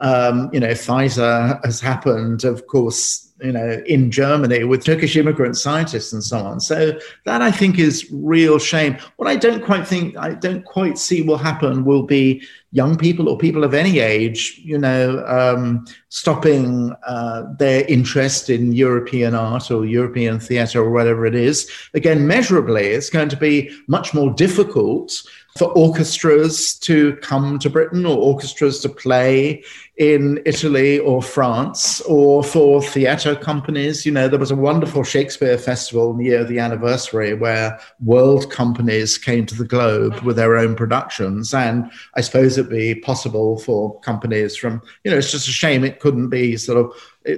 Um, 0.00 0.48
you 0.50 0.60
know, 0.60 0.70
Pfizer 0.70 1.62
has 1.62 1.78
happened, 1.78 2.44
of 2.44 2.66
course, 2.68 3.25
you 3.42 3.52
know, 3.52 3.82
in 3.86 4.10
Germany 4.10 4.64
with 4.64 4.84
Turkish 4.84 5.16
immigrant 5.16 5.56
scientists 5.56 6.12
and 6.12 6.24
so 6.24 6.38
on. 6.38 6.60
So 6.60 6.98
that 7.24 7.42
I 7.42 7.50
think 7.50 7.78
is 7.78 8.06
real 8.10 8.58
shame. 8.58 8.96
What 9.16 9.28
I 9.28 9.36
don't 9.36 9.64
quite 9.64 9.86
think, 9.86 10.16
I 10.16 10.34
don't 10.34 10.64
quite 10.64 10.98
see 10.98 11.22
will 11.22 11.36
happen 11.36 11.84
will 11.84 12.02
be 12.02 12.42
young 12.72 12.96
people 12.96 13.28
or 13.28 13.38
people 13.38 13.64
of 13.64 13.74
any 13.74 13.98
age, 13.98 14.60
you 14.62 14.78
know, 14.78 15.24
um, 15.26 15.86
stopping 16.08 16.94
uh, 17.06 17.42
their 17.58 17.84
interest 17.86 18.50
in 18.50 18.72
European 18.72 19.34
art 19.34 19.70
or 19.70 19.84
European 19.84 20.40
theatre 20.40 20.82
or 20.82 20.90
whatever 20.90 21.26
it 21.26 21.34
is. 21.34 21.70
Again, 21.94 22.26
measurably, 22.26 22.86
it's 22.86 23.10
going 23.10 23.28
to 23.28 23.36
be 23.36 23.70
much 23.86 24.14
more 24.14 24.32
difficult 24.32 25.22
for 25.56 25.66
orchestras 25.76 26.74
to 26.80 27.16
come 27.16 27.58
to 27.58 27.70
Britain 27.70 28.04
or 28.04 28.16
orchestras 28.16 28.80
to 28.80 28.88
play 28.88 29.62
in 29.96 30.42
Italy 30.44 30.98
or 30.98 31.22
France 31.22 32.00
or 32.02 32.44
for 32.44 32.82
theatre 32.82 33.34
companies. 33.34 34.04
You 34.04 34.12
know, 34.12 34.28
there 34.28 34.38
was 34.38 34.50
a 34.50 34.56
wonderful 34.56 35.02
Shakespeare 35.02 35.56
festival 35.56 36.10
in 36.10 36.18
the 36.18 36.26
year 36.26 36.40
of 36.40 36.48
the 36.48 36.58
anniversary 36.58 37.32
where 37.34 37.80
world 38.04 38.50
companies 38.50 39.16
came 39.16 39.46
to 39.46 39.54
the 39.54 39.64
globe 39.64 40.20
with 40.20 40.36
their 40.36 40.56
own 40.56 40.76
productions. 40.76 41.54
And 41.54 41.90
I 42.14 42.20
suppose 42.20 42.58
it'd 42.58 42.70
be 42.70 42.96
possible 42.96 43.58
for 43.58 43.98
companies 44.00 44.56
from, 44.56 44.82
you 45.04 45.10
know, 45.10 45.16
it's 45.16 45.32
just 45.32 45.48
a 45.48 45.52
shame 45.52 45.82
it 45.82 46.00
couldn't 46.00 46.28
be 46.28 46.56
sort 46.56 46.78
of, 46.78 46.92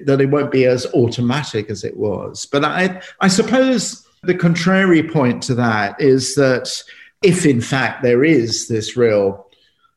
that 0.06 0.20
it 0.20 0.30
won't 0.30 0.50
be 0.50 0.64
as 0.64 0.86
automatic 0.94 1.70
as 1.70 1.84
it 1.84 1.96
was. 1.96 2.44
But 2.46 2.64
I, 2.64 3.00
I 3.20 3.28
suppose 3.28 4.04
the 4.22 4.34
contrary 4.34 5.02
point 5.02 5.42
to 5.44 5.54
that 5.54 6.00
is 6.00 6.34
that 6.34 6.82
if 7.22 7.44
in 7.44 7.60
fact 7.60 8.02
there 8.02 8.24
is 8.24 8.68
this 8.68 8.96
real 8.96 9.46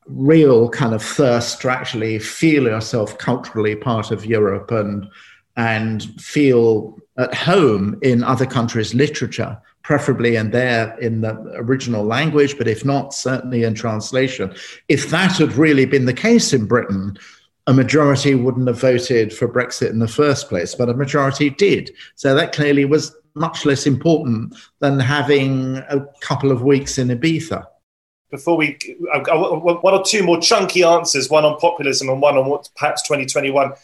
real 0.06 0.68
kind 0.68 0.94
of 0.94 1.02
thirst 1.02 1.60
to 1.60 1.70
actually 1.70 2.18
feel 2.18 2.64
yourself 2.64 3.16
culturally 3.18 3.76
part 3.76 4.10
of 4.10 4.26
Europe 4.26 4.70
and 4.70 5.08
and 5.56 6.02
feel 6.20 6.98
at 7.18 7.34
home 7.34 7.98
in 8.02 8.24
other 8.24 8.46
countries' 8.46 8.94
literature, 8.94 9.60
preferably 9.82 10.36
in 10.36 10.50
there 10.50 10.98
in 10.98 11.20
the 11.20 11.34
original 11.56 12.04
language, 12.04 12.56
but 12.56 12.66
if 12.66 12.84
not, 12.84 13.12
certainly 13.12 13.62
in 13.62 13.74
translation. 13.74 14.54
If 14.88 15.10
that 15.10 15.36
had 15.36 15.52
really 15.52 15.84
been 15.84 16.06
the 16.06 16.14
case 16.14 16.54
in 16.54 16.66
Britain, 16.66 17.18
a 17.66 17.74
majority 17.74 18.34
wouldn't 18.34 18.66
have 18.66 18.80
voted 18.80 19.32
for 19.32 19.46
Brexit 19.46 19.90
in 19.90 19.98
the 19.98 20.08
first 20.08 20.48
place, 20.48 20.74
but 20.74 20.88
a 20.88 20.94
majority 20.94 21.50
did. 21.50 21.90
So 22.14 22.34
that 22.34 22.52
clearly 22.52 22.86
was 22.86 23.14
much 23.34 23.64
less 23.64 23.86
important 23.86 24.54
than 24.80 24.98
having 24.98 25.78
a 25.88 26.06
couple 26.20 26.50
of 26.50 26.62
weeks 26.62 26.98
in 26.98 27.08
Ibiza 27.08 27.66
before 28.32 28.56
we 28.56 28.78
one 28.98 29.94
or 29.94 30.02
two 30.02 30.24
more 30.24 30.40
chunky 30.40 30.82
answers, 30.82 31.30
one 31.30 31.44
on 31.44 31.58
populism 31.58 32.08
and 32.08 32.20
one 32.20 32.36
on 32.36 32.46
what 32.46 32.68
perhaps 32.74 33.02
2021 33.02 33.74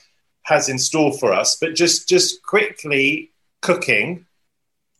has 0.42 0.68
in 0.68 0.78
store 0.78 1.16
for 1.18 1.32
us. 1.32 1.54
But 1.54 1.76
just 1.76 2.08
just 2.08 2.42
quickly, 2.42 3.30
cooking. 3.60 4.26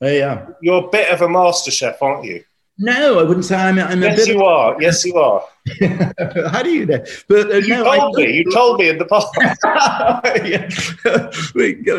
Oh, 0.00 0.08
yeah, 0.08 0.46
you're 0.60 0.84
a 0.84 0.90
bit 0.90 1.10
of 1.10 1.22
a 1.22 1.28
master 1.28 1.72
chef, 1.72 2.00
aren't 2.00 2.24
you? 2.24 2.44
No, 2.78 3.18
I 3.18 3.24
wouldn't 3.24 3.44
say 3.44 3.56
I'm. 3.56 3.78
I'm 3.78 4.02
yes, 4.02 4.28
you 4.28 4.36
of... 4.36 4.42
are. 4.42 4.80
Yes, 4.80 5.04
you 5.04 5.16
are. 5.16 5.42
How 6.50 6.62
do 6.62 6.70
you 6.70 6.86
know? 6.86 7.04
But 7.28 7.50
uh, 7.50 7.56
you 7.56 7.68
no, 7.68 7.84
told 7.84 8.18
I... 8.18 8.22
me. 8.22 8.32
You 8.32 8.52
told 8.52 8.78
me 8.78 8.88
in 8.88 8.98
the 8.98 9.04
past. 9.04 9.34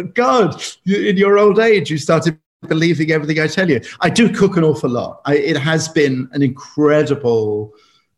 God, 0.16 0.64
in 0.86 1.18
your 1.18 1.38
old 1.38 1.60
age, 1.60 1.92
you 1.92 1.98
started 1.98 2.40
believing 2.68 3.12
everything 3.12 3.42
I 3.42 3.48
tell 3.48 3.70
you. 3.70 3.82
I 4.00 4.10
do 4.10 4.34
cook 4.34 4.56
an 4.56 4.64
awful 4.64 4.90
lot. 4.90 5.22
I, 5.26 5.36
it 5.36 5.58
has 5.58 5.90
been 5.90 6.30
an 6.32 6.42
incredible 6.42 7.74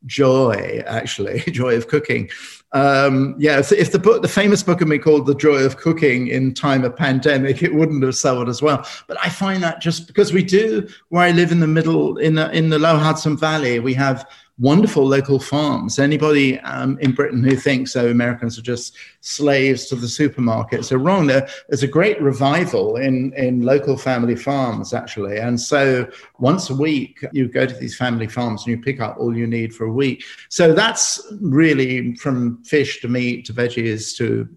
joy, 0.06 0.84
actually, 0.86 1.40
joy 1.52 1.76
of 1.76 1.88
cooking. 1.88 2.30
Um, 2.74 3.36
yeah, 3.38 3.60
if, 3.60 3.72
if, 3.74 3.92
the 3.92 4.00
book, 4.00 4.22
the 4.22 4.30
famous 4.30 4.64
book 4.64 4.80
of 4.82 4.88
me 4.88 4.98
called 4.98 5.26
"The 5.26 5.36
Joy 5.36 5.66
of 5.66 5.78
Cooking" 5.78 6.28
in 6.28 6.54
time 6.54 6.86
of 6.86 6.96
pandemic, 6.96 7.62
it 7.62 7.74
wouldn't 7.74 8.02
have 8.04 8.16
sold 8.16 8.48
as 8.48 8.62
well. 8.62 8.88
But 9.08 9.18
I 9.22 9.30
find 9.30 9.62
that 9.64 9.82
just 9.82 10.08
because 10.08 10.32
we 10.32 10.42
do, 10.44 10.88
where 11.10 11.24
I 11.24 11.32
live 11.32 11.52
in 11.52 11.60
the 11.60 11.68
middle, 11.68 12.18
in 12.18 12.36
the 12.36 12.50
in 12.52 12.70
the 12.70 12.80
Low 12.80 12.98
Hudson 12.98 13.36
Valley, 13.36 13.80
we 13.80 13.94
have 13.96 14.30
wonderful 14.60 15.08
local 15.08 15.40
farms. 15.40 15.98
Anybody 15.98 16.60
um, 16.60 16.98
in 17.00 17.14
Britain 17.14 17.44
who 17.44 17.56
thinks 17.56 17.96
oh, 17.96 18.10
Americans 18.10 18.60
are 18.60 18.62
just 18.62 18.96
slaves 19.22 19.88
to 19.88 19.96
the 19.96 20.08
supermarkets 20.08 20.92
are 20.92 20.98
wrong. 20.98 21.28
There, 21.28 21.48
there's 21.70 21.84
a 21.84 21.88
great 21.88 22.22
revival 22.22 22.98
in, 22.98 23.34
in 23.34 23.62
local 23.62 23.98
family 23.98 24.36
farms, 24.36 24.94
actually. 24.94 25.38
And 25.38 25.60
so 25.60 26.08
once 26.40 26.70
a 26.70 26.76
week, 26.76 27.26
you 27.32 27.48
go 27.48 27.66
to 27.66 27.74
these 27.74 27.96
family 27.96 28.28
farms 28.28 28.66
and 28.66 28.76
you 28.76 28.82
pick 28.82 29.00
up 29.00 29.18
all 29.18 29.36
you 29.36 29.48
need 29.48 29.74
for 29.74 29.86
a 29.86 29.92
week. 29.92 30.24
So 30.50 30.74
that's 30.74 31.22
really 31.42 32.16
from 32.16 32.64
fish 32.64 33.02
to 33.02 33.08
meat 33.08 33.46
to 33.46 33.54
veggies 33.54 34.16
to 34.18 34.48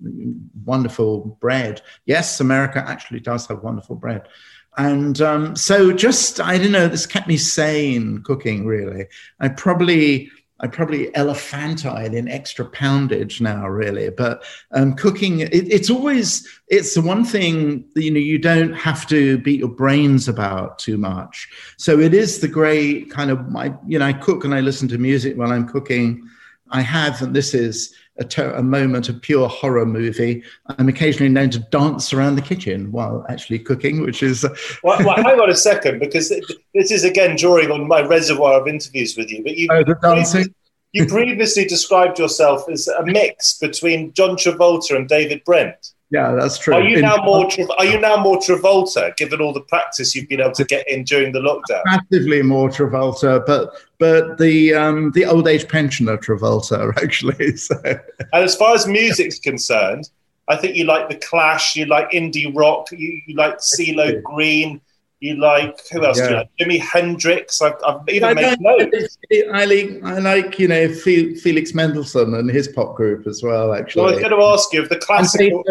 wonderful 0.64 1.38
bread. 1.40 1.82
Yes, 2.04 2.40
America 2.40 2.84
actually 2.86 3.20
does 3.20 3.46
have 3.46 3.62
wonderful 3.62 3.96
bread. 3.96 4.28
And 4.76 5.20
um, 5.20 5.56
so 5.56 5.92
just, 5.92 6.40
I 6.40 6.58
don't 6.58 6.72
know, 6.72 6.88
this 6.88 7.06
kept 7.06 7.28
me 7.28 7.36
sane 7.36 8.22
cooking, 8.22 8.66
really. 8.66 9.06
I 9.38 9.48
probably, 9.48 10.30
I 10.60 10.66
probably 10.66 11.14
elephantine 11.14 12.14
in 12.14 12.28
extra 12.28 12.64
poundage 12.64 13.40
now, 13.40 13.68
really. 13.68 14.10
But 14.10 14.42
um, 14.72 14.94
cooking, 14.94 15.40
it, 15.40 15.52
it's 15.52 15.90
always, 15.90 16.48
it's 16.68 16.94
the 16.94 17.02
one 17.02 17.24
thing 17.24 17.84
that, 17.94 18.02
you 18.02 18.10
know, 18.10 18.18
you 18.18 18.38
don't 18.38 18.72
have 18.72 19.06
to 19.08 19.38
beat 19.38 19.60
your 19.60 19.68
brains 19.68 20.26
about 20.28 20.78
too 20.80 20.98
much. 20.98 21.48
So 21.76 22.00
it 22.00 22.12
is 22.12 22.40
the 22.40 22.48
great 22.48 23.10
kind 23.10 23.30
of, 23.30 23.48
my, 23.50 23.72
you 23.86 23.98
know, 23.98 24.06
I 24.06 24.12
cook 24.12 24.44
and 24.44 24.54
I 24.54 24.60
listen 24.60 24.88
to 24.88 24.98
music 24.98 25.36
while 25.36 25.52
I'm 25.52 25.68
cooking. 25.68 26.28
I 26.70 26.80
have, 26.80 27.22
and 27.22 27.34
this 27.34 27.54
is, 27.54 27.94
a, 28.18 28.24
ter- 28.24 28.52
a, 28.52 28.62
moment 28.62 29.08
of 29.08 29.20
pure 29.20 29.48
horror 29.48 29.86
movie. 29.86 30.42
I'm 30.66 30.88
occasionally 30.88 31.32
known 31.32 31.50
to 31.50 31.58
dance 31.58 32.12
around 32.12 32.36
the 32.36 32.42
kitchen 32.42 32.92
while 32.92 33.24
actually 33.28 33.58
cooking, 33.58 34.02
which 34.02 34.22
is. 34.22 34.44
Uh, 34.44 34.54
well, 34.82 34.98
well, 35.04 35.16
hang 35.16 35.40
on 35.40 35.50
a 35.50 35.56
second, 35.56 35.98
because 35.98 36.28
this 36.28 36.90
is 36.90 37.04
again 37.04 37.36
drawing 37.36 37.70
on 37.70 37.88
my 37.88 38.02
reservoir 38.02 38.60
of 38.60 38.68
interviews 38.68 39.16
with 39.16 39.30
you. 39.30 39.42
But 39.42 39.56
you, 39.56 39.68
oh, 39.70 39.82
the 39.82 39.96
dancing. 40.00 40.54
you 40.92 41.06
previously 41.06 41.64
described 41.64 42.18
yourself 42.18 42.68
as 42.68 42.86
a 42.88 43.04
mix 43.04 43.58
between 43.58 44.12
John 44.12 44.36
Travolta 44.36 44.96
and 44.96 45.08
David 45.08 45.42
Brent. 45.44 45.93
Yeah, 46.14 46.30
that's 46.38 46.58
true. 46.58 46.74
Are 46.74 46.80
you 46.80 46.98
in, 46.98 47.02
now 47.02 47.16
more? 47.24 47.50
Are 47.76 47.84
you 47.84 47.98
now 47.98 48.16
more 48.16 48.36
Travolta, 48.36 49.16
given 49.16 49.40
all 49.40 49.52
the 49.52 49.62
practice 49.62 50.14
you've 50.14 50.28
been 50.28 50.40
able 50.40 50.52
to 50.52 50.64
get 50.64 50.88
in 50.88 51.02
during 51.02 51.32
the 51.32 51.40
lockdown? 51.40 51.82
Massively 51.86 52.40
more 52.40 52.68
Travolta, 52.68 53.44
but 53.44 53.74
but 53.98 54.38
the 54.38 54.74
um, 54.74 55.10
the 55.10 55.24
old 55.24 55.48
age 55.48 55.66
pensioner 55.66 56.16
Travolta 56.16 56.96
actually. 57.02 57.56
So. 57.56 57.74
And 57.84 58.44
as 58.44 58.54
far 58.54 58.76
as 58.76 58.86
music's 58.86 59.40
concerned, 59.40 60.08
I 60.46 60.54
think 60.54 60.76
you 60.76 60.84
like 60.84 61.08
the 61.08 61.16
Clash, 61.16 61.74
you 61.74 61.86
like 61.86 62.12
indie 62.12 62.54
rock, 62.54 62.92
you, 62.92 63.20
you 63.26 63.34
like 63.34 63.58
CeeLo 63.58 64.22
Green. 64.22 64.80
You 65.18 65.36
like 65.36 65.80
who 65.90 66.04
else? 66.04 66.18
Yeah. 66.18 66.26
Do 66.26 66.32
you 66.32 66.38
like? 66.38 66.50
Jimi 66.60 66.80
Hendrix. 66.80 67.60
I've, 67.60 67.74
I've 67.84 68.08
even 68.08 68.28
I 68.28 68.34
made 68.34 68.60
notes. 68.60 69.18
I 69.52 69.64
like 69.64 70.04
I 70.04 70.18
like 70.20 70.58
you 70.60 70.68
know 70.68 70.86
Felix 70.94 71.74
Mendelssohn 71.74 72.34
and 72.34 72.48
his 72.48 72.68
pop 72.68 72.94
group 72.94 73.26
as 73.26 73.42
well. 73.42 73.74
Actually, 73.74 74.02
well, 74.02 74.10
I 74.10 74.14
was 74.14 74.22
going 74.22 74.38
to 74.38 74.46
ask 74.46 74.72
you 74.72 74.82
if 74.82 74.88
the 74.88 74.98
classical. 74.98 75.64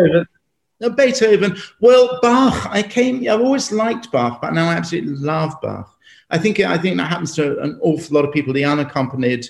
Beethoven. 0.89 1.41
No, 1.41 1.49
Beethoven. 1.49 1.63
Well, 1.79 2.19
Bach. 2.21 2.67
I 2.69 2.83
came. 2.83 3.27
I've 3.27 3.41
always 3.41 3.71
liked 3.71 4.11
Bach, 4.11 4.41
but 4.41 4.53
now 4.53 4.69
I 4.69 4.73
absolutely 4.73 5.15
love 5.15 5.55
Bach. 5.61 5.97
I 6.29 6.37
think 6.37 6.59
I 6.59 6.77
think 6.77 6.97
that 6.97 7.09
happens 7.09 7.35
to 7.35 7.59
an 7.59 7.79
awful 7.81 8.15
lot 8.15 8.25
of 8.25 8.33
people. 8.33 8.53
The 8.53 8.65
unaccompanied 8.65 9.47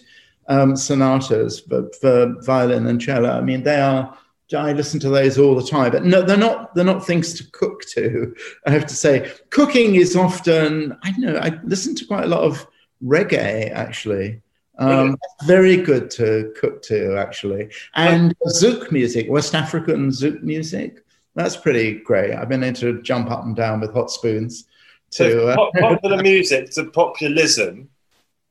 um, 0.47 0.75
sonatas 0.75 1.61
for, 1.61 1.89
for 2.01 2.35
violin 2.41 2.87
and 2.87 2.99
cello. 2.99 3.29
I 3.29 3.41
mean, 3.41 3.63
they 3.63 3.79
are 3.79 4.17
I 4.53 4.73
listen 4.73 4.99
to 4.99 5.09
those 5.09 5.39
all 5.39 5.55
the 5.55 5.65
time, 5.67 5.91
but 5.91 6.03
no, 6.03 6.21
they're 6.21 6.37
not. 6.37 6.75
They're 6.75 6.85
not 6.85 7.05
things 7.05 7.33
to 7.35 7.51
cook 7.51 7.81
to. 7.91 8.35
I 8.67 8.71
have 8.71 8.85
to 8.85 8.95
say, 8.95 9.31
cooking 9.49 9.95
is 9.95 10.15
often. 10.15 10.97
I 11.03 11.11
know. 11.17 11.37
I 11.37 11.59
listen 11.63 11.95
to 11.95 12.05
quite 12.05 12.25
a 12.25 12.27
lot 12.27 12.41
of 12.41 12.65
reggae 13.03 13.71
actually. 13.71 14.41
Um, 14.79 15.17
very 15.45 15.77
good 15.77 16.09
to 16.11 16.51
cook 16.59 16.81
to 16.83 17.15
actually, 17.17 17.69
and 17.93 18.35
zouk 18.47 18.91
music, 18.91 19.27
West 19.29 19.53
African 19.53 20.09
zouk 20.09 20.41
music. 20.41 21.03
That's 21.35 21.57
pretty 21.57 21.99
great. 21.99 22.33
I've 22.33 22.49
been 22.49 22.63
able 22.63 22.79
to 22.79 23.01
jump 23.01 23.31
up 23.31 23.43
and 23.43 23.55
down 23.55 23.81
with 23.81 23.93
hot 23.93 24.11
spoons. 24.11 24.65
To 25.11 25.47
uh, 25.49 25.69
popular 25.79 26.21
music 26.23 26.71
to 26.71 26.85
populism 26.85 27.89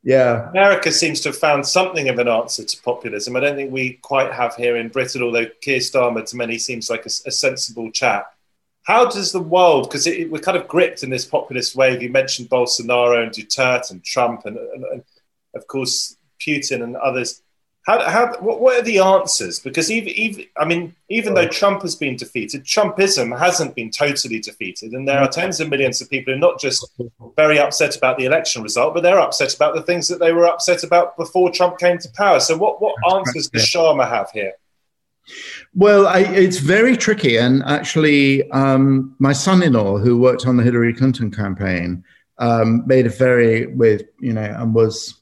yeah. 0.05 0.51
America 0.51 0.91
seems 0.91 1.21
to 1.21 1.29
have 1.29 1.39
found 1.39 1.67
something 1.67 2.09
of 2.09 2.19
an 2.19 2.27
answer 2.27 2.65
to 2.65 2.83
populism. 2.83 3.37
I 3.37 3.41
don't 3.41 3.55
think 3.55 3.71
we 3.71 3.95
quite 4.03 4.33
have 4.33 4.57
here 4.57 4.77
in 4.77 4.89
Britain, 4.89 5.23
although 5.23 5.47
Keir 5.61 5.79
Starmer 5.79 6.29
to 6.29 6.37
many 6.37 6.59
seems 6.59 6.91
like 6.91 7.07
a, 7.07 7.11
a 7.27 7.31
sensible 7.31 7.91
chap. 7.93 8.35
How 8.83 9.05
does 9.05 9.31
the 9.31 9.41
world, 9.41 9.89
because 9.89 10.07
we're 10.07 10.41
kind 10.41 10.57
of 10.57 10.67
gripped 10.67 11.05
in 11.05 11.11
this 11.11 11.25
populist 11.25 11.77
wave, 11.77 12.03
you 12.03 12.11
mentioned 12.11 12.51
Bolsonaro 12.51 13.23
and 13.23 13.31
Duterte 13.31 13.93
and 13.93 14.03
Trump 14.03 14.45
and, 14.45 14.57
and, 14.57 14.85
and 14.85 15.05
of 15.55 15.69
course 15.69 16.17
Putin 16.41 16.83
and 16.83 16.97
others. 16.97 17.42
How, 17.85 18.09
how, 18.09 18.37
what, 18.39 18.61
what 18.61 18.79
are 18.79 18.83
the 18.83 19.01
answers? 19.01 19.59
Because 19.59 19.91
even, 19.91 20.11
even, 20.11 20.45
I 20.57 20.65
mean, 20.65 20.95
even 21.09 21.35
though 21.35 21.49
Trump 21.49 21.83
has 21.83 21.97
been 21.97 22.15
defeated, 22.15 22.65
Trumpism 22.65 23.37
hasn't 23.37 23.75
been 23.75 23.91
totally 23.91 24.39
defeated, 24.39 24.93
and 24.93 25.07
there 25.07 25.19
are 25.19 25.29
tens 25.29 25.59
of 25.61 25.69
millions 25.69 26.01
of 26.01 26.09
people 26.09 26.33
who 26.33 26.37
are 26.37 26.41
not 26.41 26.61
just 26.61 26.89
very 27.35 27.59
upset 27.59 27.97
about 27.97 28.19
the 28.19 28.25
election 28.25 28.63
result, 28.63 28.95
but 28.95 29.03
they're 29.03 29.19
upset 29.19 29.53
about 29.55 29.75
the 29.75 29.83
things 29.83 30.07
that 30.07 30.21
they 30.21 30.33
were 30.33 30.47
upset 30.47 30.85
about 30.85 31.17
before 31.17 31.51
Trump 31.51 31.79
came 31.79 31.99
to 31.99 32.09
power. 32.17 32.39
So, 32.39 32.57
what, 32.57 32.81
what 32.81 32.95
answers 33.13 33.49
does 33.49 33.65
Schama 33.65 34.09
have 34.09 34.31
here? 34.31 34.53
Well, 35.75 36.07
I, 36.07 36.21
it's 36.21 36.59
very 36.59 36.97
tricky, 36.97 37.37
and 37.37 37.65
actually, 37.65 38.49
um, 38.51 39.17
my 39.19 39.33
son-in-law, 39.33 39.99
who 39.99 40.19
worked 40.19 40.47
on 40.47 40.57
the 40.57 40.63
Hillary 40.63 40.95
Clinton 40.95 41.33
campaign, 41.33 42.05
um, 42.39 42.87
made 42.87 43.07
a 43.07 43.11
very 43.11 43.67
with 43.67 44.03
you 44.21 44.33
know 44.33 44.43
and 44.43 44.75
was 44.75 45.22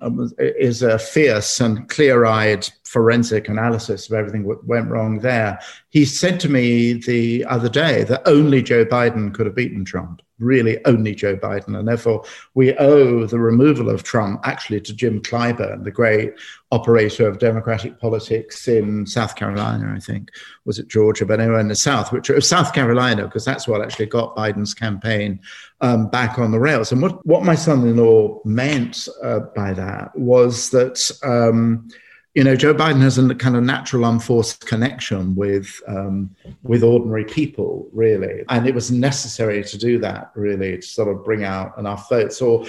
um, 0.00 0.32
is 0.38 0.82
a 0.82 0.98
fierce 0.98 1.60
and 1.60 1.88
clear-eyed 1.88 2.68
forensic 2.84 3.48
analysis 3.48 4.08
of 4.08 4.14
everything 4.14 4.46
that 4.46 4.64
went 4.64 4.88
wrong 4.88 5.18
there. 5.20 5.60
He 5.90 6.04
said 6.04 6.40
to 6.40 6.48
me 6.48 6.94
the 6.94 7.44
other 7.44 7.68
day 7.68 8.04
that 8.04 8.22
only 8.26 8.62
Joe 8.62 8.84
Biden 8.84 9.34
could 9.34 9.46
have 9.46 9.54
beaten 9.54 9.84
Trump 9.84 10.22
really 10.38 10.84
only 10.84 11.14
Joe 11.14 11.36
Biden. 11.36 11.78
And 11.78 11.86
therefore, 11.86 12.24
we 12.54 12.74
owe 12.74 13.26
the 13.26 13.38
removal 13.38 13.90
of 13.90 14.02
Trump 14.02 14.40
actually 14.44 14.80
to 14.82 14.94
Jim 14.94 15.20
Clyburn, 15.20 15.84
the 15.84 15.90
great 15.90 16.34
operator 16.70 17.26
of 17.26 17.38
democratic 17.38 17.98
politics 17.98 18.68
in 18.68 19.06
South 19.06 19.36
Carolina, 19.36 19.92
I 19.94 20.00
think. 20.00 20.30
Was 20.64 20.78
it 20.78 20.88
Georgia? 20.88 21.26
But 21.26 21.40
anyway, 21.40 21.60
in 21.60 21.68
the 21.68 21.74
South, 21.74 22.12
which 22.12 22.28
was 22.28 22.48
South 22.48 22.72
Carolina, 22.72 23.24
because 23.24 23.44
that's 23.44 23.66
what 23.66 23.82
actually 23.82 24.06
got 24.06 24.36
Biden's 24.36 24.74
campaign 24.74 25.40
um, 25.80 26.08
back 26.08 26.38
on 26.38 26.50
the 26.50 26.60
rails. 26.60 26.92
And 26.92 27.02
what, 27.02 27.24
what 27.26 27.44
my 27.44 27.54
son 27.54 27.86
in 27.86 27.96
law 27.96 28.40
meant 28.44 29.08
uh, 29.22 29.40
by 29.54 29.72
that 29.72 30.16
was 30.16 30.70
that. 30.70 31.10
Um, 31.22 31.88
you 32.38 32.44
know, 32.44 32.54
Joe 32.54 32.72
Biden 32.72 33.00
has 33.00 33.18
a 33.18 33.34
kind 33.34 33.56
of 33.56 33.64
natural 33.64 34.04
unforced 34.04 34.64
connection 34.64 35.34
with 35.34 35.82
um, 35.88 36.30
with 36.62 36.84
ordinary 36.84 37.24
people, 37.24 37.88
really, 37.92 38.44
and 38.48 38.64
it 38.64 38.76
was 38.76 38.92
necessary 38.92 39.64
to 39.64 39.76
do 39.76 39.98
that, 39.98 40.30
really, 40.36 40.76
to 40.76 40.82
sort 40.82 41.08
of 41.08 41.24
bring 41.24 41.42
out 41.42 41.76
enough 41.78 42.08
votes. 42.08 42.40
Or, 42.40 42.64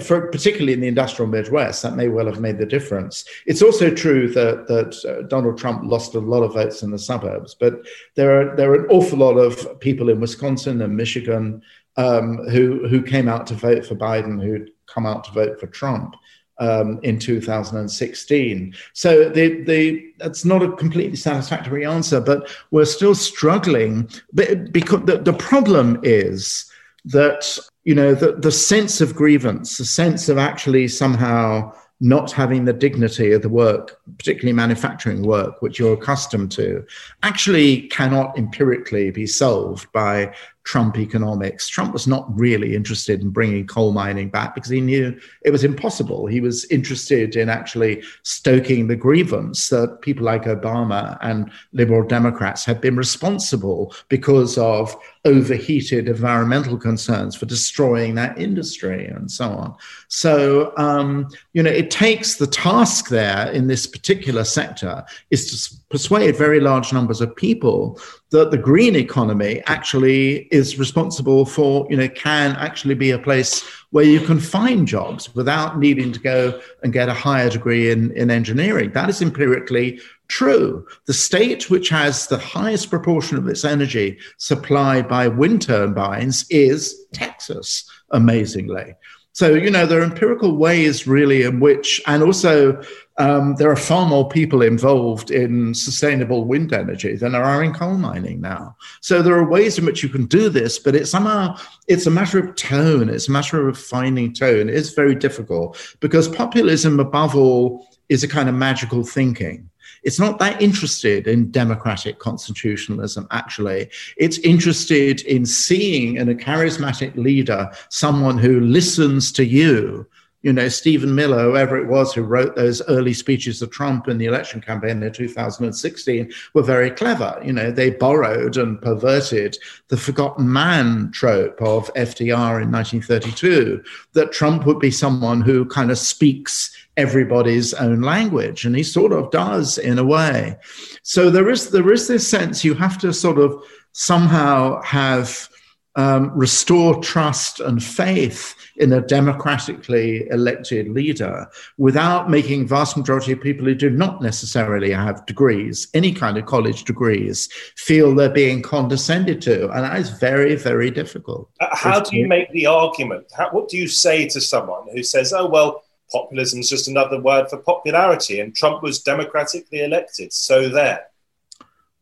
for 0.00 0.28
particularly 0.28 0.72
in 0.72 0.80
the 0.80 0.88
industrial 0.88 1.30
Midwest, 1.30 1.82
that 1.82 1.96
may 1.96 2.08
well 2.08 2.24
have 2.24 2.40
made 2.40 2.56
the 2.56 2.64
difference. 2.64 3.26
It's 3.44 3.60
also 3.60 3.94
true 3.94 4.26
that 4.28 4.68
that 4.68 4.96
uh, 5.06 5.26
Donald 5.28 5.58
Trump 5.58 5.82
lost 5.84 6.14
a 6.14 6.18
lot 6.18 6.42
of 6.42 6.54
votes 6.54 6.82
in 6.82 6.90
the 6.90 6.98
suburbs, 6.98 7.54
but 7.54 7.74
there 8.14 8.40
are 8.40 8.56
there 8.56 8.70
are 8.70 8.84
an 8.84 8.86
awful 8.88 9.18
lot 9.18 9.36
of 9.36 9.78
people 9.80 10.08
in 10.08 10.18
Wisconsin 10.18 10.80
and 10.80 10.96
Michigan 10.96 11.60
um, 11.98 12.38
who 12.48 12.88
who 12.88 13.02
came 13.02 13.28
out 13.28 13.46
to 13.48 13.54
vote 13.54 13.84
for 13.84 13.96
Biden, 13.96 14.42
who'd 14.42 14.70
come 14.86 15.04
out 15.04 15.24
to 15.24 15.32
vote 15.32 15.60
for 15.60 15.66
Trump 15.66 16.16
um, 16.58 17.00
in 17.02 17.18
2016. 17.18 18.74
So 18.92 19.28
the, 19.28 19.62
the, 19.62 20.12
that's 20.18 20.44
not 20.44 20.62
a 20.62 20.72
completely 20.72 21.16
satisfactory 21.16 21.84
answer, 21.84 22.20
but 22.20 22.48
we're 22.70 22.84
still 22.84 23.14
struggling. 23.14 24.08
But 24.32 24.72
because 24.72 25.04
the, 25.04 25.18
the 25.18 25.32
problem 25.32 26.00
is 26.02 26.70
that 27.06 27.58
you 27.84 27.94
know 27.94 28.14
the, 28.14 28.32
the 28.32 28.52
sense 28.52 29.00
of 29.00 29.14
grievance, 29.14 29.78
the 29.78 29.84
sense 29.84 30.28
of 30.28 30.38
actually 30.38 30.88
somehow 30.88 31.72
not 32.00 32.32
having 32.32 32.64
the 32.64 32.72
dignity 32.72 33.32
of 33.32 33.42
the 33.42 33.48
work, 33.48 33.98
particularly 34.18 34.52
manufacturing 34.52 35.22
work, 35.22 35.62
which 35.62 35.78
you're 35.78 35.94
accustomed 35.94 36.50
to, 36.52 36.84
actually 37.22 37.82
cannot 37.88 38.36
empirically 38.36 39.10
be 39.10 39.26
solved 39.26 39.90
by 39.92 40.34
Trump 40.64 40.98
economics. 40.98 41.68
Trump 41.68 41.92
was 41.92 42.06
not 42.06 42.26
really 42.36 42.74
interested 42.74 43.20
in 43.20 43.30
bringing 43.30 43.66
coal 43.66 43.92
mining 43.92 44.30
back 44.30 44.54
because 44.54 44.70
he 44.70 44.80
knew 44.80 45.18
it 45.44 45.50
was 45.50 45.62
impossible. 45.62 46.26
He 46.26 46.40
was 46.40 46.64
interested 46.66 47.36
in 47.36 47.50
actually 47.50 48.02
stoking 48.22 48.88
the 48.88 48.96
grievance 48.96 49.68
that 49.68 50.00
people 50.00 50.24
like 50.24 50.44
Obama 50.44 51.18
and 51.20 51.50
liberal 51.72 52.06
Democrats 52.06 52.64
had 52.64 52.80
been 52.80 52.96
responsible 52.96 53.94
because 54.08 54.56
of 54.56 54.96
overheated 55.26 56.08
environmental 56.08 56.78
concerns 56.78 57.36
for 57.36 57.46
destroying 57.46 58.14
that 58.14 58.38
industry 58.38 59.06
and 59.06 59.30
so 59.30 59.50
on. 59.50 59.74
So, 60.08 60.72
um, 60.78 61.28
you 61.52 61.62
know, 61.62 61.70
it 61.70 61.90
takes 61.90 62.36
the 62.36 62.46
task 62.46 63.08
there 63.08 63.50
in 63.50 63.66
this 63.66 63.86
particular 63.86 64.44
sector 64.44 65.04
is 65.30 65.50
to 65.50 65.83
persuade 65.90 66.36
very 66.36 66.60
large 66.60 66.92
numbers 66.92 67.20
of 67.20 67.34
people 67.36 68.00
that 68.30 68.50
the 68.50 68.58
green 68.58 68.96
economy 68.96 69.62
actually 69.66 70.48
is 70.50 70.78
responsible 70.78 71.44
for, 71.44 71.86
you 71.90 71.96
know, 71.96 72.08
can 72.08 72.52
actually 72.56 72.94
be 72.94 73.10
a 73.10 73.18
place 73.18 73.62
where 73.90 74.04
you 74.04 74.20
can 74.20 74.40
find 74.40 74.88
jobs 74.88 75.34
without 75.34 75.78
needing 75.78 76.10
to 76.12 76.18
go 76.18 76.60
and 76.82 76.92
get 76.92 77.08
a 77.08 77.14
higher 77.14 77.48
degree 77.48 77.90
in, 77.90 78.10
in 78.12 78.30
engineering. 78.30 78.90
That 78.92 79.08
is 79.08 79.22
empirically 79.22 80.00
true. 80.28 80.86
The 81.06 81.12
state 81.12 81.70
which 81.70 81.90
has 81.90 82.26
the 82.26 82.38
highest 82.38 82.90
proportion 82.90 83.36
of 83.36 83.46
its 83.46 83.64
energy 83.64 84.18
supplied 84.38 85.08
by 85.08 85.28
wind 85.28 85.62
turbines 85.62 86.46
is 86.50 87.06
Texas, 87.12 87.88
amazingly. 88.10 88.94
So, 89.34 89.52
you 89.52 89.68
know, 89.68 89.84
there 89.84 90.00
are 90.00 90.04
empirical 90.04 90.56
ways 90.56 91.08
really 91.08 91.42
in 91.42 91.58
which, 91.58 92.00
and 92.06 92.22
also 92.22 92.80
um, 93.18 93.56
there 93.56 93.68
are 93.68 93.74
far 93.74 94.06
more 94.06 94.28
people 94.28 94.62
involved 94.62 95.32
in 95.32 95.74
sustainable 95.74 96.44
wind 96.44 96.72
energy 96.72 97.16
than 97.16 97.32
there 97.32 97.42
are 97.42 97.64
in 97.64 97.74
coal 97.74 97.96
mining 97.98 98.40
now. 98.40 98.76
So 99.00 99.22
there 99.22 99.36
are 99.36 99.50
ways 99.50 99.76
in 99.76 99.86
which 99.86 100.04
you 100.04 100.08
can 100.08 100.26
do 100.26 100.48
this, 100.48 100.78
but 100.78 100.94
it's 100.94 101.10
somehow, 101.10 101.56
it's 101.88 102.06
a 102.06 102.12
matter 102.12 102.38
of 102.38 102.54
tone. 102.54 103.08
It's 103.08 103.28
a 103.28 103.32
matter 103.32 103.68
of 103.68 103.76
finding 103.76 104.32
tone. 104.32 104.68
It's 104.68 104.90
very 104.90 105.16
difficult 105.16 105.96
because 105.98 106.28
populism, 106.28 107.00
above 107.00 107.34
all, 107.34 107.88
is 108.08 108.22
a 108.22 108.28
kind 108.28 108.48
of 108.48 108.54
magical 108.54 109.02
thinking. 109.02 109.68
It's 110.04 110.20
not 110.20 110.38
that 110.38 110.60
interested 110.60 111.26
in 111.26 111.50
democratic 111.50 112.18
constitutionalism, 112.18 113.26
actually. 113.30 113.90
It's 114.16 114.38
interested 114.38 115.22
in 115.22 115.46
seeing 115.46 116.16
in 116.16 116.28
a 116.28 116.34
charismatic 116.34 117.16
leader 117.16 117.70
someone 117.88 118.38
who 118.38 118.60
listens 118.60 119.32
to 119.32 119.44
you 119.44 120.06
you 120.44 120.52
know, 120.52 120.68
Stephen 120.68 121.14
Miller, 121.14 121.44
whoever 121.44 121.78
it 121.78 121.88
was 121.88 122.12
who 122.12 122.22
wrote 122.22 122.54
those 122.54 122.82
early 122.88 123.14
speeches 123.14 123.62
of 123.62 123.70
Trump 123.70 124.08
in 124.08 124.18
the 124.18 124.26
election 124.26 124.60
campaign 124.60 125.02
in 125.02 125.10
2016, 125.10 126.30
were 126.52 126.62
very 126.62 126.90
clever. 126.90 127.40
You 127.42 127.54
know, 127.54 127.70
they 127.70 127.88
borrowed 127.88 128.58
and 128.58 128.80
perverted 128.80 129.56
the 129.88 129.96
forgotten 129.96 130.52
man 130.52 131.10
trope 131.12 131.62
of 131.62 131.92
FDR 131.94 132.62
in 132.62 132.70
1932, 132.70 133.82
that 134.12 134.32
Trump 134.32 134.66
would 134.66 134.78
be 134.78 134.90
someone 134.90 135.40
who 135.40 135.64
kind 135.64 135.90
of 135.90 135.96
speaks 135.96 136.76
everybody's 136.96 137.74
own 137.74 138.02
language. 138.02 138.64
And 138.64 138.76
he 138.76 138.82
sort 138.82 139.12
of 139.12 139.30
does 139.30 139.78
in 139.78 139.98
a 139.98 140.04
way. 140.04 140.56
So 141.02 141.30
there 141.30 141.48
is 141.50 141.70
there 141.70 141.92
is 141.92 142.08
this 142.08 142.26
sense 142.26 142.64
you 142.64 142.74
have 142.74 142.98
to 142.98 143.12
sort 143.12 143.38
of 143.38 143.62
somehow 143.92 144.82
have 144.82 145.48
um, 145.96 146.36
restore 146.36 147.00
trust 147.00 147.60
and 147.60 147.82
faith 147.82 148.54
in 148.76 148.92
a 148.92 149.00
democratically 149.00 150.26
elected 150.30 150.88
leader 150.88 151.46
without 151.78 152.28
making 152.28 152.66
vast 152.66 152.96
majority 152.96 153.32
of 153.32 153.40
people 153.40 153.64
who 153.64 153.74
do 153.74 153.90
not 153.90 154.20
necessarily 154.20 154.90
have 154.90 155.24
degrees, 155.26 155.86
any 155.94 156.12
kind 156.12 156.36
of 156.36 156.46
college 156.46 156.84
degrees, 156.84 157.48
feel 157.76 158.14
they're 158.14 158.28
being 158.28 158.60
condescended 158.60 159.40
to. 159.42 159.70
And 159.70 159.84
that 159.84 159.98
is 159.98 160.10
very, 160.10 160.56
very 160.56 160.90
difficult. 160.90 161.48
Uh, 161.60 161.68
how 161.72 162.00
do 162.00 162.16
you 162.16 162.26
make 162.26 162.50
the 162.50 162.66
argument? 162.66 163.26
How, 163.36 163.50
what 163.50 163.68
do 163.68 163.76
you 163.76 163.86
say 163.86 164.28
to 164.28 164.40
someone 164.40 164.88
who 164.92 165.04
says, 165.04 165.32
oh, 165.32 165.46
well, 165.46 165.83
populism 166.10 166.60
is 166.60 166.68
just 166.68 166.88
another 166.88 167.20
word 167.20 167.48
for 167.48 167.58
popularity 167.58 168.40
and 168.40 168.54
Trump 168.54 168.82
was 168.82 169.02
democratically 169.02 169.82
elected, 169.82 170.32
so 170.32 170.68
there? 170.68 171.06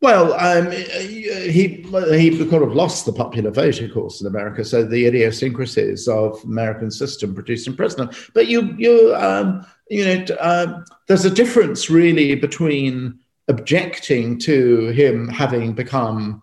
Well, 0.03 0.33
um, 0.35 0.73
he 0.73 1.79
he 1.81 2.51
kind 2.51 2.65
of 2.65 2.75
lost 2.75 3.07
the 3.07 3.13
popular 3.13 3.53
vote, 3.53 3.81
of 3.81 3.95
course, 3.95 4.21
in 4.21 4.27
America. 4.27 4.65
So 4.65 4.83
the 4.83 5.07
idiosyncrasies 5.07 6.09
of 6.09 6.43
American 6.43 6.91
system 6.91 7.33
produced 7.33 7.69
him 7.69 7.77
president. 7.77 8.17
But 8.35 8.49
you 8.49 8.75
you 8.77 9.15
um, 9.15 9.65
you 9.89 10.05
know 10.05 10.37
um, 10.41 10.85
there's 11.07 11.25
a 11.25 11.31
difference 11.31 11.89
really 11.89 12.35
between 12.35 13.21
objecting 13.47 14.41
to 14.41 14.89
him 14.89 15.29
having 15.29 15.73
become 15.73 16.43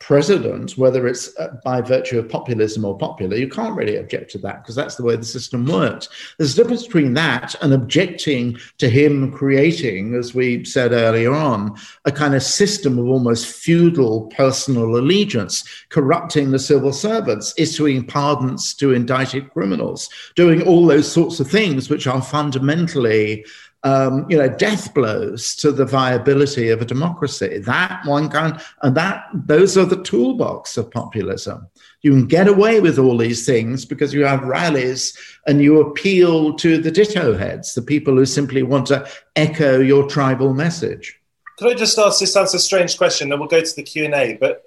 president, 0.00 0.78
whether 0.78 1.06
it's 1.06 1.38
uh, 1.38 1.48
by 1.62 1.80
virtue 1.80 2.18
of 2.18 2.28
populism 2.28 2.84
or 2.84 2.96
popular, 2.96 3.36
you 3.36 3.48
can't 3.48 3.76
really 3.76 3.96
object 3.96 4.30
to 4.30 4.38
that 4.38 4.62
because 4.62 4.74
that's 4.74 4.96
the 4.96 5.04
way 5.04 5.14
the 5.14 5.24
system 5.24 5.66
works. 5.66 6.08
There's 6.38 6.58
a 6.58 6.62
difference 6.62 6.86
between 6.86 7.14
that 7.14 7.54
and 7.62 7.72
objecting 7.72 8.58
to 8.78 8.88
him 8.88 9.30
creating, 9.30 10.14
as 10.14 10.34
we 10.34 10.64
said 10.64 10.92
earlier 10.92 11.32
on, 11.32 11.76
a 12.06 12.12
kind 12.12 12.34
of 12.34 12.42
system 12.42 12.98
of 12.98 13.06
almost 13.06 13.46
feudal 13.46 14.26
personal 14.34 14.96
allegiance, 14.96 15.64
corrupting 15.90 16.50
the 16.50 16.58
civil 16.58 16.94
servants, 16.94 17.52
issuing 17.58 18.04
pardons 18.04 18.72
to 18.74 18.94
indicted 18.94 19.50
criminals, 19.50 20.08
doing 20.34 20.62
all 20.62 20.86
those 20.86 21.10
sorts 21.10 21.40
of 21.40 21.50
things 21.50 21.90
which 21.90 22.06
are 22.06 22.22
fundamentally 22.22 23.44
um, 23.82 24.26
you 24.28 24.36
know, 24.36 24.48
death 24.48 24.92
blows 24.92 25.54
to 25.56 25.72
the 25.72 25.86
viability 25.86 26.68
of 26.68 26.82
a 26.82 26.84
democracy. 26.84 27.58
That 27.58 28.02
one 28.04 28.28
kind, 28.28 28.60
and 28.82 28.96
that 28.96 29.24
those 29.32 29.78
are 29.78 29.86
the 29.86 30.02
toolbox 30.02 30.76
of 30.76 30.90
populism. 30.90 31.66
You 32.02 32.12
can 32.12 32.26
get 32.26 32.48
away 32.48 32.80
with 32.80 32.98
all 32.98 33.16
these 33.16 33.46
things 33.46 33.84
because 33.84 34.12
you 34.12 34.24
have 34.24 34.42
rallies 34.42 35.16
and 35.46 35.62
you 35.62 35.80
appeal 35.80 36.54
to 36.54 36.78
the 36.78 36.90
ditto 36.90 37.36
heads, 37.36 37.74
the 37.74 37.82
people 37.82 38.16
who 38.16 38.26
simply 38.26 38.62
want 38.62 38.86
to 38.88 39.08
echo 39.36 39.80
your 39.80 40.08
tribal 40.08 40.52
message. 40.52 41.18
Could 41.58 41.72
I 41.72 41.74
just 41.74 41.98
ask 41.98 42.20
this? 42.20 42.32
Sounds 42.32 42.54
a 42.54 42.58
strange 42.58 42.96
question, 42.96 43.28
then 43.28 43.38
we'll 43.38 43.48
go 43.48 43.60
to 43.62 43.76
the 43.76 43.82
Q 43.82 44.06
and 44.06 44.14
A. 44.14 44.34
But 44.34 44.64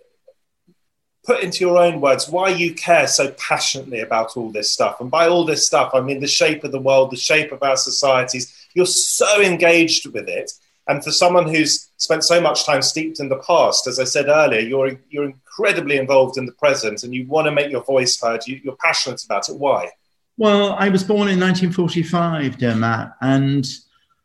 put 1.23 1.41
into 1.41 1.61
your 1.61 1.77
own 1.77 2.01
words 2.01 2.27
why 2.27 2.49
you 2.49 2.73
care 2.73 3.07
so 3.07 3.31
passionately 3.31 4.01
about 4.01 4.35
all 4.35 4.51
this 4.51 4.71
stuff. 4.71 4.99
And 4.99 5.09
by 5.09 5.27
all 5.27 5.45
this 5.45 5.65
stuff, 5.65 5.91
I 5.93 6.01
mean 6.01 6.19
the 6.19 6.27
shape 6.27 6.63
of 6.63 6.71
the 6.71 6.81
world, 6.81 7.11
the 7.11 7.17
shape 7.17 7.51
of 7.51 7.63
our 7.63 7.77
societies. 7.77 8.62
You're 8.73 8.85
so 8.85 9.41
engaged 9.41 10.11
with 10.13 10.27
it. 10.27 10.51
And 10.87 11.03
for 11.03 11.11
someone 11.11 11.47
who's 11.47 11.89
spent 11.97 12.23
so 12.23 12.41
much 12.41 12.65
time 12.65 12.81
steeped 12.81 13.19
in 13.19 13.29
the 13.29 13.37
past, 13.37 13.87
as 13.87 13.99
I 13.99 14.03
said 14.03 14.27
earlier, 14.27 14.59
you're, 14.59 14.99
you're 15.09 15.23
incredibly 15.23 15.97
involved 15.97 16.37
in 16.37 16.45
the 16.45 16.51
present 16.53 17.03
and 17.03 17.13
you 17.13 17.25
want 17.27 17.45
to 17.45 17.51
make 17.51 17.71
your 17.71 17.83
voice 17.83 18.19
heard. 18.21 18.45
You, 18.45 18.59
you're 18.63 18.75
passionate 18.75 19.23
about 19.23 19.47
it. 19.47 19.57
Why? 19.57 19.89
Well, 20.37 20.73
I 20.73 20.89
was 20.89 21.03
born 21.03 21.29
in 21.29 21.39
1945, 21.39 22.57
dear 22.57 22.75
Matt. 22.75 23.15
And, 23.21 23.65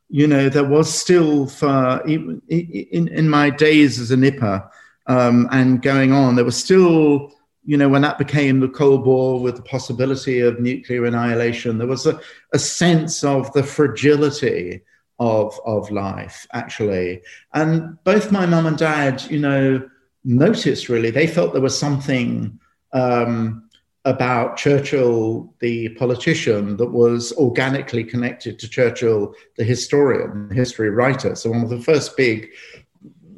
you 0.09 0.27
know, 0.27 0.49
there 0.49 0.65
was 0.65 0.93
still, 0.93 1.47
for 1.47 2.03
in, 2.07 2.43
in, 2.49 3.29
my 3.29 3.51
days 3.51 4.01
as 4.01 4.11
a 4.11 4.17
nipper, 4.17 4.69
um, 5.07 5.49
and 5.53 5.81
going 5.83 6.13
on. 6.13 6.35
There 6.35 6.45
was 6.45 6.57
still, 6.57 7.33
you 7.69 7.77
know, 7.77 7.91
when 7.91 8.01
that 8.01 8.17
became 8.17 8.61
the 8.61 8.69
Cold 8.69 9.05
War 9.05 9.39
with 9.39 9.57
the 9.57 9.63
possibility 9.63 10.41
of 10.41 10.59
nuclear 10.59 11.05
annihilation, 11.05 11.77
there 11.77 11.87
was 11.87 12.07
a, 12.07 12.19
a 12.55 12.59
sense 12.59 13.23
of 13.23 13.53
the 13.53 13.63
fragility 13.63 14.81
of, 15.19 15.61
of 15.67 15.91
life, 15.91 16.47
actually. 16.55 17.21
And 17.53 18.03
both 18.05 18.33
my 18.33 18.47
mum 18.47 18.65
and 18.65 18.79
dad, 18.79 19.23
you 19.31 19.39
know, 19.39 19.87
noticed 20.25 20.89
really, 20.89 21.11
they 21.11 21.27
felt 21.27 21.53
there 21.53 21.61
was 21.61 21.79
something. 21.79 22.59
Um, 22.95 23.65
about 24.05 24.57
Churchill, 24.57 25.53
the 25.61 25.91
politician, 25.91 26.79
that 26.79 26.93
was 26.93 27.31
organically 27.33 28.03
connected 28.03 28.59
to 28.59 28.69
Churchill, 28.69 29.35
the 29.59 29.65
historian, 29.65 30.49
the 30.49 30.55
history 30.55 30.89
writer. 30.89 31.35
So, 31.35 31.51
one 31.51 31.63
of 31.63 31.69
the 31.69 31.83
first 31.83 32.17
big 32.17 32.49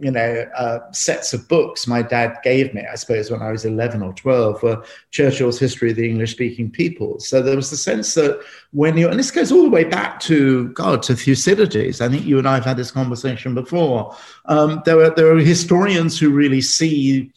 you 0.00 0.10
know, 0.10 0.46
uh, 0.56 0.78
sets 0.92 1.34
of 1.34 1.46
books 1.46 1.86
my 1.86 2.00
dad 2.00 2.38
gave 2.42 2.72
me, 2.72 2.82
I 2.90 2.94
suppose, 2.94 3.30
when 3.30 3.42
I 3.42 3.52
was 3.52 3.66
11 3.66 4.02
or 4.02 4.14
12, 4.14 4.62
were 4.62 4.82
Churchill's 5.10 5.58
History 5.58 5.90
of 5.90 5.96
the 5.96 6.08
English 6.08 6.32
speaking 6.32 6.70
Peoples. 6.70 7.28
So 7.28 7.42
there 7.42 7.56
was 7.56 7.70
the 7.70 7.76
sense 7.76 8.14
that 8.14 8.40
when 8.72 8.96
you, 8.96 9.08
and 9.08 9.18
this 9.18 9.30
goes 9.30 9.52
all 9.52 9.62
the 9.62 9.70
way 9.70 9.84
back 9.84 10.18
to, 10.20 10.68
God, 10.70 11.02
to 11.04 11.14
Thucydides. 11.14 12.00
I 12.00 12.08
think 12.08 12.24
you 12.24 12.38
and 12.38 12.48
I 12.48 12.54
have 12.54 12.64
had 12.64 12.78
this 12.78 12.90
conversation 12.90 13.54
before. 13.54 14.16
Um, 14.46 14.82
there, 14.86 14.98
are, 15.00 15.10
there 15.10 15.30
are 15.34 15.38
historians 15.38 16.18
who 16.18 16.30
really 16.30 16.62
see, 16.62 17.30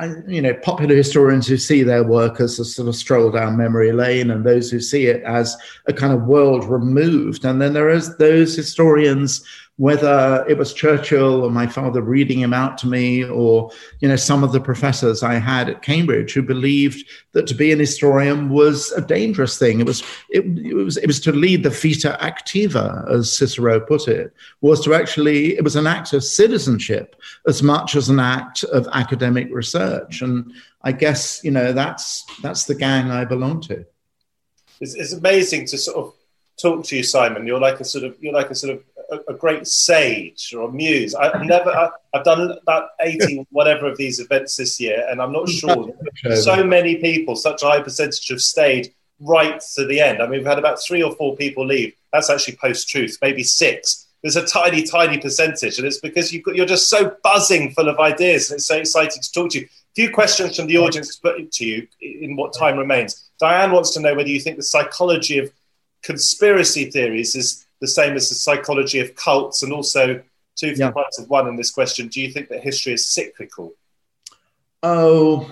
uh, 0.00 0.14
you 0.28 0.40
know, 0.40 0.54
popular 0.54 0.94
historians 0.94 1.48
who 1.48 1.56
see 1.56 1.82
their 1.82 2.04
work 2.04 2.40
as 2.40 2.60
a 2.60 2.64
sort 2.64 2.88
of 2.88 2.94
stroll 2.94 3.32
down 3.32 3.56
memory 3.56 3.92
lane, 3.92 4.30
and 4.30 4.44
those 4.44 4.70
who 4.70 4.80
see 4.80 5.06
it 5.06 5.22
as 5.24 5.56
a 5.86 5.92
kind 5.92 6.12
of 6.12 6.26
world 6.26 6.64
removed. 6.64 7.44
And 7.44 7.60
then 7.60 7.72
there 7.72 7.90
is 7.90 8.16
those 8.18 8.54
historians 8.54 9.44
whether 9.78 10.44
it 10.48 10.58
was 10.58 10.74
Churchill 10.74 11.44
or 11.44 11.52
my 11.52 11.66
father 11.66 12.02
reading 12.02 12.40
him 12.40 12.52
out 12.52 12.76
to 12.78 12.88
me, 12.88 13.24
or 13.24 13.70
you 14.00 14.08
know 14.08 14.16
some 14.16 14.42
of 14.42 14.50
the 14.50 14.60
professors 14.60 15.22
I 15.22 15.34
had 15.34 15.68
at 15.68 15.82
Cambridge 15.82 16.32
who 16.32 16.42
believed 16.42 17.08
that 17.32 17.46
to 17.46 17.54
be 17.54 17.70
an 17.70 17.78
historian 17.78 18.48
was 18.48 18.90
a 18.92 19.00
dangerous 19.00 19.56
thing. 19.56 19.78
It 19.78 19.86
was 19.86 20.02
it, 20.30 20.44
it 20.58 20.74
was 20.74 20.96
it 20.96 21.06
was 21.06 21.20
to 21.20 21.32
lead 21.32 21.62
the 21.62 21.70
vita 21.70 22.18
activa, 22.20 23.08
as 23.08 23.32
Cicero 23.32 23.78
put 23.78 24.08
it, 24.08 24.34
was 24.60 24.80
to 24.84 24.94
actually 24.94 25.56
it 25.56 25.62
was 25.62 25.76
an 25.76 25.86
act 25.86 26.12
of 26.12 26.24
citizenship 26.24 27.14
as 27.46 27.62
much 27.62 27.94
as 27.94 28.08
an 28.08 28.18
act 28.18 28.64
of 28.64 28.88
academic 28.92 29.48
research. 29.52 30.22
And 30.22 30.52
I 30.82 30.90
guess 30.90 31.40
you 31.44 31.52
know 31.52 31.72
that's 31.72 32.24
that's 32.42 32.64
the 32.64 32.74
gang 32.74 33.12
I 33.12 33.24
belong 33.24 33.60
to. 33.62 33.86
It's, 34.80 34.94
it's 34.94 35.12
amazing 35.12 35.66
to 35.66 35.78
sort 35.78 35.96
of 35.98 36.14
talk 36.60 36.84
to 36.86 36.96
you, 36.96 37.04
Simon. 37.04 37.46
You're 37.46 37.60
like 37.60 37.78
a 37.78 37.84
sort 37.84 38.02
of 38.02 38.16
you're 38.20 38.34
like 38.34 38.50
a 38.50 38.56
sort 38.56 38.74
of 38.74 38.82
a, 39.10 39.18
a 39.28 39.34
great 39.34 39.66
sage 39.66 40.54
or 40.54 40.68
a 40.68 40.72
muse. 40.72 41.14
I, 41.14 41.36
have 41.36 41.46
never, 41.46 41.70
I, 41.70 41.90
have 42.14 42.24
done 42.24 42.52
about 42.62 42.90
80 43.00 43.46
whatever 43.50 43.86
of 43.86 43.96
these 43.96 44.20
events 44.20 44.56
this 44.56 44.78
year, 44.80 45.06
and 45.10 45.20
I'm 45.20 45.32
not 45.32 45.46
mm, 45.46 45.94
sure 46.24 46.36
so 46.36 46.64
many 46.64 46.96
people, 46.96 47.36
such 47.36 47.62
a 47.62 47.66
high 47.66 47.82
percentage, 47.82 48.28
have 48.28 48.40
stayed 48.40 48.92
right 49.20 49.60
to 49.74 49.86
the 49.86 50.00
end. 50.00 50.22
I 50.22 50.26
mean, 50.26 50.40
we've 50.40 50.46
had 50.46 50.58
about 50.58 50.80
three 50.82 51.02
or 51.02 51.14
four 51.16 51.36
people 51.36 51.66
leave. 51.66 51.94
That's 52.12 52.30
actually 52.30 52.56
post 52.56 52.88
truth, 52.88 53.18
maybe 53.22 53.42
six. 53.42 54.06
There's 54.22 54.36
a 54.36 54.46
tiny, 54.46 54.82
tiny 54.82 55.18
percentage, 55.18 55.78
and 55.78 55.86
it's 55.86 56.00
because 56.00 56.32
you 56.32 56.42
are 56.60 56.66
just 56.66 56.90
so 56.90 57.16
buzzing 57.22 57.70
full 57.72 57.88
of 57.88 58.00
ideas, 58.00 58.50
and 58.50 58.58
it's 58.58 58.66
so 58.66 58.76
exciting 58.76 59.22
to 59.22 59.32
talk 59.32 59.50
to 59.52 59.60
you. 59.60 59.66
A 59.66 59.94
few 59.94 60.10
questions 60.10 60.56
from 60.56 60.66
the 60.66 60.78
audience 60.78 61.16
to 61.16 61.22
put 61.22 61.52
to 61.52 61.64
you 61.64 61.86
in 62.00 62.36
what 62.36 62.52
time 62.52 62.78
remains. 62.78 63.30
Diane 63.40 63.70
wants 63.70 63.92
to 63.94 64.00
know 64.00 64.14
whether 64.14 64.28
you 64.28 64.40
think 64.40 64.56
the 64.56 64.62
psychology 64.62 65.38
of 65.38 65.52
conspiracy 66.02 66.90
theories 66.90 67.34
is 67.34 67.66
the 67.80 67.88
same 67.88 68.14
as 68.14 68.28
the 68.28 68.34
psychology 68.34 69.00
of 69.00 69.14
cults, 69.14 69.62
and 69.62 69.72
also 69.72 70.22
two 70.56 70.74
yeah. 70.76 70.90
parts 70.90 71.18
of 71.18 71.28
one 71.28 71.48
in 71.48 71.56
this 71.56 71.70
question. 71.70 72.08
Do 72.08 72.20
you 72.20 72.30
think 72.30 72.48
that 72.48 72.62
history 72.62 72.92
is 72.92 73.06
cyclical? 73.06 73.72
Oh, 74.82 75.50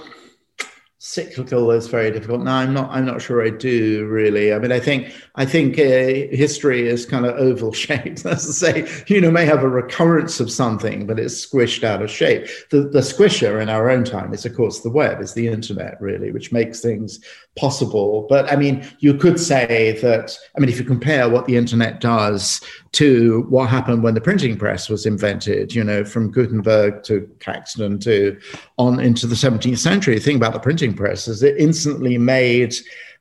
cyclical 1.06 1.70
is 1.70 1.86
very 1.86 2.10
difficult. 2.10 2.42
Now, 2.42 2.56
I'm 2.56 2.74
not. 2.74 2.90
I'm 2.90 3.04
not 3.04 3.22
sure 3.22 3.46
I 3.46 3.50
do 3.50 4.06
really. 4.06 4.52
I 4.52 4.58
mean, 4.58 4.72
I 4.72 4.80
think 4.80 5.14
I 5.36 5.46
think 5.46 5.78
uh, 5.78 6.34
history 6.36 6.88
is 6.88 7.06
kind 7.06 7.24
of 7.24 7.36
oval 7.36 7.72
shaped. 7.84 8.24
That's 8.24 8.44
to 8.46 8.52
say, 8.52 8.88
you 9.06 9.20
know, 9.20 9.30
may 9.30 9.44
have 9.44 9.62
a 9.62 9.68
recurrence 9.68 10.40
of 10.40 10.50
something, 10.50 11.06
but 11.06 11.20
it's 11.20 11.46
squished 11.46 11.84
out 11.84 12.02
of 12.02 12.10
shape. 12.10 12.48
The 12.70 12.80
the 12.80 13.00
squisher 13.00 13.62
in 13.62 13.68
our 13.68 13.88
own 13.88 14.04
time 14.04 14.34
is, 14.34 14.44
of 14.44 14.56
course, 14.56 14.80
the 14.80 14.90
web, 14.90 15.20
is 15.20 15.34
the 15.34 15.46
internet, 15.46 15.96
really, 16.00 16.32
which 16.32 16.50
makes 16.50 16.80
things 16.80 17.20
possible. 17.56 18.26
But 18.28 18.52
I 18.52 18.56
mean, 18.56 18.84
you 18.98 19.14
could 19.14 19.38
say 19.38 19.98
that. 20.02 20.36
I 20.56 20.60
mean, 20.60 20.68
if 20.68 20.78
you 20.78 20.84
compare 20.84 21.28
what 21.28 21.46
the 21.46 21.56
internet 21.56 22.00
does 22.00 22.60
to 22.92 23.44
what 23.50 23.68
happened 23.68 24.02
when 24.02 24.14
the 24.14 24.20
printing 24.20 24.56
press 24.56 24.88
was 24.88 25.04
invented, 25.04 25.74
you 25.74 25.84
know, 25.84 26.04
from 26.04 26.32
Gutenberg 26.32 27.02
to 27.04 27.28
Caxton 27.40 27.98
to 28.00 28.40
on 28.78 28.98
into 28.98 29.26
the 29.26 29.34
17th 29.34 29.78
century. 29.78 30.14
The 30.14 30.20
thing 30.22 30.36
about 30.36 30.54
the 30.54 30.58
printing 30.58 30.95
press 30.96 31.28
is 31.28 31.42
it 31.42 31.56
instantly 31.58 32.18
made 32.18 32.74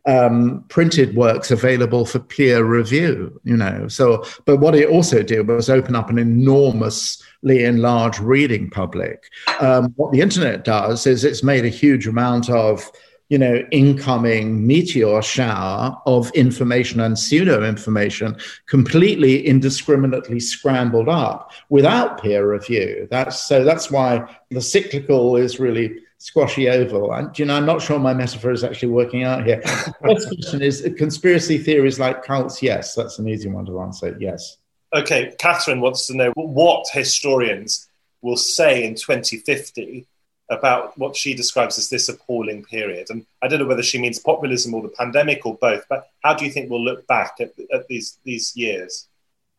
um, 0.07 0.63
printed 0.67 1.15
works 1.15 1.49
available 1.49 2.05
for 2.05 2.19
peer 2.19 2.63
review, 2.63 3.39
you 3.43 3.57
know. 3.57 3.87
So, 3.87 4.23
but 4.45 4.57
what 4.57 4.75
it 4.75 4.87
also 4.87 5.23
did 5.23 5.47
was 5.47 5.69
open 5.69 5.95
up 5.95 6.09
an 6.09 6.19
enormously 6.19 7.63
enlarged 7.63 8.19
reading 8.19 8.69
public. 8.69 9.23
Um, 9.59 9.93
what 9.95 10.11
the 10.11 10.21
internet 10.21 10.63
does 10.63 11.07
is 11.07 11.23
it's 11.23 11.43
made 11.43 11.65
a 11.65 11.69
huge 11.69 12.07
amount 12.07 12.49
of 12.49 12.91
you 13.29 13.39
know, 13.39 13.63
incoming 13.71 14.67
meteor 14.67 15.21
shower 15.21 15.99
of 16.05 16.29
information 16.31 16.99
and 16.99 17.17
pseudo 17.17 17.67
information 17.67 18.37
completely 18.67 19.45
indiscriminately 19.47 20.39
scrambled 20.39 21.09
up 21.09 21.51
without 21.69 22.21
peer 22.21 22.49
review. 22.49 23.07
That's 23.09 23.47
so 23.47 23.63
that's 23.63 23.89
why 23.89 24.37
the 24.51 24.61
cyclical 24.61 25.37
is 25.37 25.59
really 25.59 25.97
squashy 26.25 26.67
oval. 26.67 27.13
And 27.13 27.37
you 27.37 27.45
know, 27.45 27.55
I'm 27.55 27.67
not 27.67 27.83
sure 27.83 27.99
my 27.99 28.13
metaphor 28.13 28.51
is 28.51 28.63
actually 28.63 28.89
working 28.89 29.23
out 29.23 29.45
here. 29.45 29.61
First 30.03 30.27
question 30.33 30.61
is 30.63 30.87
conspiracy 30.97 31.59
theories 31.59 31.99
like 31.99 32.23
cults? 32.23 32.63
Yes, 32.63 32.95
that's 32.95 33.19
an 33.19 33.29
easy 33.29 33.47
one 33.47 33.65
to 33.67 33.79
answer. 33.79 34.17
Yes. 34.19 34.57
Okay, 34.93 35.35
Catherine 35.37 35.81
wants 35.81 36.07
to 36.07 36.15
know 36.15 36.31
what 36.35 36.87
historians 36.91 37.87
will 38.23 38.37
say 38.37 38.85
in 38.85 38.95
2050 38.95 40.07
about 40.49 40.97
what 40.97 41.15
she 41.15 41.35
describes 41.35 41.77
as 41.77 41.89
this 41.89 42.09
appalling 42.09 42.63
period. 42.63 43.07
And 43.11 43.25
I 43.43 43.47
don't 43.47 43.59
know 43.59 43.67
whether 43.67 43.83
she 43.83 44.01
means 44.01 44.17
populism 44.17 44.73
or 44.73 44.81
the 44.81 44.89
pandemic 44.89 45.45
or 45.45 45.55
both, 45.55 45.85
but 45.89 46.09
how 46.23 46.33
do 46.33 46.45
you 46.45 46.51
think 46.51 46.69
we'll 46.69 46.83
look 46.83 47.05
back 47.07 47.35
at, 47.39 47.51
at 47.71 47.87
these, 47.87 48.17
these 48.23 48.55
years? 48.55 49.07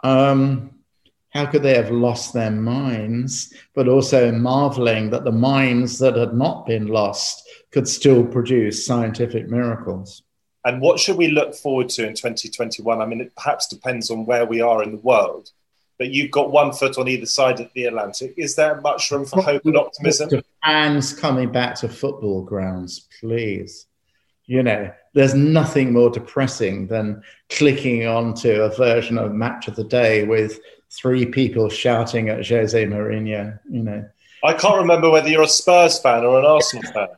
Um, 0.03 0.71
how 1.37 1.47
could 1.47 1.63
they 1.63 1.75
have 1.75 1.91
lost 1.91 2.33
their 2.33 2.51
minds? 2.51 3.53
But 3.75 3.89
also 3.89 4.33
marveling 4.33 5.11
that 5.11 5.25
the 5.25 5.33
minds 5.33 5.99
that 5.99 6.17
had 6.17 6.35
not 6.35 6.67
been 6.67 6.87
lost 6.87 7.49
could 7.71 7.87
still 7.87 8.25
produce 8.25 8.87
scientific 8.87 9.49
miracles. 9.49 10.23
And 10.65 10.81
what 10.81 10.99
should 10.99 11.17
we 11.17 11.29
look 11.29 11.55
forward 11.55 11.89
to 11.91 12.07
in 12.07 12.15
2021? 12.15 13.01
I 13.01 13.07
mean, 13.07 13.21
it 13.21 13.37
perhaps 13.37 13.69
depends 13.69 14.11
on 14.11 14.27
where 14.27 14.47
we 14.47 14.61
are 14.61 14.83
in 14.83 14.93
the 14.93 14.99
world 14.99 15.51
but 15.99 16.11
you've 16.11 16.31
got 16.31 16.51
one 16.51 16.73
foot 16.73 16.99
on 16.99 17.09
either 17.09 17.27
side 17.27 17.61
of 17.61 17.71
the 17.75 17.85
Atlantic. 17.85 18.35
Is 18.37 18.55
there 18.55 18.81
much 18.81 19.11
room 19.11 19.25
for 19.25 19.43
hope 19.43 19.65
and 19.65 19.77
optimism? 19.77 20.43
Fans 20.65 21.13
coming 21.19 21.51
back 21.51 21.75
to 21.77 21.89
football 21.89 22.43
grounds, 22.43 23.07
please. 23.21 23.87
You 24.45 24.63
know, 24.63 24.93
there's 25.15 25.35
nothing 25.35 25.93
more 25.93 26.11
depressing 26.11 26.87
than 26.87 27.23
clicking 27.51 28.07
onto 28.07 28.63
a 28.63 28.75
version 28.75 29.19
of 29.19 29.33
Match 29.33 29.67
of 29.67 29.75
the 29.75 29.85
Day 29.85 30.25
with 30.25 30.61
three 30.97 31.27
people 31.27 31.69
shouting 31.69 32.29
at 32.29 32.47
Jose 32.47 32.85
Mourinho. 32.87 33.59
You 33.71 33.83
know, 33.83 34.09
I 34.45 34.55
can't 34.55 34.79
remember 34.79 35.11
whether 35.11 35.29
you're 35.29 35.43
a 35.43 35.49
Spurs 35.49 35.99
fan 35.99 36.25
or 36.25 36.39
an 36.39 36.45
Arsenal 36.45 36.91
fan. 36.93 37.09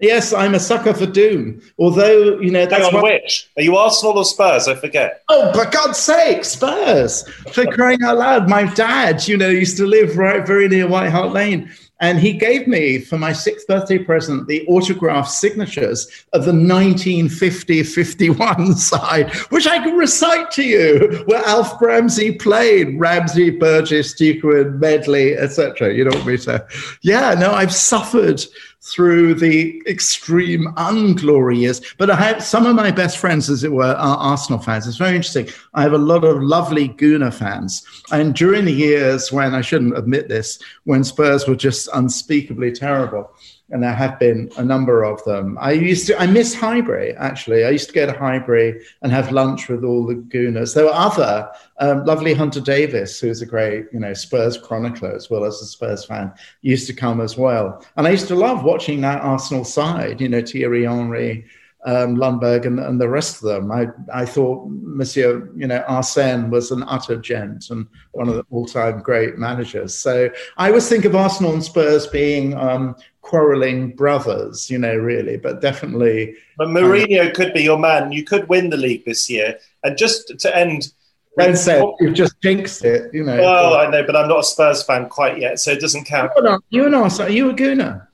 Yes, 0.00 0.32
I'm 0.32 0.54
a 0.54 0.60
sucker 0.60 0.92
for 0.92 1.06
Doom. 1.06 1.62
Although, 1.78 2.40
you 2.40 2.50
know, 2.50 2.66
that's 2.66 2.84
Hang 2.84 2.96
on, 2.96 3.02
which? 3.02 3.48
Are 3.56 3.62
you 3.62 3.76
Arsenal 3.76 4.18
or 4.18 4.24
Spurs? 4.24 4.66
I 4.66 4.74
forget. 4.74 5.22
Oh, 5.28 5.52
for 5.52 5.70
God's 5.70 5.98
sake, 5.98 6.44
Spurs. 6.44 7.26
For 7.52 7.64
crying 7.66 8.02
out 8.02 8.18
loud. 8.18 8.48
My 8.48 8.64
dad, 8.74 9.26
you 9.28 9.36
know, 9.36 9.48
used 9.48 9.76
to 9.76 9.86
live 9.86 10.18
right 10.18 10.44
very 10.44 10.68
near 10.68 10.88
White 10.88 11.10
Hart 11.10 11.32
Lane. 11.32 11.72
And 12.00 12.18
he 12.18 12.32
gave 12.32 12.66
me 12.66 12.98
for 12.98 13.16
my 13.18 13.32
sixth 13.32 13.66
birthday 13.68 13.98
present 13.98 14.48
the 14.48 14.66
autograph 14.66 15.28
signatures 15.28 16.06
of 16.32 16.44
the 16.44 16.52
1950 16.52 17.82
51 17.84 18.74
side, 18.76 19.32
which 19.50 19.66
I 19.66 19.78
can 19.78 19.96
recite 19.96 20.50
to 20.52 20.64
you, 20.64 21.22
where 21.26 21.44
Alf 21.46 21.80
Ramsey 21.80 22.32
played 22.32 22.98
Ramsey, 22.98 23.50
Burgess, 23.50 24.14
Duquid, 24.14 24.80
Medley, 24.80 25.36
etc. 25.36 25.94
You 25.94 26.04
know 26.04 26.10
what 26.10 26.24
I 26.24 26.26
mean? 26.26 26.38
So, 26.38 26.66
yeah, 27.02 27.34
no, 27.34 27.52
I've 27.52 27.74
suffered 27.74 28.44
through 28.84 29.34
the 29.34 29.82
extreme 29.86 30.72
unglory 30.76 31.58
years. 31.58 31.80
But 31.96 32.10
I 32.10 32.16
have 32.16 32.44
some 32.44 32.66
of 32.66 32.76
my 32.76 32.90
best 32.90 33.16
friends, 33.16 33.48
as 33.48 33.64
it 33.64 33.72
were, 33.72 33.84
are 33.84 34.16
Arsenal 34.18 34.58
fans. 34.58 34.86
It's 34.86 34.98
very 34.98 35.16
interesting. 35.16 35.48
I 35.72 35.82
have 35.82 35.94
a 35.94 35.98
lot 35.98 36.22
of 36.22 36.42
lovely 36.42 36.90
Gooner 36.90 37.32
fans. 37.32 37.82
And 38.12 38.34
during 38.34 38.66
the 38.66 38.72
years 38.72 39.32
when 39.32 39.54
I 39.54 39.62
shouldn't 39.62 39.96
admit 39.96 40.28
this, 40.28 40.58
when 40.84 41.02
Spurs 41.02 41.48
were 41.48 41.56
just 41.56 41.88
unspeakably 41.94 42.72
terrible, 42.72 43.30
and 43.74 43.82
there 43.82 43.92
have 43.92 44.20
been 44.20 44.48
a 44.56 44.64
number 44.64 45.02
of 45.02 45.22
them. 45.24 45.58
I 45.60 45.72
used 45.72 46.06
to, 46.06 46.16
I 46.18 46.28
miss 46.28 46.54
Highbury 46.54 47.12
actually. 47.16 47.64
I 47.64 47.70
used 47.70 47.88
to 47.88 47.92
go 47.92 48.06
to 48.06 48.12
Highbury 48.12 48.80
and 49.02 49.10
have 49.10 49.32
lunch 49.32 49.68
with 49.68 49.82
all 49.82 50.06
the 50.06 50.14
Gooners. 50.14 50.76
There 50.76 50.84
were 50.84 50.94
other 50.94 51.50
um, 51.80 52.04
lovely 52.04 52.34
Hunter 52.34 52.60
Davies, 52.60 53.18
who's 53.18 53.42
a 53.42 53.46
great, 53.46 53.86
you 53.92 53.98
know, 53.98 54.14
Spurs 54.14 54.56
chronicler 54.56 55.12
as 55.12 55.28
well 55.28 55.44
as 55.44 55.60
a 55.60 55.66
Spurs 55.66 56.04
fan, 56.04 56.32
used 56.62 56.86
to 56.86 56.92
come 56.94 57.20
as 57.20 57.36
well. 57.36 57.84
And 57.96 58.06
I 58.06 58.10
used 58.10 58.28
to 58.28 58.36
love 58.36 58.62
watching 58.62 59.00
that 59.00 59.22
Arsenal 59.22 59.64
side, 59.64 60.20
you 60.20 60.28
know, 60.28 60.40
Thierry 60.40 60.84
Henry, 60.84 61.44
um, 61.84 62.16
Ljungberg 62.16 62.64
and, 62.66 62.78
and, 62.78 63.00
the 63.00 63.08
rest 63.08 63.42
of 63.42 63.48
them. 63.48 63.70
I, 63.70 63.88
I 64.12 64.24
thought 64.24 64.68
Monsieur, 64.70 65.50
you 65.54 65.66
know, 65.66 65.84
Arsene 65.86 66.48
was 66.48 66.70
an 66.70 66.82
utter 66.86 67.16
gent 67.16 67.70
and 67.70 67.86
one 68.12 68.28
of 68.28 68.36
the 68.36 68.44
all-time 68.50 69.00
great 69.00 69.36
managers. 69.36 69.94
So 69.94 70.30
I 70.56 70.68
always 70.68 70.88
think 70.88 71.04
of 71.04 71.14
Arsenal 71.14 71.52
and 71.52 71.62
Spurs 71.62 72.06
being 72.06 72.54
um, 72.54 72.96
quarrelling 73.24 73.90
brothers, 73.96 74.70
you 74.70 74.78
know, 74.78 74.94
really, 74.94 75.36
but 75.36 75.60
definitely. 75.60 76.36
But 76.56 76.68
Mourinho 76.68 77.28
um, 77.28 77.32
could 77.32 77.52
be 77.54 77.62
your 77.62 77.78
man. 77.78 78.12
You 78.12 78.22
could 78.22 78.48
win 78.48 78.70
the 78.70 78.76
league 78.76 79.04
this 79.04 79.28
year. 79.28 79.58
And 79.82 79.98
just 79.98 80.38
to 80.38 80.56
end. 80.56 80.92
Ben 81.36 81.56
said. 81.56 81.82
You've 81.98 82.14
just 82.14 82.40
jinxed 82.42 82.84
it, 82.84 83.12
you 83.12 83.24
know. 83.24 83.36
Well, 83.36 83.74
I 83.74 83.90
know, 83.90 84.04
but 84.04 84.14
I'm 84.14 84.28
not 84.28 84.40
a 84.40 84.44
Spurs 84.44 84.84
fan 84.84 85.08
quite 85.08 85.40
yet, 85.40 85.58
so 85.58 85.72
it 85.72 85.80
doesn't 85.80 86.04
count. 86.04 86.30
You're 86.36 86.44
not. 86.44 86.62
You're 86.70 86.90
not. 86.90 87.18
Are 87.18 87.30
you 87.30 87.50
a 87.50 87.54
Gooner? 87.54 88.06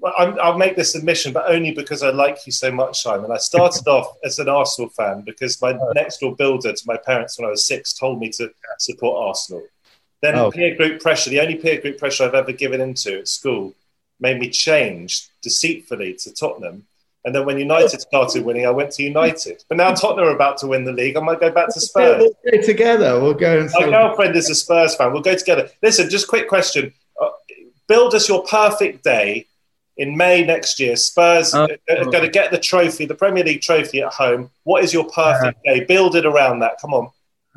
Well, 0.00 0.12
i 0.16 0.50
will 0.50 0.58
make 0.58 0.76
this 0.76 0.94
admission, 0.94 1.32
but 1.32 1.44
only 1.48 1.72
because 1.72 2.02
I 2.02 2.10
like 2.10 2.46
you 2.46 2.52
so 2.52 2.70
much, 2.70 3.02
Simon. 3.02 3.30
I 3.30 3.36
started 3.36 3.86
off 3.88 4.16
as 4.24 4.38
an 4.38 4.48
Arsenal 4.48 4.90
fan 4.90 5.22
because 5.22 5.60
my 5.60 5.72
oh. 5.72 5.92
next 5.94 6.18
door 6.18 6.34
builder 6.34 6.72
to 6.72 6.82
my 6.86 6.96
parents 6.96 7.38
when 7.38 7.46
I 7.46 7.50
was 7.50 7.66
six 7.66 7.92
told 7.92 8.18
me 8.18 8.30
to 8.30 8.50
support 8.78 9.28
Arsenal. 9.28 9.64
Then 10.20 10.36
oh. 10.36 10.50
peer 10.50 10.74
group 10.74 11.00
pressure, 11.00 11.30
the 11.30 11.40
only 11.40 11.56
peer 11.56 11.80
group 11.80 11.98
pressure 11.98 12.24
I've 12.24 12.34
ever 12.34 12.52
given 12.52 12.80
into 12.80 13.18
at 13.18 13.28
school, 13.28 13.74
made 14.20 14.38
me 14.38 14.48
change 14.50 15.28
deceitfully 15.42 16.14
to 16.14 16.32
Tottenham. 16.32 16.86
And 17.24 17.34
then 17.34 17.44
when 17.44 17.58
United 17.58 18.00
started 18.00 18.44
winning, 18.44 18.66
I 18.66 18.70
went 18.70 18.92
to 18.92 19.02
United. 19.02 19.64
But 19.68 19.76
now 19.76 19.92
Tottenham 19.92 20.28
are 20.28 20.34
about 20.34 20.56
to 20.58 20.66
win 20.66 20.84
the 20.84 20.92
league. 20.92 21.16
I 21.16 21.20
might 21.20 21.40
go 21.40 21.50
back 21.50 21.68
to 21.74 21.80
Spurs. 21.80 22.18
We'll 22.20 22.52
go 22.52 22.62
together. 22.62 23.20
We'll 23.20 23.34
go. 23.34 23.60
And 23.60 23.70
My 23.74 23.90
girlfriend 23.90 24.36
is 24.36 24.48
a 24.48 24.54
Spurs 24.54 24.94
fan. 24.94 25.12
We'll 25.12 25.22
go 25.22 25.34
together. 25.34 25.68
Listen, 25.82 26.08
just 26.08 26.28
quick 26.28 26.48
question. 26.48 26.92
Uh, 27.20 27.28
build 27.86 28.14
us 28.14 28.28
your 28.28 28.44
perfect 28.44 29.04
day 29.04 29.46
in 29.96 30.16
May 30.16 30.44
next 30.44 30.78
year. 30.80 30.96
Spurs 30.96 31.54
uh, 31.54 31.66
are 31.90 32.04
going 32.04 32.22
to 32.22 32.30
get 32.30 32.50
the 32.50 32.58
trophy, 32.58 33.04
the 33.04 33.16
Premier 33.16 33.44
League 33.44 33.62
trophy 33.62 34.00
at 34.00 34.12
home. 34.12 34.50
What 34.62 34.84
is 34.84 34.94
your 34.94 35.04
perfect 35.10 35.58
day? 35.64 35.84
Build 35.84 36.14
it 36.14 36.24
around 36.24 36.60
that. 36.60 36.80
Come 36.80 36.94
on. 36.94 37.10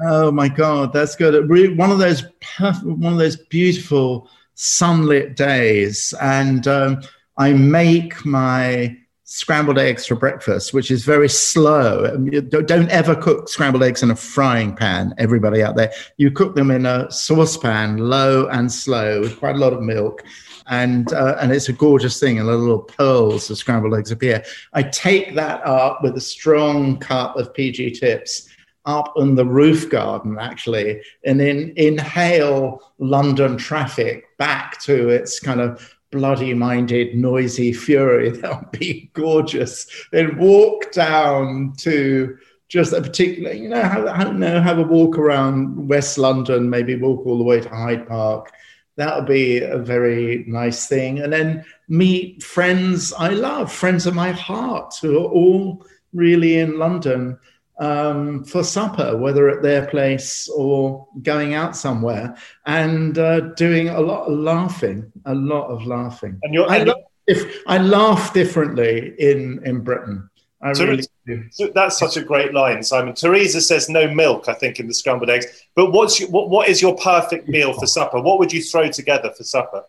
Oh 0.03 0.32
my 0.32 0.49
God, 0.49 0.91
that's 0.91 1.16
good. 1.16 1.47
One 1.78 1.91
of 1.91 1.99
those, 1.99 2.24
perfect, 2.57 2.86
one 2.86 3.14
of 3.14 3.20
those 3.20 3.36
beautiful 3.36 4.28
sunlit 4.62 5.36
days, 5.36 6.14
and 6.22 6.68
um, 6.68 7.01
I 7.38 7.53
make 7.53 8.24
my 8.26 8.95
scrambled 9.24 9.80
eggs 9.80 10.05
for 10.05 10.16
breakfast, 10.16 10.74
which 10.74 10.91
is 10.91 11.03
very 11.03 11.30
slow. 11.30 12.05
Um, 12.05 12.30
don't 12.49 12.89
ever 12.89 13.16
cook 13.16 13.49
scrambled 13.49 13.82
eggs 13.82 14.03
in 14.03 14.12
a 14.12 14.16
frying 14.16 14.76
pan, 14.76 15.16
everybody 15.18 15.64
out 15.64 15.78
there. 15.78 15.91
You 16.18 16.30
cook 16.30 16.53
them 16.53 16.70
in 16.70 16.86
a 16.86 17.09
saucepan, 17.09 17.97
low 17.97 18.47
and 18.49 18.72
slow, 18.72 19.22
with 19.22 19.39
quite 19.39 19.55
a 19.55 19.59
lot 19.59 19.74
of 19.74 19.82
milk. 19.82 20.24
And, 20.68 21.12
uh, 21.12 21.38
and 21.41 21.51
it's 21.51 21.70
a 21.70 21.74
gorgeous 21.74 22.20
thing, 22.20 22.38
and 22.38 22.47
the 22.47 22.55
little 22.55 22.84
pearls 22.84 23.49
of 23.49 23.57
scrambled 23.57 23.95
eggs 23.95 24.12
appear. 24.12 24.43
I 24.74 24.84
take 24.84 25.34
that 25.36 25.66
up 25.66 26.03
with 26.03 26.16
a 26.18 26.22
strong 26.22 26.97
cup 26.97 27.36
of 27.36 27.51
PG 27.53 27.91
tips 27.91 28.47
up 28.86 29.14
in 29.18 29.36
the 29.36 29.46
roof 29.46 29.90
garden 29.90 30.38
actually 30.40 31.02
and 31.24 31.40
then 31.40 31.72
inhale 31.76 32.82
london 32.98 33.56
traffic 33.56 34.26
back 34.38 34.80
to 34.82 35.10
its 35.10 35.40
kind 35.40 35.62
of 35.62 35.96
bloody 36.12 36.54
minded 36.54 37.16
noisy 37.16 37.74
fury. 37.74 38.30
That 38.42 38.60
would 38.60 38.80
be 38.80 39.10
gorgeous. 39.14 39.88
Then 40.12 40.38
walk 40.38 40.92
down 40.92 41.74
to 41.78 42.38
just 42.68 42.94
a 42.94 43.02
particular 43.02 43.52
you 43.52 43.68
know 43.68 43.82
have, 43.82 44.08
have, 44.16 44.36
know, 44.36 44.62
have 44.62 44.80
a 44.80 44.84
walk 44.84 45.18
around 45.18 45.90
west 45.90 46.18
london 46.18 46.70
maybe 46.70 46.96
walk 46.96 47.26
all 47.26 47.38
the 47.38 47.44
way 47.44 47.60
to 47.60 47.70
hyde 47.70 48.08
park. 48.08 48.52
That 48.98 49.16
would 49.16 49.26
be 49.26 49.60
a 49.60 49.78
very 49.78 50.46
nice 50.48 50.88
thing. 50.88 51.20
And 51.20 51.34
then 51.34 51.66
meet 51.88 52.42
friends 52.44 53.12
i 53.14 53.30
love 53.30 53.72
friends 53.72 54.06
of 54.06 54.16
my 54.16 54.32
heart 54.32 54.94
who 55.02 55.18
are 55.20 55.30
all 55.30 55.86
really 56.14 56.58
in 56.58 56.80
london 56.80 57.38
um, 57.82 58.44
for 58.44 58.64
supper, 58.64 59.18
whether 59.18 59.50
at 59.50 59.64
their 59.64 59.88
place 59.88 60.48
or 60.56 61.08
going 61.24 61.56
out 61.56 61.76
somewhere, 61.76 62.38
and 62.68 63.18
uh, 63.18 63.40
doing 63.56 63.90
a 63.90 64.00
lot 64.00 64.28
of 64.28 64.38
laughing, 64.38 65.12
a 65.26 65.34
lot 65.34 65.68
of 65.68 65.86
laughing. 65.86 66.40
And 66.44 66.54
you're, 66.54 66.70
I, 66.70 66.86
if, 67.26 67.62
I 67.68 67.80
laugh 67.80 68.34
differently 68.34 69.16
in 69.20 69.62
in 69.66 69.82
Britain. 69.82 70.30
I 70.64 70.70
really 70.74 71.04
do. 71.26 71.44
That's 71.74 71.98
such 71.98 72.18
a 72.18 72.22
great 72.22 72.54
line, 72.54 72.84
Simon. 72.84 73.16
Teresa 73.16 73.60
says 73.62 73.90
no 73.90 74.14
milk, 74.14 74.48
I 74.48 74.54
think, 74.54 74.80
in 74.80 74.88
the 74.88 74.94
scrambled 74.94 75.32
eggs. 75.32 75.48
But 75.76 75.92
what's 75.92 76.20
your, 76.20 76.30
what, 76.30 76.52
what 76.52 76.70
is 76.70 76.84
your 76.84 76.96
perfect 76.98 77.50
meal 77.50 77.74
for 77.74 77.88
supper? 77.88 78.22
What 78.22 78.38
would 78.38 78.54
you 78.54 78.62
throw 78.62 78.88
together 78.92 79.32
for 79.36 79.44
supper? 79.44 79.84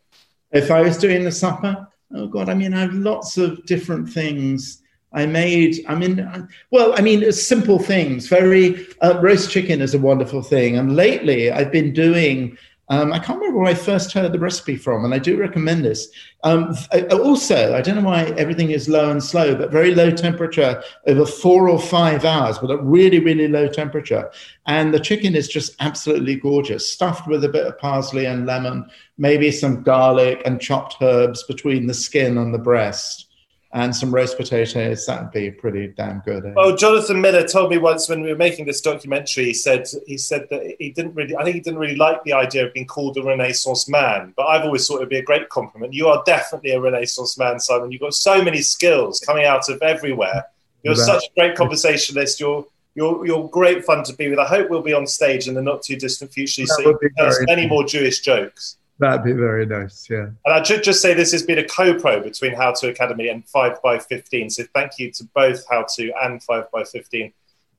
If 0.50 0.70
I 0.70 0.80
was 0.80 0.96
doing 0.96 1.24
the 1.24 1.30
supper, 1.30 1.86
oh 2.14 2.26
God, 2.26 2.48
I 2.48 2.54
mean, 2.54 2.72
I 2.72 2.80
have 2.80 2.94
lots 2.94 3.36
of 3.36 3.66
different 3.66 4.08
things 4.08 4.81
I 5.14 5.26
made, 5.26 5.84
I 5.88 5.94
mean, 5.94 6.48
well, 6.70 6.94
I 6.96 7.02
mean, 7.02 7.30
simple 7.32 7.78
things. 7.78 8.28
Very 8.28 8.86
uh, 9.02 9.20
roast 9.20 9.50
chicken 9.50 9.80
is 9.80 9.94
a 9.94 9.98
wonderful 9.98 10.42
thing. 10.42 10.76
And 10.78 10.96
lately, 10.96 11.50
I've 11.50 11.72
been 11.72 11.92
doing. 11.92 12.56
Um, 12.88 13.12
I 13.12 13.18
can't 13.18 13.38
remember 13.38 13.60
where 13.60 13.70
I 13.70 13.74
first 13.74 14.12
heard 14.12 14.32
the 14.32 14.38
recipe 14.38 14.76
from, 14.76 15.04
and 15.04 15.14
I 15.14 15.18
do 15.18 15.38
recommend 15.38 15.82
this. 15.82 16.08
Um, 16.42 16.76
also, 17.10 17.74
I 17.74 17.80
don't 17.80 17.94
know 17.94 18.02
why 18.02 18.24
everything 18.36 18.70
is 18.70 18.88
low 18.88 19.10
and 19.10 19.22
slow, 19.22 19.54
but 19.54 19.70
very 19.70 19.94
low 19.94 20.10
temperature 20.10 20.82
over 21.06 21.24
four 21.24 21.70
or 21.70 21.78
five 21.78 22.26
hours, 22.26 22.58
but 22.58 22.70
at 22.70 22.82
really, 22.82 23.18
really 23.18 23.48
low 23.48 23.66
temperature. 23.66 24.30
And 24.66 24.92
the 24.92 25.00
chicken 25.00 25.34
is 25.34 25.48
just 25.48 25.74
absolutely 25.80 26.34
gorgeous, 26.34 26.90
stuffed 26.90 27.26
with 27.28 27.44
a 27.44 27.48
bit 27.48 27.66
of 27.66 27.78
parsley 27.78 28.26
and 28.26 28.44
lemon, 28.44 28.84
maybe 29.16 29.52
some 29.52 29.82
garlic 29.82 30.42
and 30.44 30.60
chopped 30.60 30.96
herbs 31.00 31.44
between 31.44 31.86
the 31.86 31.94
skin 31.94 32.36
and 32.36 32.52
the 32.52 32.58
breast 32.58 33.31
and 33.74 33.94
some 33.94 34.14
roast 34.14 34.36
potatoes. 34.36 35.06
That 35.06 35.22
would 35.22 35.32
be 35.32 35.50
pretty 35.50 35.88
damn 35.88 36.20
good. 36.20 36.44
Eh? 36.44 36.52
Well, 36.54 36.76
Jonathan 36.76 37.20
Miller 37.20 37.46
told 37.46 37.70
me 37.70 37.78
once 37.78 38.08
when 38.08 38.22
we 38.22 38.28
were 38.28 38.36
making 38.36 38.66
this 38.66 38.80
documentary, 38.80 39.46
he 39.46 39.54
said 39.54 39.86
he 40.06 40.18
said 40.18 40.46
that 40.50 40.76
he 40.78 40.90
didn't 40.90 41.14
really, 41.14 41.34
I 41.36 41.44
think 41.44 41.54
he 41.54 41.60
didn't 41.60 41.78
really 41.78 41.96
like 41.96 42.22
the 42.24 42.34
idea 42.34 42.66
of 42.66 42.74
being 42.74 42.86
called 42.86 43.16
a 43.16 43.22
Renaissance 43.22 43.88
man. 43.88 44.34
But 44.36 44.46
I've 44.46 44.64
always 44.64 44.86
thought 44.86 44.96
it'd 44.96 45.08
be 45.08 45.18
a 45.18 45.22
great 45.22 45.48
compliment. 45.48 45.94
You 45.94 46.08
are 46.08 46.22
definitely 46.26 46.72
a 46.72 46.80
Renaissance 46.80 47.38
man, 47.38 47.58
Simon. 47.60 47.90
You've 47.90 48.02
got 48.02 48.14
so 48.14 48.42
many 48.42 48.60
skills 48.60 49.20
coming 49.20 49.44
out 49.44 49.68
of 49.68 49.80
everywhere. 49.80 50.44
You're 50.82 50.94
right. 50.94 51.06
such 51.06 51.24
a 51.24 51.40
great 51.40 51.56
conversationalist. 51.56 52.40
You're 52.40 52.66
you're, 52.94 53.26
you're 53.26 53.48
great 53.48 53.86
fun 53.86 54.04
to 54.04 54.14
be 54.14 54.28
with. 54.28 54.38
I 54.38 54.46
hope 54.46 54.68
we'll 54.68 54.82
be 54.82 54.92
on 54.92 55.06
stage 55.06 55.48
in 55.48 55.54
the 55.54 55.62
not 55.62 55.82
too 55.82 55.96
distant 55.96 56.30
future. 56.30 56.66
So 56.66 56.80
you 56.80 57.10
tell 57.16 57.26
us 57.26 57.38
many 57.46 57.66
more 57.66 57.84
Jewish 57.84 58.20
jokes. 58.20 58.76
That'd 59.02 59.24
be 59.24 59.32
very 59.32 59.66
nice, 59.66 60.08
yeah. 60.08 60.28
And 60.44 60.54
I 60.54 60.62
should 60.62 60.84
just 60.84 61.02
say 61.02 61.12
this 61.12 61.32
has 61.32 61.42
been 61.42 61.58
a 61.58 61.64
co-pro 61.64 62.20
between 62.20 62.54
How 62.54 62.70
to 62.74 62.88
Academy 62.88 63.30
and 63.30 63.44
Five 63.48 63.82
by 63.82 63.98
Fifteen. 63.98 64.48
So 64.48 64.62
thank 64.72 64.96
you 65.00 65.10
to 65.10 65.24
both 65.34 65.64
How 65.68 65.84
to 65.96 66.12
and 66.22 66.40
Five 66.40 66.70
by 66.70 66.84
Fifteen 66.84 67.32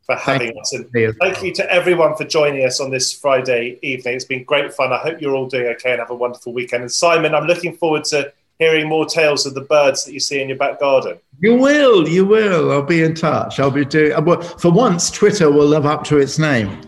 for 0.06 0.16
having 0.16 0.48
thank 0.48 0.60
us. 0.60 0.74
And 0.74 0.92
thank 0.92 1.18
well. 1.22 1.46
you 1.46 1.54
to 1.54 1.72
everyone 1.72 2.18
for 2.18 2.26
joining 2.26 2.66
us 2.66 2.82
on 2.82 2.92
this 2.92 3.14
Friday 3.14 3.80
evening. 3.82 4.16
It's 4.16 4.26
been 4.26 4.44
great 4.44 4.74
fun. 4.74 4.92
I 4.92 4.98
hope 4.98 5.22
you're 5.22 5.34
all 5.34 5.48
doing 5.48 5.68
okay 5.68 5.92
and 5.92 6.00
have 6.00 6.10
a 6.10 6.16
wonderful 6.16 6.52
weekend. 6.52 6.84
And 6.84 6.92
Simon, 6.92 7.34
I'm 7.34 7.46
looking 7.46 7.78
forward 7.78 8.04
to 8.06 8.34
hearing 8.60 8.90
more 8.90 9.06
tales 9.06 9.46
of 9.46 9.54
the 9.54 9.62
birds 9.62 10.04
that 10.04 10.12
you 10.12 10.20
see 10.20 10.42
in 10.42 10.50
your 10.50 10.58
back 10.58 10.82
garden. 10.82 11.20
You 11.40 11.56
will, 11.56 12.06
you 12.06 12.26
will. 12.26 12.70
I'll 12.70 12.84
be 12.84 13.02
in 13.02 13.16
touch. 13.16 13.62
I'll 13.62 13.72
be 13.72 13.86
doing. 13.86 14.12
Uh, 14.12 14.20
well, 14.20 14.42
for 14.42 14.74
once, 14.74 15.10
Twitter 15.10 15.50
will 15.50 15.68
live 15.68 15.86
up 15.86 16.04
to 16.06 16.18
its 16.18 16.38
name. 16.38 16.82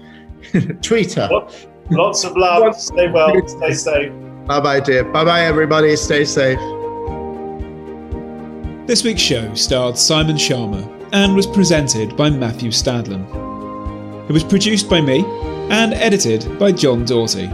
Twitter. 0.81 1.29
Lots 1.89 2.25
of 2.25 2.35
love. 2.35 2.75
Stay 2.75 3.09
well. 3.09 3.33
Stay 3.47 3.73
safe. 3.73 4.24
Bye 4.45 4.59
bye, 4.59 4.79
dear. 4.79 5.03
Bye 5.03 5.25
bye, 5.25 5.41
everybody. 5.45 5.95
Stay 5.95 6.23
safe. 6.23 6.59
This 8.85 9.03
week's 9.03 9.21
show 9.21 9.51
starred 9.55 9.97
Simon 9.97 10.35
Schama 10.35 10.87
and 11.13 11.35
was 11.35 11.47
presented 11.47 12.15
by 12.15 12.29
Matthew 12.29 12.69
Stadlen. 12.69 13.25
It 14.29 14.33
was 14.33 14.43
produced 14.43 14.87
by 14.87 15.01
me 15.01 15.25
and 15.71 15.95
edited 15.95 16.59
by 16.59 16.71
John 16.73 17.05
Doughty. 17.05 17.47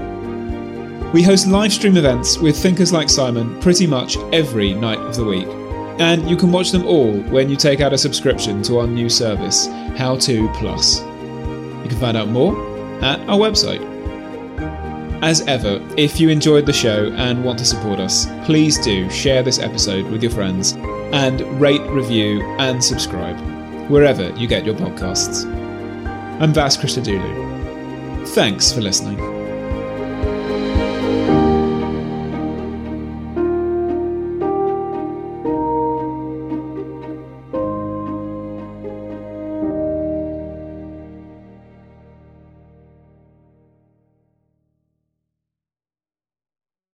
We 1.14 1.24
host 1.24 1.48
live 1.48 1.72
stream 1.72 1.96
events 1.96 2.38
with 2.38 2.58
thinkers 2.58 2.92
like 2.92 3.10
Simon 3.10 3.60
pretty 3.62 3.88
much 3.88 4.18
every 4.34 4.74
night 4.74 5.00
of 5.00 5.16
the 5.16 5.24
week, 5.24 5.48
and 6.00 6.30
you 6.30 6.36
can 6.36 6.52
watch 6.52 6.72
them 6.72 6.86
all 6.86 7.14
when 7.32 7.50
you 7.50 7.56
take 7.56 7.80
out 7.80 7.94
a 7.94 7.98
subscription 7.98 8.62
to 8.64 8.80
our 8.80 8.88
new 8.88 9.08
service, 9.08 9.68
How 9.96 10.18
To 10.18 10.50
Plus. 10.56 11.00
You 11.00 11.86
can 11.88 11.98
find 12.00 12.18
out 12.18 12.28
more 12.28 12.54
at 13.02 13.20
our 13.30 13.38
website. 13.38 13.91
As 15.22 15.42
ever, 15.42 15.80
if 15.98 16.20
you 16.20 16.30
enjoyed 16.30 16.66
the 16.66 16.74
show 16.74 17.12
and 17.12 17.44
want 17.44 17.60
to 17.60 17.66
support 17.66 18.00
us, 18.00 18.26
please 18.44 18.80
do 18.80 19.08
share 19.12 19.44
this 19.44 19.60
episode 19.60 20.10
with 20.12 20.24
your 20.24 20.32
friends 20.32 20.74
and 21.14 21.42
rate, 21.62 21.82
review, 21.92 22.42
and 22.58 22.84
subscribe 22.84 23.40
wherever 23.88 24.30
you 24.32 24.48
get 24.48 24.66
your 24.66 24.76
podcasts. 24.76 25.46
I'm 26.42 26.54
Vas 26.54 26.76
Christodoulou. 26.76 28.28
Thanks 28.30 28.72
for 28.72 28.82
listening. 28.82 29.41